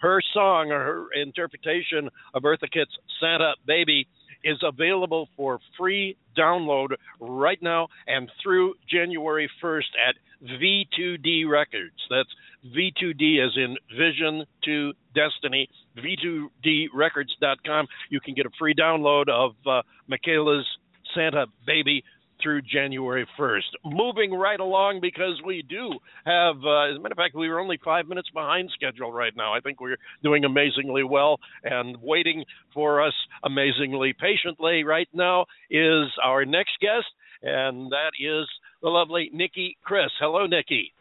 [0.00, 4.06] Her song or her interpretation of Eartha Kitt's "Santa Baby."
[4.42, 6.88] is available for free download
[7.20, 11.96] right now and through January 1st at V2D Records.
[12.08, 12.28] That's
[12.66, 17.86] V2D as in Vision to Destiny, V2DRecords.com.
[18.10, 20.66] You can get a free download of uh, Mikayla's
[21.14, 22.04] Santa Baby
[22.42, 23.60] through January 1st.
[23.84, 25.90] Moving right along because we do
[26.24, 29.32] have, uh, as a matter of fact, we were only five minutes behind schedule right
[29.36, 29.52] now.
[29.54, 33.14] I think we're doing amazingly well and waiting for us
[33.44, 37.06] amazingly patiently right now is our next guest,
[37.42, 38.46] and that is
[38.82, 40.10] the lovely Nicki Kris.
[40.18, 40.92] Hello, Nicki.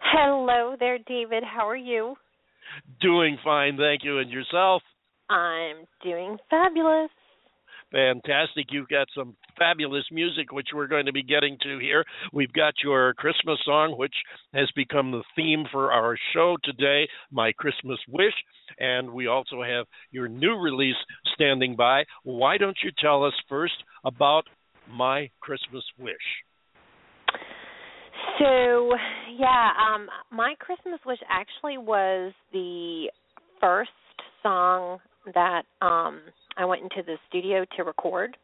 [0.00, 1.42] Hello there, David.
[1.44, 2.14] How are you?
[3.00, 4.18] Doing fine, thank you.
[4.18, 4.82] And yourself?
[5.30, 7.10] I'm doing fabulous.
[7.90, 8.66] Fantastic.
[8.70, 12.04] You've got some fabulous music, which we're going to be getting to here.
[12.32, 14.14] We've got your Christmas song, which
[14.52, 18.34] has become the theme for our show today, My Christmas Wish.
[18.78, 20.96] And we also have your new release
[21.34, 22.04] standing by.
[22.24, 23.74] Why don't you tell us first
[24.04, 24.44] about
[24.90, 26.14] My Christmas Wish?
[28.38, 28.92] So,
[29.36, 33.10] yeah, um my Christmas wish actually was the
[33.60, 33.90] first
[34.42, 34.98] song
[35.34, 36.20] that um
[36.56, 38.36] I went into the studio to record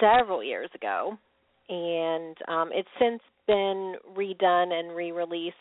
[0.00, 1.18] several years ago
[1.68, 5.56] and um it's since been redone and re-released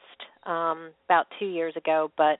[0.45, 2.39] um about 2 years ago, but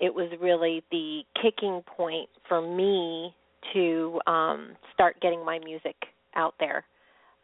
[0.00, 3.34] it was really the kicking point for me
[3.72, 5.94] to um start getting my music
[6.38, 6.84] out there.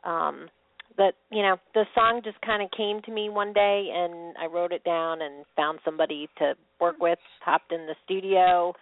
[0.04, 0.48] Um
[0.96, 4.46] that you know the song just kind of came to me one day and I
[4.46, 8.74] wrote it down and found somebody to work with hopped in the studio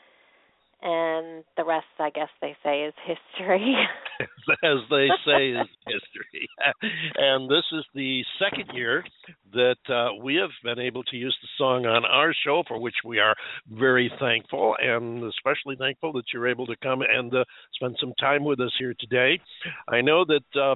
[0.82, 3.74] and the rest I guess they say is history.
[4.64, 6.48] As they say is history.
[7.16, 9.04] And this is the second year
[9.52, 12.94] that uh, we have been able to use the song on our show for which
[13.04, 13.34] we are
[13.70, 17.44] very thankful and especially thankful that you're able to come and uh,
[17.74, 19.40] spend some time with us here today.
[19.88, 20.74] I know that uh,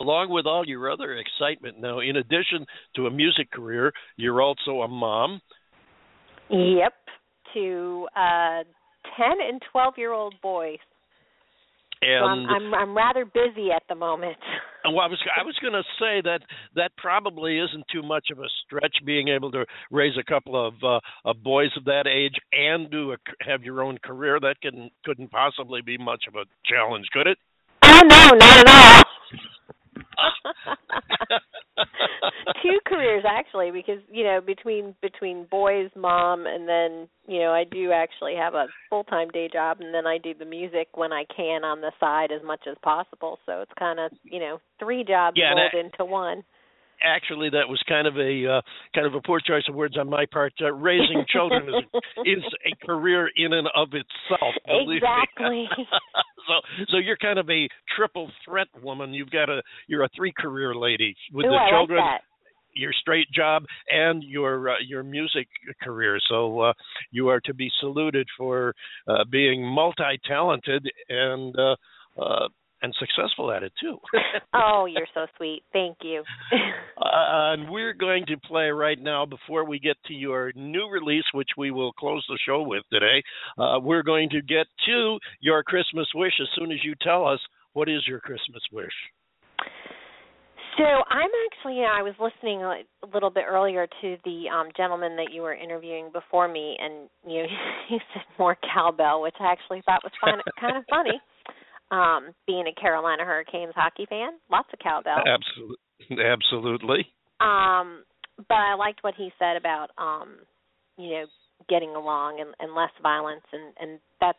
[0.00, 2.66] along with all your other excitement now in addition
[2.96, 5.40] to a music career you're also a mom.
[6.50, 6.92] Yep.
[7.54, 8.06] To
[9.16, 10.78] 10 and 12 year old boys.
[12.02, 14.36] And so I'm, I'm I'm rather busy at the moment.
[14.86, 16.40] Well, I was I was going to say that
[16.76, 20.74] that probably isn't too much of a stretch being able to raise a couple of
[20.84, 24.38] uh, of boys of that age and do a, have your own career.
[24.38, 27.38] That can couldn't possibly be much of a challenge, could it?
[27.82, 29.02] oh no not at all
[32.62, 37.64] two careers actually because you know between between boys mom and then you know i
[37.64, 41.12] do actually have a full time day job and then i do the music when
[41.12, 43.38] i can on the side as much as possible.
[43.46, 46.44] So it's kind of you know three jobs Yeah, rolled I- into one
[47.04, 48.60] Actually, that was kind of a uh,
[48.94, 50.52] kind of a poor choice of words on my part.
[50.60, 54.54] Uh, raising children is is a career in and of itself.
[54.66, 55.68] exactly
[56.48, 59.12] so so you're kind of a triple threat woman.
[59.12, 62.20] You've got a you're a three career lady with Ooh, the I children, like
[62.74, 65.48] your straight job, and your uh, your music
[65.82, 66.18] career.
[66.28, 66.72] So uh,
[67.10, 68.74] you are to be saluted for
[69.08, 71.76] uh, being multi talented and uh,
[72.20, 72.48] uh,
[72.84, 73.98] and successful at it too.
[74.54, 76.22] oh you're so sweet thank you
[76.96, 81.24] Uh, and we're going to play right now before we get to your new release,
[81.32, 83.22] which we will close the show with today.
[83.58, 87.40] Uh, we're going to get to your Christmas wish as soon as you tell us
[87.72, 88.92] what is your Christmas wish.
[90.76, 94.48] So I'm actually, you know, I was listening a a little bit earlier to the
[94.52, 97.48] um gentleman that you were interviewing before me, and you know,
[97.88, 101.20] he said more cowbell, which I actually thought was fun, kind of funny.
[101.94, 105.22] Um, being a Carolina Hurricanes hockey fan, lots of cowbell.
[105.26, 107.06] Absolutely, absolutely.
[107.40, 108.02] Um,
[108.36, 110.38] but I liked what he said about um,
[110.96, 111.24] you know,
[111.68, 114.38] getting along and, and less violence, and and that's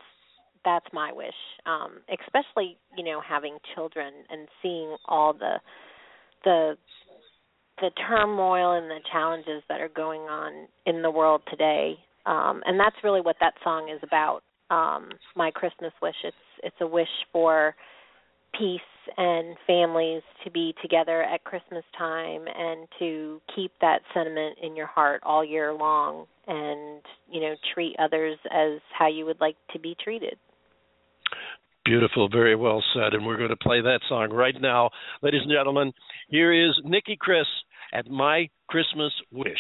[0.64, 1.40] that's my wish.
[1.66, 5.56] Um, especially you know having children and seeing all the
[6.44, 6.78] the
[7.82, 11.96] the turmoil and the challenges that are going on in the world today.
[12.26, 16.16] Um, and that's really what that song is about um, my Christmas wish.
[16.24, 17.76] It's it's a wish for
[18.58, 18.80] peace
[19.18, 24.88] and families to be together at Christmas time and to keep that sentiment in your
[24.88, 29.80] heart all year long and you know treat others as how you would like to
[29.80, 30.38] be treated.
[31.84, 33.14] Beautiful, very well said.
[33.14, 34.90] And we're going to play that song right now.
[35.22, 35.94] Ladies and gentlemen,
[36.30, 37.46] here is Nicki Kris
[37.94, 39.54] at My Christmas Wish.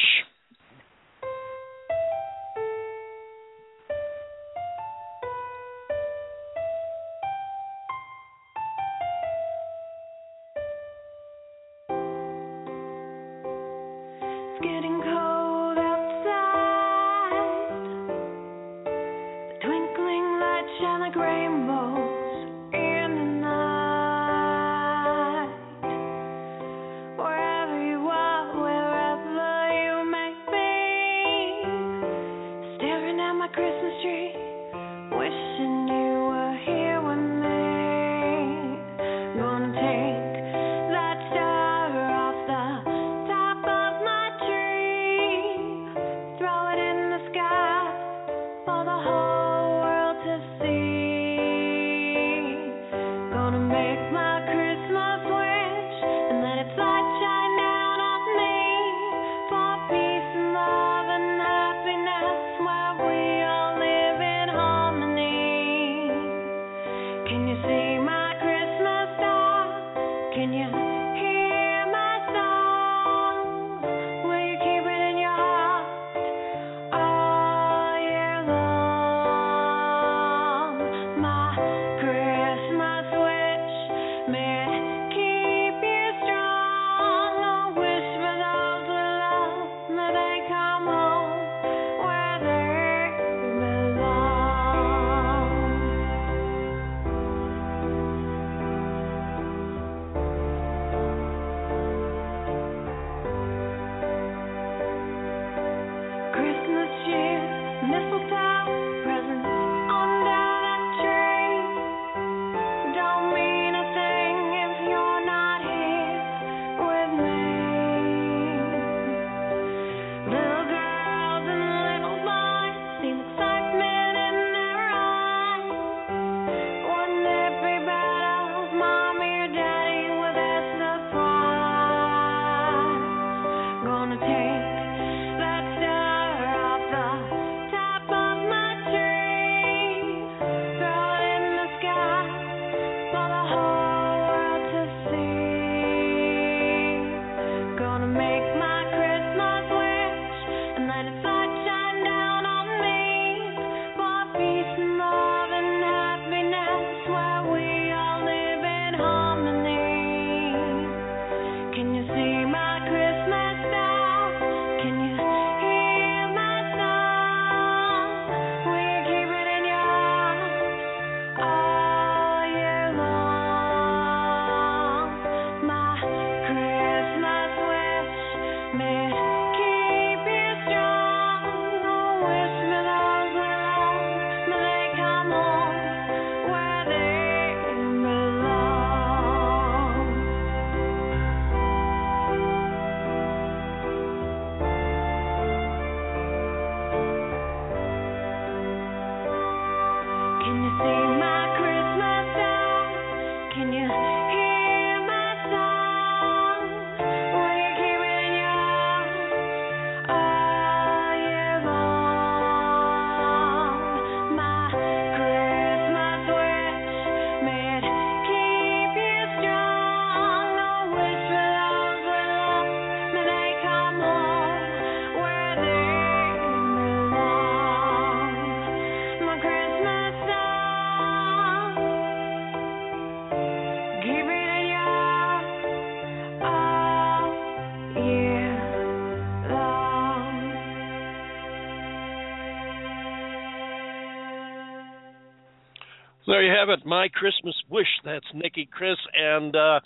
[246.35, 246.85] there you have it.
[246.85, 247.87] My Christmas wish.
[248.03, 248.97] That's Nicki Kris.
[249.13, 249.79] And uh,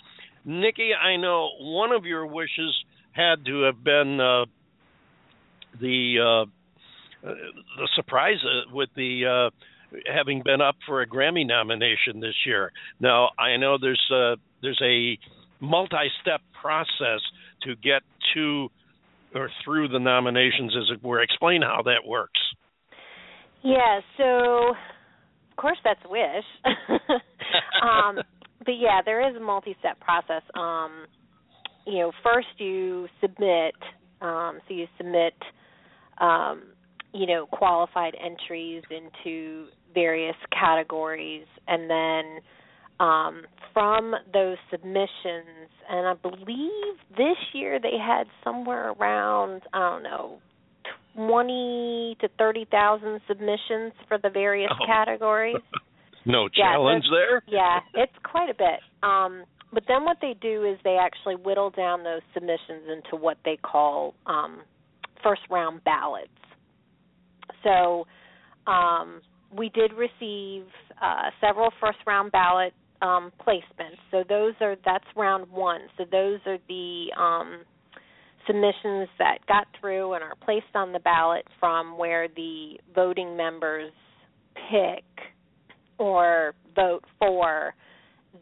[0.44, 2.74] Nicki, I know one of your wishes
[3.12, 4.46] had to have been uh,
[5.80, 6.42] the uh,
[7.28, 7.34] uh
[7.76, 9.50] the surprise uh, with the
[9.92, 12.72] uh, having been up for a Grammy nomination this year.
[12.98, 15.18] Now I know there's a, there's a
[15.64, 17.20] multi-step process
[17.62, 18.02] to get
[18.34, 18.68] to
[19.36, 21.22] or through the nominations, as it were.
[21.22, 22.40] Explain how that works.
[23.62, 24.00] Yeah.
[24.16, 24.74] So
[25.60, 26.44] course that's wish.
[27.82, 28.16] um,
[28.64, 30.42] but yeah, there is a multi-step process.
[30.54, 31.06] Um,
[31.86, 33.74] you know, first you submit.
[34.20, 35.34] Um, so you submit,
[36.20, 36.64] um,
[37.14, 42.40] you know, qualified entries into various categories, and then
[43.00, 43.42] um,
[43.72, 50.38] from those submissions, and I believe this year they had somewhere around I don't know
[51.14, 54.86] twenty to thirty thousand submissions for the various Oh.
[54.86, 55.56] categories.
[56.26, 57.42] No Yeah, challenge there.
[57.46, 58.80] Yeah, it's quite a bit.
[59.02, 63.38] Um, but then what they do is they actually whittle down those submissions into what
[63.44, 64.60] they call um,
[65.22, 66.28] first round ballots.
[67.64, 68.06] So
[68.66, 69.22] um,
[69.56, 70.64] we did receive
[71.00, 73.98] uh, several first round ballot um, placements.
[74.10, 75.80] So those are that's round one.
[75.96, 77.62] So those are the um,
[78.46, 83.92] submissions that got through and are placed on the ballot from where the voting members
[84.70, 85.04] pick
[85.98, 87.74] or vote for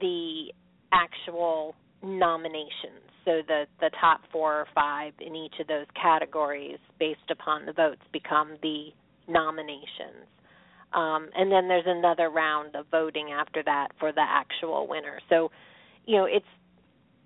[0.00, 0.52] the
[0.92, 3.02] actual nominations.
[3.24, 7.72] So the the top four or five in each of those categories, based upon the
[7.72, 8.88] votes, become the
[9.28, 10.26] nominations.
[10.94, 15.20] Um, and then there's another round of voting after that for the actual winner.
[15.28, 15.50] So,
[16.06, 16.46] you know, it's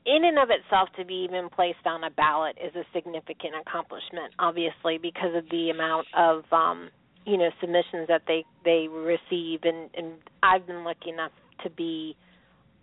[0.05, 4.35] in and of itself to be even placed on a ballot is a significant accomplishment,
[4.39, 6.91] obviously, because of the amount of um,
[7.25, 12.17] you know submissions that they they receive, and and I've been lucky enough to be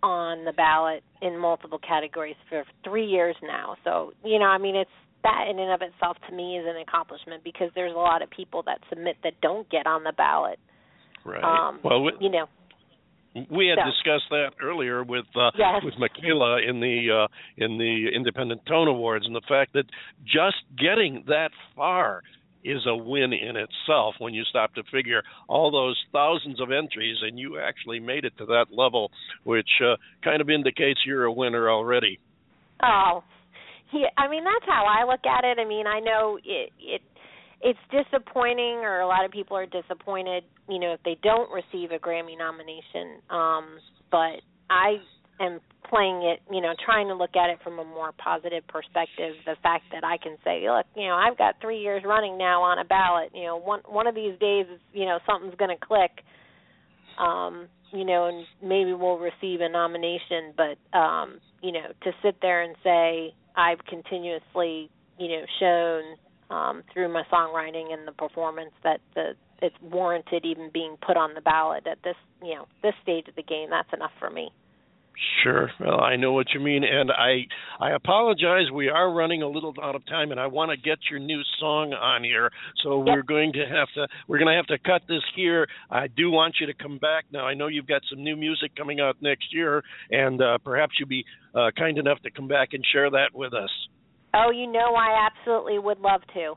[0.02, 3.76] on the ballot in multiple categories for three years now.
[3.84, 4.90] So you know, I mean, it's
[5.22, 8.30] that in and of itself to me is an accomplishment because there's a lot of
[8.30, 10.58] people that submit that don't get on the ballot.
[11.24, 11.44] Right.
[11.44, 12.46] Um, well, we, you know,
[13.50, 15.82] we had so- discussed that earlier with uh, Yes.
[15.84, 17.28] with Mikayla in the uh,
[17.64, 19.84] in the Independent Tone Awards, and the fact that
[20.24, 22.22] just getting that far
[22.62, 27.16] is a win in itself when you stop to figure all those thousands of entries
[27.22, 29.10] and you actually made it to that level,
[29.44, 32.18] which uh, kind of indicates you're a winner already.
[32.82, 33.24] Oh,
[33.94, 34.08] yeah.
[34.18, 35.58] I mean, that's how I look at it.
[35.58, 37.00] I mean, I know it it
[37.62, 41.90] it's disappointing, or a lot of people are disappointed, you know, if they don't receive
[41.90, 43.20] a Grammy nomination.
[43.28, 43.78] Um,
[44.10, 44.96] but I
[45.40, 49.34] am playing it, you know, trying to look at it from a more positive perspective.
[49.44, 52.62] The fact that I can say, look, you know, I've got three years running now
[52.62, 53.30] on a ballot.
[53.34, 56.12] You know, one one of these days, you know, something's going to click.
[57.18, 62.36] Um, you know, and maybe we'll receive a nomination, but um, you know, to sit
[62.40, 64.88] there and say I've continuously,
[65.18, 66.16] you know, shown
[66.50, 71.34] um, through my songwriting and the performance that the it's warranted even being put on
[71.34, 73.68] the ballot at this, you know, this stage of the game.
[73.70, 74.50] That's enough for me.
[75.42, 75.70] Sure.
[75.78, 77.46] Well, I know what you mean, and I
[77.78, 78.70] I apologize.
[78.72, 81.42] We are running a little out of time, and I want to get your new
[81.58, 82.50] song on here.
[82.82, 85.66] So we're going to have to we're going to have to cut this here.
[85.90, 87.46] I do want you to come back now.
[87.46, 91.08] I know you've got some new music coming out next year, and uh, perhaps you'll
[91.08, 93.70] be uh, kind enough to come back and share that with us.
[94.34, 96.54] Oh, you know, I absolutely would love to.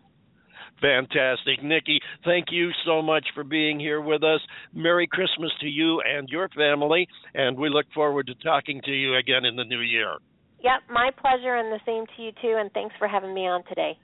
[0.81, 1.63] Fantastic.
[1.63, 4.41] Nicki, thank you so much for being here with us.
[4.73, 9.15] Merry Christmas to you and your family, and we look forward to talking to you
[9.15, 10.15] again in the new year.
[10.61, 12.57] Yep, my pleasure, and the same to you too.
[12.59, 13.97] And thanks for having me on today.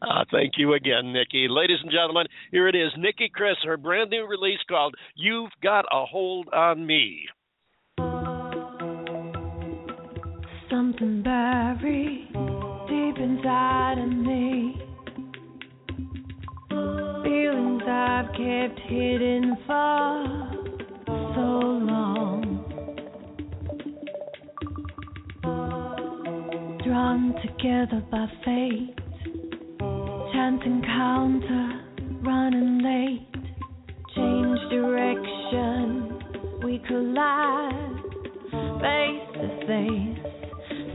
[0.00, 1.48] Uh, thank you again, Nicki.
[1.48, 5.86] Ladies and gentlemen, here it is Nicki Kris, her brand new release called You've Got
[5.90, 7.26] a Hold on Me.
[10.70, 12.57] Something buried deep
[13.20, 14.80] inside of me.
[17.24, 20.48] Feelings I've kept hidden for
[21.34, 21.48] so
[21.92, 22.42] long.
[26.84, 28.94] Drawn together by fate.
[30.32, 31.80] Chance encounter,
[32.22, 33.26] running late.
[34.14, 36.18] Change direction,
[36.62, 37.94] we collide.
[38.80, 40.22] Face to face,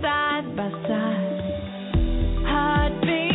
[0.01, 1.52] side by side.
[2.53, 3.32] Heartbeat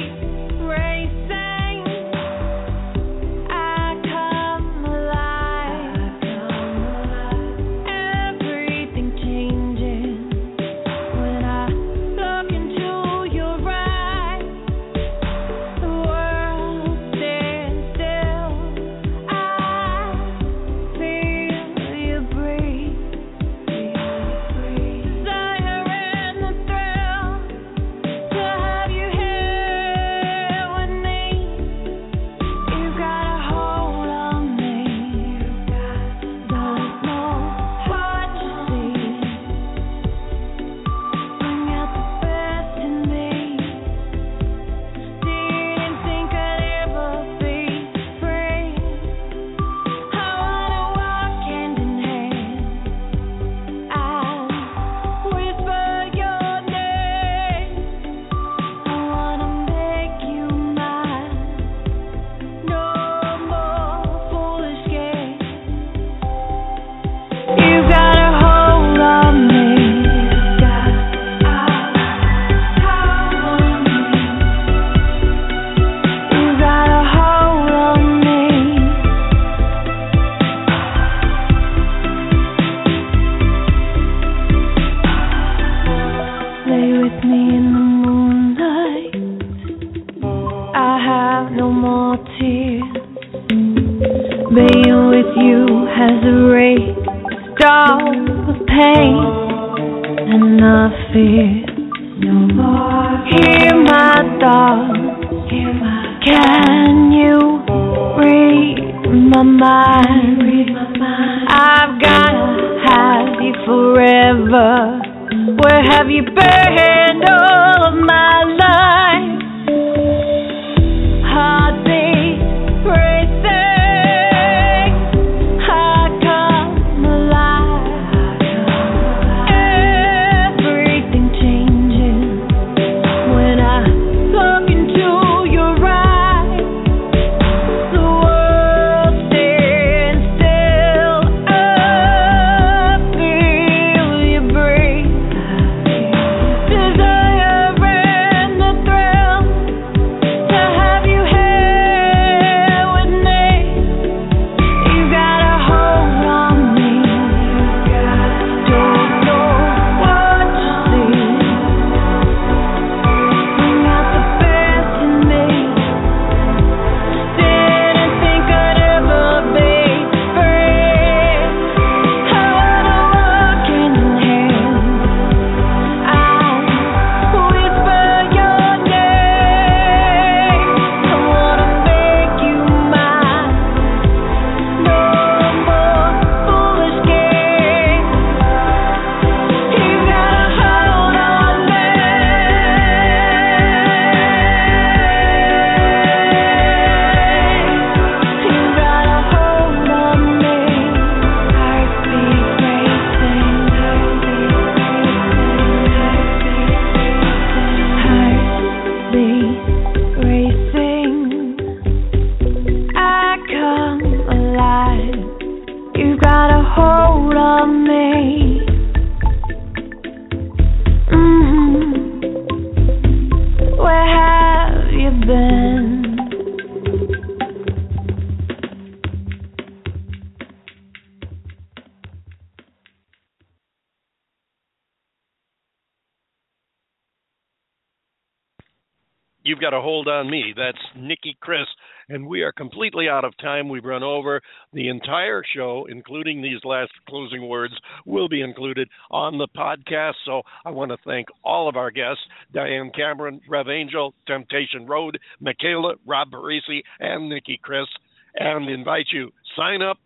[239.70, 240.54] got a hold on me.
[240.56, 241.66] That's Nicki Kris,
[242.08, 243.68] and we are completely out of time.
[243.68, 244.40] We've run over
[244.72, 247.74] the entire show, including these last closing words,
[248.06, 250.14] will be included on the podcast.
[250.24, 252.22] So I want to thank all of our guests
[252.54, 257.88] Diane Cameron, Revangel, Temptation Road, Mikayla, Rob Parissi, and Nicki Kris,
[258.36, 259.98] and invite you sign up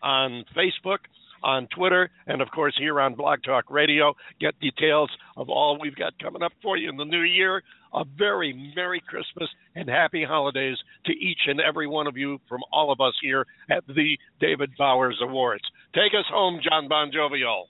[0.00, 0.98] on Facebook
[1.42, 4.14] on Twitter, and of course here on Blog Talk Radio.
[4.40, 7.62] Get details of all we've got coming up for you in the new year.
[7.94, 12.60] A very Merry Christmas and Happy Holidays to each and every one of you from
[12.72, 15.64] all of us here at the David Bowers Awards.
[15.94, 17.66] Take us home, Jon Bon Jovial.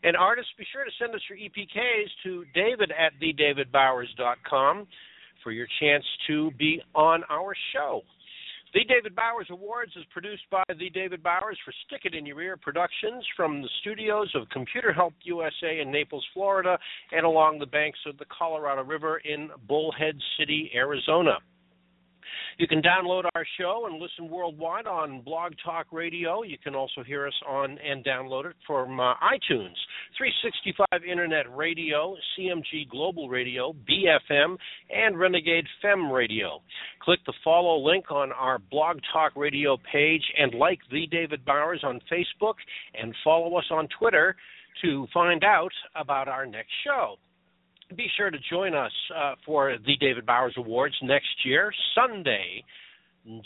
[0.03, 4.85] And artists, be sure to send us your EPKs to david at thedavidbowers.com
[5.43, 8.03] for your chance to be on our show.
[8.73, 12.41] The David Bowers Awards is produced by The David Bowers for Stick It In Your
[12.41, 16.77] Ear Productions from the studios of Computer Help USA in Naples, Florida,
[17.13, 21.37] and along the banks of the Colorado River in Bullhead City, Arizona.
[22.57, 26.43] You can download our show and listen worldwide on Blog Talk Radio.
[26.43, 29.75] You can also hear us on and download it from uh, iTunes,
[30.17, 34.57] 365 Internet Radio, CMG Global Radio, BFM,
[34.89, 36.61] and Renegade Fem Radio.
[37.01, 41.81] Click the follow link on our Blog Talk Radio page and like The David Bowers
[41.83, 42.55] on Facebook
[42.99, 44.35] and follow us on Twitter
[44.81, 47.17] to find out about our next show
[47.95, 52.63] be sure to join us uh, for the David Bowers Awards next year, Sunday,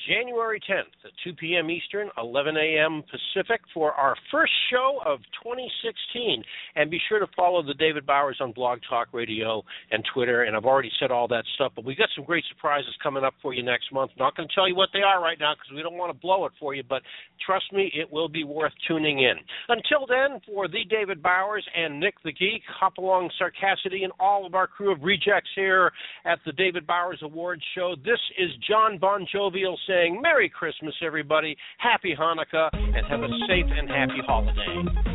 [0.07, 1.71] January 10th at 2 p.m.
[1.71, 3.03] Eastern, 11 a.m.
[3.09, 6.43] Pacific, for our first show of 2016.
[6.75, 10.43] And be sure to follow the David Bowers on Blog Talk Radio and Twitter.
[10.43, 13.33] And I've already said all that stuff, but we've got some great surprises coming up
[13.41, 14.11] for you next month.
[14.19, 16.19] Not going to tell you what they are right now because we don't want to
[16.19, 17.01] blow it for you, but
[17.43, 19.37] trust me, it will be worth tuning in.
[19.67, 24.45] Until then, for the David Bowers and Nick the Geek, Hop Along Sarcassity, and all
[24.45, 25.91] of our crew of rejects here
[26.25, 31.55] at the David Bowers Awards show, this is Jon Bon Jovial Saying Merry Christmas, everybody,
[31.77, 35.11] Happy Hanukkah, and have a safe and happy holiday.